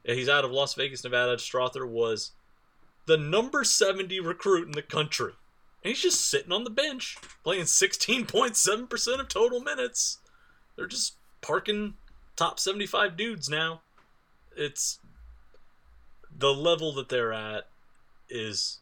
He's 0.05 0.29
out 0.29 0.45
of 0.45 0.53
Las 0.53 0.75
Vegas, 0.75 1.03
Nevada. 1.03 1.37
Strawther 1.37 1.89
was 1.89 2.31
the 3.07 3.17
number 3.17 3.65
70 3.65 4.21
recruit 4.21 4.67
in 4.67 4.73
the 4.73 4.83
country, 4.83 5.33
and 5.83 5.89
he's 5.89 6.03
just 6.03 6.31
sitting 6.31 6.53
on 6.53 6.63
the 6.63 6.71
bench 6.71 7.17
playing 7.43 7.65
16.7 7.65 8.89
percent 8.89 9.21
of 9.21 9.27
total 9.27 9.61
minutes. 9.61 10.19
They're 10.77 10.87
just 10.87 11.15
parking 11.41 11.95
top 12.37 12.61
75 12.61 13.17
dudes 13.17 13.49
now 13.49 13.81
it's 14.57 14.99
the 16.37 16.53
level 16.53 16.93
that 16.93 17.09
they're 17.09 17.33
at 17.33 17.69
is 18.29 18.81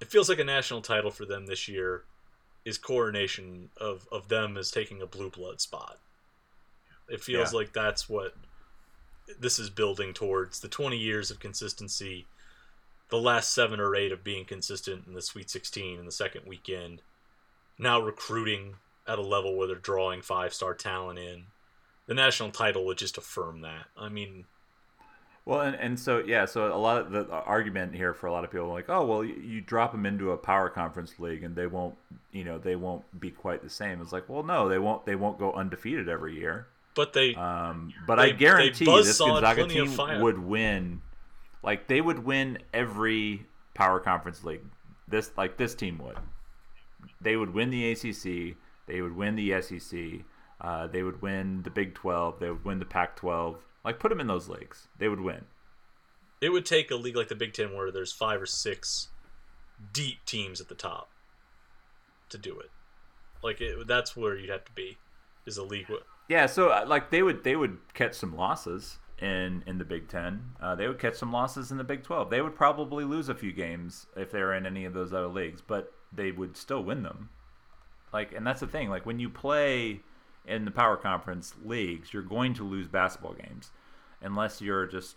it 0.00 0.10
feels 0.10 0.28
like 0.28 0.38
a 0.38 0.44
national 0.44 0.80
title 0.80 1.10
for 1.10 1.26
them 1.26 1.46
this 1.46 1.68
year 1.68 2.04
is 2.64 2.78
coronation 2.78 3.70
of, 3.76 4.06
of 4.10 4.28
them 4.28 4.56
as 4.56 4.70
taking 4.70 5.02
a 5.02 5.06
blue 5.06 5.30
blood 5.30 5.60
spot. 5.60 5.98
It 7.08 7.22
feels 7.22 7.52
Yeah. 7.52 7.58
like 7.58 7.72
that's 7.72 8.08
what 8.08 8.34
this 9.38 9.58
is 9.58 9.70
building 9.70 10.12
towards 10.12 10.60
the 10.60 10.68
20 10.68 10.96
years 10.96 11.30
of 11.30 11.38
consistency, 11.38 12.26
the 13.10 13.18
last 13.20 13.52
seven 13.52 13.78
or 13.80 13.94
eight 13.94 14.12
of 14.12 14.24
being 14.24 14.44
consistent 14.44 15.06
in 15.06 15.14
the 15.14 15.22
Sweet 15.22 15.50
16 15.50 15.98
in 15.98 16.04
the 16.04 16.12
second 16.12 16.46
weekend, 16.46 17.02
now 17.78 18.00
recruiting 18.00 18.76
at 19.06 19.18
a 19.18 19.22
level 19.22 19.56
where 19.56 19.66
they're 19.66 19.76
drawing 19.76 20.22
five 20.22 20.52
star 20.54 20.74
talent 20.74 21.18
in. 21.18 21.46
The 22.06 22.14
national 22.14 22.50
title 22.50 22.84
would 22.86 22.98
just 22.98 23.18
affirm 23.18 23.60
that. 23.60 23.86
I 23.96 24.08
mean, 24.08 24.46
Well, 25.50 25.62
and, 25.62 25.74
and 25.74 25.98
so 25.98 26.22
yeah, 26.24 26.44
so 26.44 26.72
a 26.72 26.78
lot 26.78 26.98
of 26.98 27.10
the 27.10 27.28
argument 27.28 27.92
here 27.92 28.14
for 28.14 28.28
a 28.28 28.32
lot 28.32 28.44
of 28.44 28.52
people 28.52 28.68
like, 28.68 28.88
oh, 28.88 29.04
well, 29.04 29.24
you, 29.24 29.34
you 29.34 29.60
drop 29.60 29.90
them 29.90 30.06
into 30.06 30.30
a 30.30 30.36
power 30.36 30.68
conference 30.70 31.18
league 31.18 31.42
and 31.42 31.56
they 31.56 31.66
won't, 31.66 31.96
you 32.30 32.44
know, 32.44 32.56
they 32.58 32.76
won't 32.76 33.02
be 33.20 33.32
quite 33.32 33.60
the 33.60 33.68
same. 33.68 34.00
It's 34.00 34.12
like, 34.12 34.28
well, 34.28 34.44
no, 34.44 34.68
they 34.68 34.78
won't. 34.78 35.04
They 35.06 35.16
won't 35.16 35.40
go 35.40 35.52
undefeated 35.52 36.08
every 36.08 36.36
year. 36.38 36.68
but 36.94 37.12
they 37.12 37.34
Um, 37.34 37.92
but 38.06 38.16
They- 38.16 38.22
I 38.22 38.30
guarantee 38.30 38.84
this 38.84 39.18
Gonzaga 39.18 39.66
team 39.66 39.96
would 40.22 40.38
win. 40.38 41.02
Like 41.64 41.88
they 41.88 42.00
would 42.00 42.24
win 42.24 42.58
every 42.72 43.44
power 43.74 43.98
conference 43.98 44.44
league. 44.44 44.64
This 45.08 45.32
like 45.36 45.56
this 45.56 45.74
team 45.74 45.98
would. 45.98 46.16
They 47.20 47.36
would 47.36 47.52
win 47.52 47.70
the 47.70 47.90
ACC. 47.90 48.56
They 48.86 49.02
would 49.02 49.16
win 49.16 49.34
the 49.34 49.60
SEC. 49.60 50.24
Uh, 50.60 50.86
they 50.86 51.02
would 51.02 51.20
win 51.22 51.62
the 51.64 51.70
Big 51.70 51.94
Twelve. 51.94 52.38
They 52.38 52.50
would 52.50 52.64
win 52.64 52.78
the 52.78 52.84
Pac 52.84 53.16
twelve. 53.16 53.58
Like 53.84 53.98
put 53.98 54.08
them 54.10 54.20
in 54.20 54.26
those 54.26 54.48
leagues. 54.48 54.88
They 54.98 55.08
would 55.08 55.20
win. 55.20 55.44
it 56.40 56.50
would 56.50 56.64
take 56.66 56.90
a 56.90 56.96
league 56.96 57.16
like 57.16 57.28
the 57.28 57.34
Big 57.34 57.52
Ten 57.52 57.74
where 57.74 57.90
there's 57.90 58.12
five 58.12 58.40
or 58.40 58.46
six 58.46 59.08
deep 59.92 60.24
teams 60.26 60.60
at 60.60 60.68
the 60.68 60.74
top 60.74 61.10
to 62.28 62.38
do 62.38 62.58
it. 62.60 62.70
Like 63.42 63.60
it, 63.60 63.86
that's 63.86 64.16
where 64.16 64.36
you'd 64.36 64.50
have 64.50 64.64
to 64.66 64.72
be. 64.72 64.98
Is 65.46 65.56
a 65.56 65.62
league. 65.64 65.88
where- 65.88 66.00
Yeah, 66.28 66.46
so 66.46 66.68
uh, 66.68 66.84
like 66.86 67.10
they 67.10 67.22
would 67.22 67.42
they 67.44 67.56
would 67.56 67.78
catch 67.94 68.14
some 68.14 68.36
losses 68.36 68.98
in 69.20 69.62
in 69.66 69.78
the 69.78 69.84
Big 69.84 70.08
Ten. 70.08 70.42
Uh, 70.60 70.74
they 70.74 70.86
would 70.86 70.98
catch 70.98 71.14
some 71.14 71.32
losses 71.32 71.70
in 71.70 71.78
the 71.78 71.84
Big 71.84 72.02
Twelve. 72.02 72.28
They 72.30 72.42
would 72.42 72.54
probably 72.54 73.04
lose 73.04 73.28
a 73.30 73.34
few 73.34 73.52
games 73.52 74.06
if 74.16 74.30
they 74.30 74.40
were 74.40 74.54
in 74.54 74.66
any 74.66 74.84
of 74.84 74.92
those 74.92 75.12
other 75.14 75.28
leagues, 75.28 75.62
but 75.62 75.92
they 76.12 76.30
would 76.32 76.56
still 76.56 76.82
win 76.84 77.02
them. 77.02 77.30
Like, 78.12 78.32
and 78.34 78.46
that's 78.46 78.60
the 78.60 78.66
thing. 78.66 78.90
Like 78.90 79.06
when 79.06 79.18
you 79.18 79.30
play 79.30 80.00
in 80.46 80.64
the 80.64 80.70
power 80.70 80.96
conference 80.96 81.54
leagues, 81.64 82.12
you're 82.12 82.22
going 82.22 82.54
to 82.54 82.64
lose 82.64 82.88
basketball 82.88 83.34
games, 83.34 83.70
unless 84.22 84.60
you're 84.60 84.86
just 84.86 85.16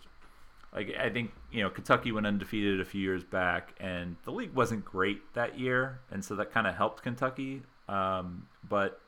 like 0.74 0.94
I 0.98 1.08
think 1.10 1.32
you 1.52 1.62
know 1.62 1.70
Kentucky 1.70 2.12
went 2.12 2.26
undefeated 2.26 2.80
a 2.80 2.84
few 2.84 3.00
years 3.00 3.24
back, 3.24 3.74
and 3.78 4.16
the 4.24 4.32
league 4.32 4.54
wasn't 4.54 4.84
great 4.84 5.32
that 5.34 5.58
year, 5.58 6.00
and 6.10 6.24
so 6.24 6.34
that 6.36 6.52
kind 6.52 6.66
of 6.66 6.74
helped 6.74 7.02
Kentucky. 7.02 7.62
Um, 7.88 8.46
but 8.68 9.00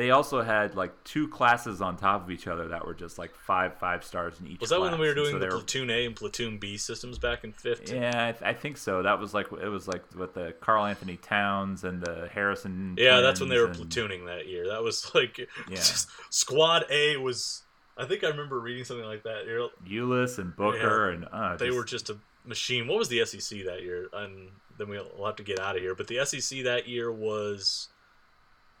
they 0.00 0.10
also 0.12 0.40
had 0.40 0.74
like 0.76 0.92
two 1.04 1.28
classes 1.28 1.82
on 1.82 1.96
top 1.98 2.24
of 2.24 2.30
each 2.30 2.46
other 2.46 2.68
that 2.68 2.86
were 2.86 2.94
just 2.94 3.18
like 3.18 3.34
five 3.34 3.74
five 3.78 4.02
stars 4.02 4.32
in 4.40 4.46
each. 4.46 4.58
Was 4.60 4.70
that 4.70 4.80
when 4.80 4.98
we 4.98 5.06
were 5.06 5.14
doing 5.14 5.32
so 5.32 5.38
the 5.38 5.46
were- 5.46 5.52
platoon 5.58 5.90
A 5.90 6.06
and 6.06 6.16
platoon 6.16 6.56
B 6.58 6.78
systems 6.78 7.18
back 7.18 7.44
in 7.44 7.52
fifth? 7.52 7.92
Yeah, 7.92 8.28
I, 8.28 8.32
th- 8.32 8.42
I 8.42 8.54
think 8.54 8.78
so. 8.78 9.02
That 9.02 9.18
was 9.20 9.34
like 9.34 9.48
it 9.52 9.68
was 9.68 9.86
like 9.86 10.02
with 10.16 10.32
the 10.32 10.54
Karl-Anthony 10.60 11.18
Towns 11.18 11.84
and 11.84 12.00
the 12.00 12.30
Harrison. 12.32 12.94
Yeah, 12.98 13.20
that's 13.20 13.40
when 13.40 13.50
they 13.50 13.58
were 13.58 13.66
and- 13.66 13.76
platooning 13.76 14.24
that 14.24 14.46
year. 14.48 14.68
That 14.68 14.82
was 14.82 15.10
like 15.14 15.36
Yeah. 15.38 15.46
just- 15.76 16.08
squad 16.30 16.84
A 16.90 17.18
was. 17.18 17.64
I 17.98 18.06
think 18.06 18.24
I 18.24 18.28
remember 18.28 18.58
reading 18.58 18.84
something 18.84 19.04
like 19.04 19.24
that. 19.24 19.44
Ulis 19.86 20.38
and 20.38 20.56
Booker 20.56 21.10
and 21.10 21.26
uh, 21.30 21.56
They 21.58 21.66
just- 21.66 21.76
were 21.76 21.84
just 21.84 22.08
a 22.08 22.16
machine. 22.46 22.88
What 22.88 22.98
was 22.98 23.08
the 23.10 23.22
SEC 23.26 23.64
that 23.66 23.82
year? 23.82 24.08
And 24.14 24.48
then 24.78 24.88
we'll 24.88 25.26
have 25.26 25.36
to 25.36 25.42
get 25.42 25.60
out 25.60 25.76
of 25.76 25.82
here. 25.82 25.94
But 25.94 26.06
the 26.08 26.24
SEC 26.24 26.64
that 26.64 26.88
year 26.88 27.12
was 27.12 27.88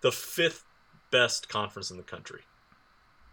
the 0.00 0.10
fifth 0.10 0.64
best 1.10 1.48
conference 1.48 1.90
in 1.90 1.96
the 1.96 2.02
country. 2.02 2.42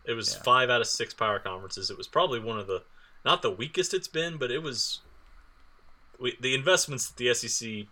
It 0.06 0.14
was 0.14 0.34
Yeah. 0.36 0.42
five 0.44 0.70
out 0.70 0.82
of 0.82 0.88
six 0.88 1.14
power 1.14 1.40
conferences. 1.40 1.90
It 1.90 1.98
was 1.98 2.08
probably 2.08 2.40
one 2.40 2.60
of 2.60 2.68
the 2.68 2.84
not 3.26 3.42
the 3.42 3.52
weakest 3.52 3.94
it's 3.94 4.08
been, 4.08 4.38
but 4.38 4.52
it 4.52 4.60
was 4.64 5.02
we, 6.20 6.38
the 6.40 6.56
investments 6.56 7.08
that 7.08 7.18
the 7.18 7.34
SEC 7.34 7.88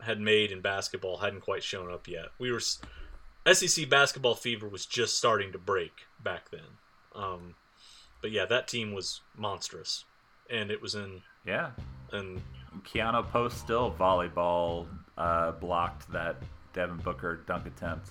had 0.00 0.20
made 0.20 0.50
in 0.50 0.60
basketball 0.60 1.18
hadn't 1.18 1.40
quite 1.42 1.62
shown 1.62 1.90
up 1.92 2.08
yet. 2.08 2.26
We 2.38 2.50
were 2.50 2.60
SEC 2.60 3.88
basketball 3.88 4.34
fever 4.34 4.68
was 4.68 4.86
just 4.86 5.16
starting 5.18 5.52
to 5.52 5.58
break 5.58 6.06
back 6.22 6.50
then. 6.50 6.78
Um, 7.14 7.54
but 8.22 8.30
yeah, 8.30 8.46
that 8.46 8.66
team 8.68 8.94
was 8.94 9.20
monstrous, 9.36 10.04
and 10.50 10.70
it 10.70 10.80
was 10.80 10.94
in 10.94 11.22
yeah. 11.46 11.70
and 12.12 12.42
Keanau 12.82 13.28
Post 13.30 13.58
still 13.58 13.94
volleyball 13.98 14.86
uh, 15.18 15.52
blocked 15.52 16.10
that 16.12 16.36
Devin 16.72 16.96
Booker 16.98 17.40
dunk 17.46 17.66
attempt. 17.66 18.10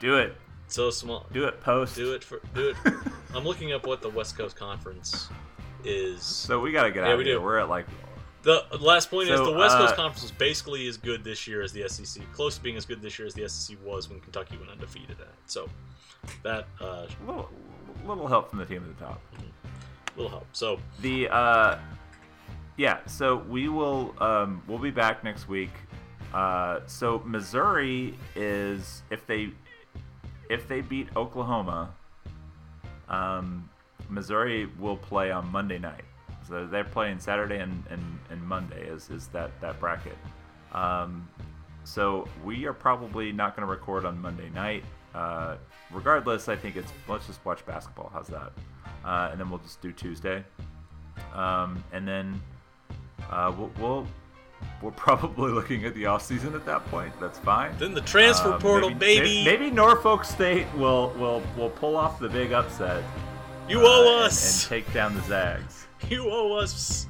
Do 0.00 0.16
it, 0.16 0.34
so 0.68 0.90
small. 0.90 1.26
do 1.32 1.44
it, 1.44 1.60
Post. 1.62 1.96
Do 1.96 2.12
it 2.14 2.22
for 2.22 2.40
do 2.54 2.70
it. 2.70 2.76
I'm 3.34 3.44
looking 3.44 3.72
up 3.72 3.86
what 3.86 4.00
the 4.02 4.08
West 4.10 4.36
Coast 4.36 4.56
Conference 4.56 5.28
is. 5.84 6.22
So 6.22 6.60
we 6.60 6.72
gotta 6.72 6.90
get 6.90 7.04
Yeah, 7.04 7.12
out 7.12 7.18
we 7.18 7.22
of 7.24 7.26
here. 7.26 7.36
do. 7.38 7.42
We're 7.42 7.58
at 7.58 7.68
like 7.68 7.86
The 8.42 8.64
last 8.80 9.10
point 9.10 9.28
is 9.28 9.40
the 9.40 9.52
West 9.52 9.76
Coast 9.76 9.94
uh, 9.94 9.96
Conference 9.96 10.24
is 10.24 10.30
basically 10.32 10.86
as 10.88 10.96
good 10.96 11.24
this 11.24 11.46
year 11.46 11.62
as 11.62 11.72
the 11.72 11.88
SEC, 11.88 12.22
close 12.32 12.56
to 12.56 12.62
being 12.62 12.76
as 12.76 12.86
good 12.86 13.02
this 13.02 13.18
year 13.18 13.26
as 13.26 13.34
the 13.34 13.48
SEC 13.48 13.76
was 13.84 14.08
when 14.08 14.20
Kentucky 14.20 14.56
went 14.56 14.70
undefeated 14.70 15.16
at. 15.20 15.26
it. 15.26 15.34
So 15.46 15.68
that 16.42 16.66
uh, 16.80 17.06
a 17.06 17.26
little, 17.26 17.50
little 18.06 18.26
help 18.28 18.50
from 18.50 18.58
the 18.60 18.66
team 18.66 18.84
at 18.88 18.96
the 18.98 19.04
top. 19.04 19.20
will 20.16 20.28
help. 20.28 20.46
So 20.52 20.78
The 21.00 21.28
uh, 21.28 21.78
yeah. 22.76 22.98
So 23.06 23.36
we 23.48 23.68
will 23.68 24.14
um, 24.22 24.62
we'll 24.68 24.78
be 24.78 24.90
back 24.92 25.24
next 25.24 25.48
week. 25.48 25.70
Uh, 26.32 26.80
so 26.86 27.22
Missouri 27.24 28.14
is 28.36 29.02
if 29.10 29.26
they 29.26 29.50
if 30.48 30.66
they 30.68 30.80
beat 30.80 31.08
Oklahoma, 31.16 31.94
um, 33.08 33.68
Missouri 34.08 34.66
will 34.78 34.96
play 34.96 35.30
on 35.30 35.50
Monday 35.50 35.78
night. 35.78 36.04
So 36.46 36.66
they're 36.66 36.84
playing 36.84 37.18
Saturday 37.18 37.58
and, 37.58 37.84
and, 37.90 38.02
and 38.30 38.42
Monday 38.42 38.82
is, 38.86 39.10
is 39.10 39.28
that, 39.28 39.50
that 39.60 39.78
bracket. 39.78 40.16
Um, 40.72 41.28
so 41.84 42.26
we 42.44 42.66
are 42.66 42.72
probably 42.72 43.32
not 43.32 43.56
going 43.56 43.66
to 43.66 43.70
record 43.70 44.04
on 44.04 44.20
Monday 44.20 44.50
night. 44.50 44.84
Uh, 45.14 45.56
regardless, 45.90 46.48
I 46.48 46.56
think 46.56 46.76
it's 46.76 46.92
let's 47.08 47.26
just 47.26 47.44
watch 47.44 47.64
basketball. 47.66 48.10
How's 48.12 48.28
that? 48.28 48.52
Uh, 49.04 49.28
and 49.30 49.40
then 49.40 49.48
we'll 49.50 49.60
just 49.60 49.80
do 49.80 49.92
Tuesday. 49.92 50.44
Um, 51.34 51.82
and 51.92 52.06
then 52.06 52.40
uh, 53.30 53.52
we'll, 53.56 53.70
we'll 53.78 54.06
we're 54.82 54.90
probably 54.92 55.50
looking 55.50 55.84
at 55.84 55.94
the 55.94 56.06
off 56.06 56.22
season 56.22 56.54
at 56.54 56.64
that 56.66 56.84
point. 56.90 57.12
That's 57.20 57.38
fine. 57.40 57.74
then 57.78 57.94
the 57.94 58.00
transfer 58.00 58.52
Um, 58.52 58.60
portal, 58.60 58.90
maybe, 58.90 58.98
baby. 59.20 59.44
may- 59.44 59.56
Maybe 59.56 59.70
Norfolk 59.70 60.24
State 60.24 60.66
will 60.76 61.10
will 61.18 61.42
will 61.56 61.70
pull 61.70 61.96
off 61.96 62.18
the 62.18 62.28
big 62.28 62.52
upset. 62.52 63.02
you 63.68 63.80
uh, 63.80 63.84
owe 63.88 64.16
and- 64.18 64.26
us. 64.26 64.62
and, 64.64 64.68
take 64.70 64.92
down 64.92 65.14
the 65.14 65.22
Zags, 65.22 65.86
you 66.08 66.30
owe 66.30 66.54
us. 66.54 67.06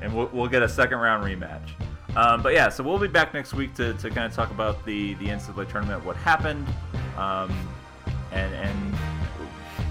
and 0.00 0.14
we'll, 0.14 0.28
we'll 0.32 0.48
get 0.48 0.62
a 0.62 0.68
second 0.68 0.98
round 0.98 1.24
rematch. 1.24 1.70
Um, 2.16 2.42
but 2.42 2.52
yeah, 2.54 2.68
so 2.68 2.82
we'll 2.82 2.98
be 2.98 3.06
back 3.06 3.34
next 3.34 3.52
week 3.54 3.74
to, 3.74 3.92
to 3.94 4.08
kind 4.10 4.26
of 4.26 4.32
talk 4.34 4.50
about 4.50 4.84
the 4.84 5.14
the 5.14 5.26
NCAA 5.26 5.68
tournament, 5.70 6.04
what 6.04 6.16
happened, 6.16 6.66
um, 7.16 7.50
and 8.32 8.52
and 8.54 8.94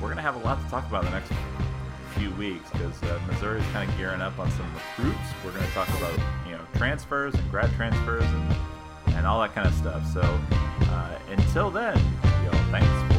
we're 0.02 0.10
gonna 0.10 0.22
have 0.22 0.36
a 0.36 0.40
lot 0.40 0.62
to 0.64 0.70
talk 0.70 0.86
about 0.88 1.04
the 1.04 1.10
next 1.12 1.32
few 2.18 2.32
weeks 2.32 2.70
because 2.72 3.04
uh, 3.04 3.20
Missouri 3.28 3.60
is 3.60 3.66
kind 3.68 3.90
of 3.90 3.98
gearing 3.98 4.22
up 4.22 4.38
on 4.40 4.50
some 4.52 4.66
recruits. 4.74 5.20
We're 5.46 5.52
gonna 5.52 5.68
talk 5.68 5.88
about 5.90 6.18
you 6.46 6.54
know 6.54 6.62
transfers 6.76 7.34
and 7.36 7.52
grad 7.52 7.72
transfers 7.74 8.24
and 8.24 8.56
and 9.16 9.28
all 9.28 9.42
that 9.42 9.54
kind 9.54 9.68
of 9.68 9.74
stuff. 9.74 10.06
So 10.14 10.22
uh, 10.22 11.20
until 11.30 11.70
then, 11.70 11.98
you 12.44 12.52
know, 12.52 12.66
thanks. 12.72 13.17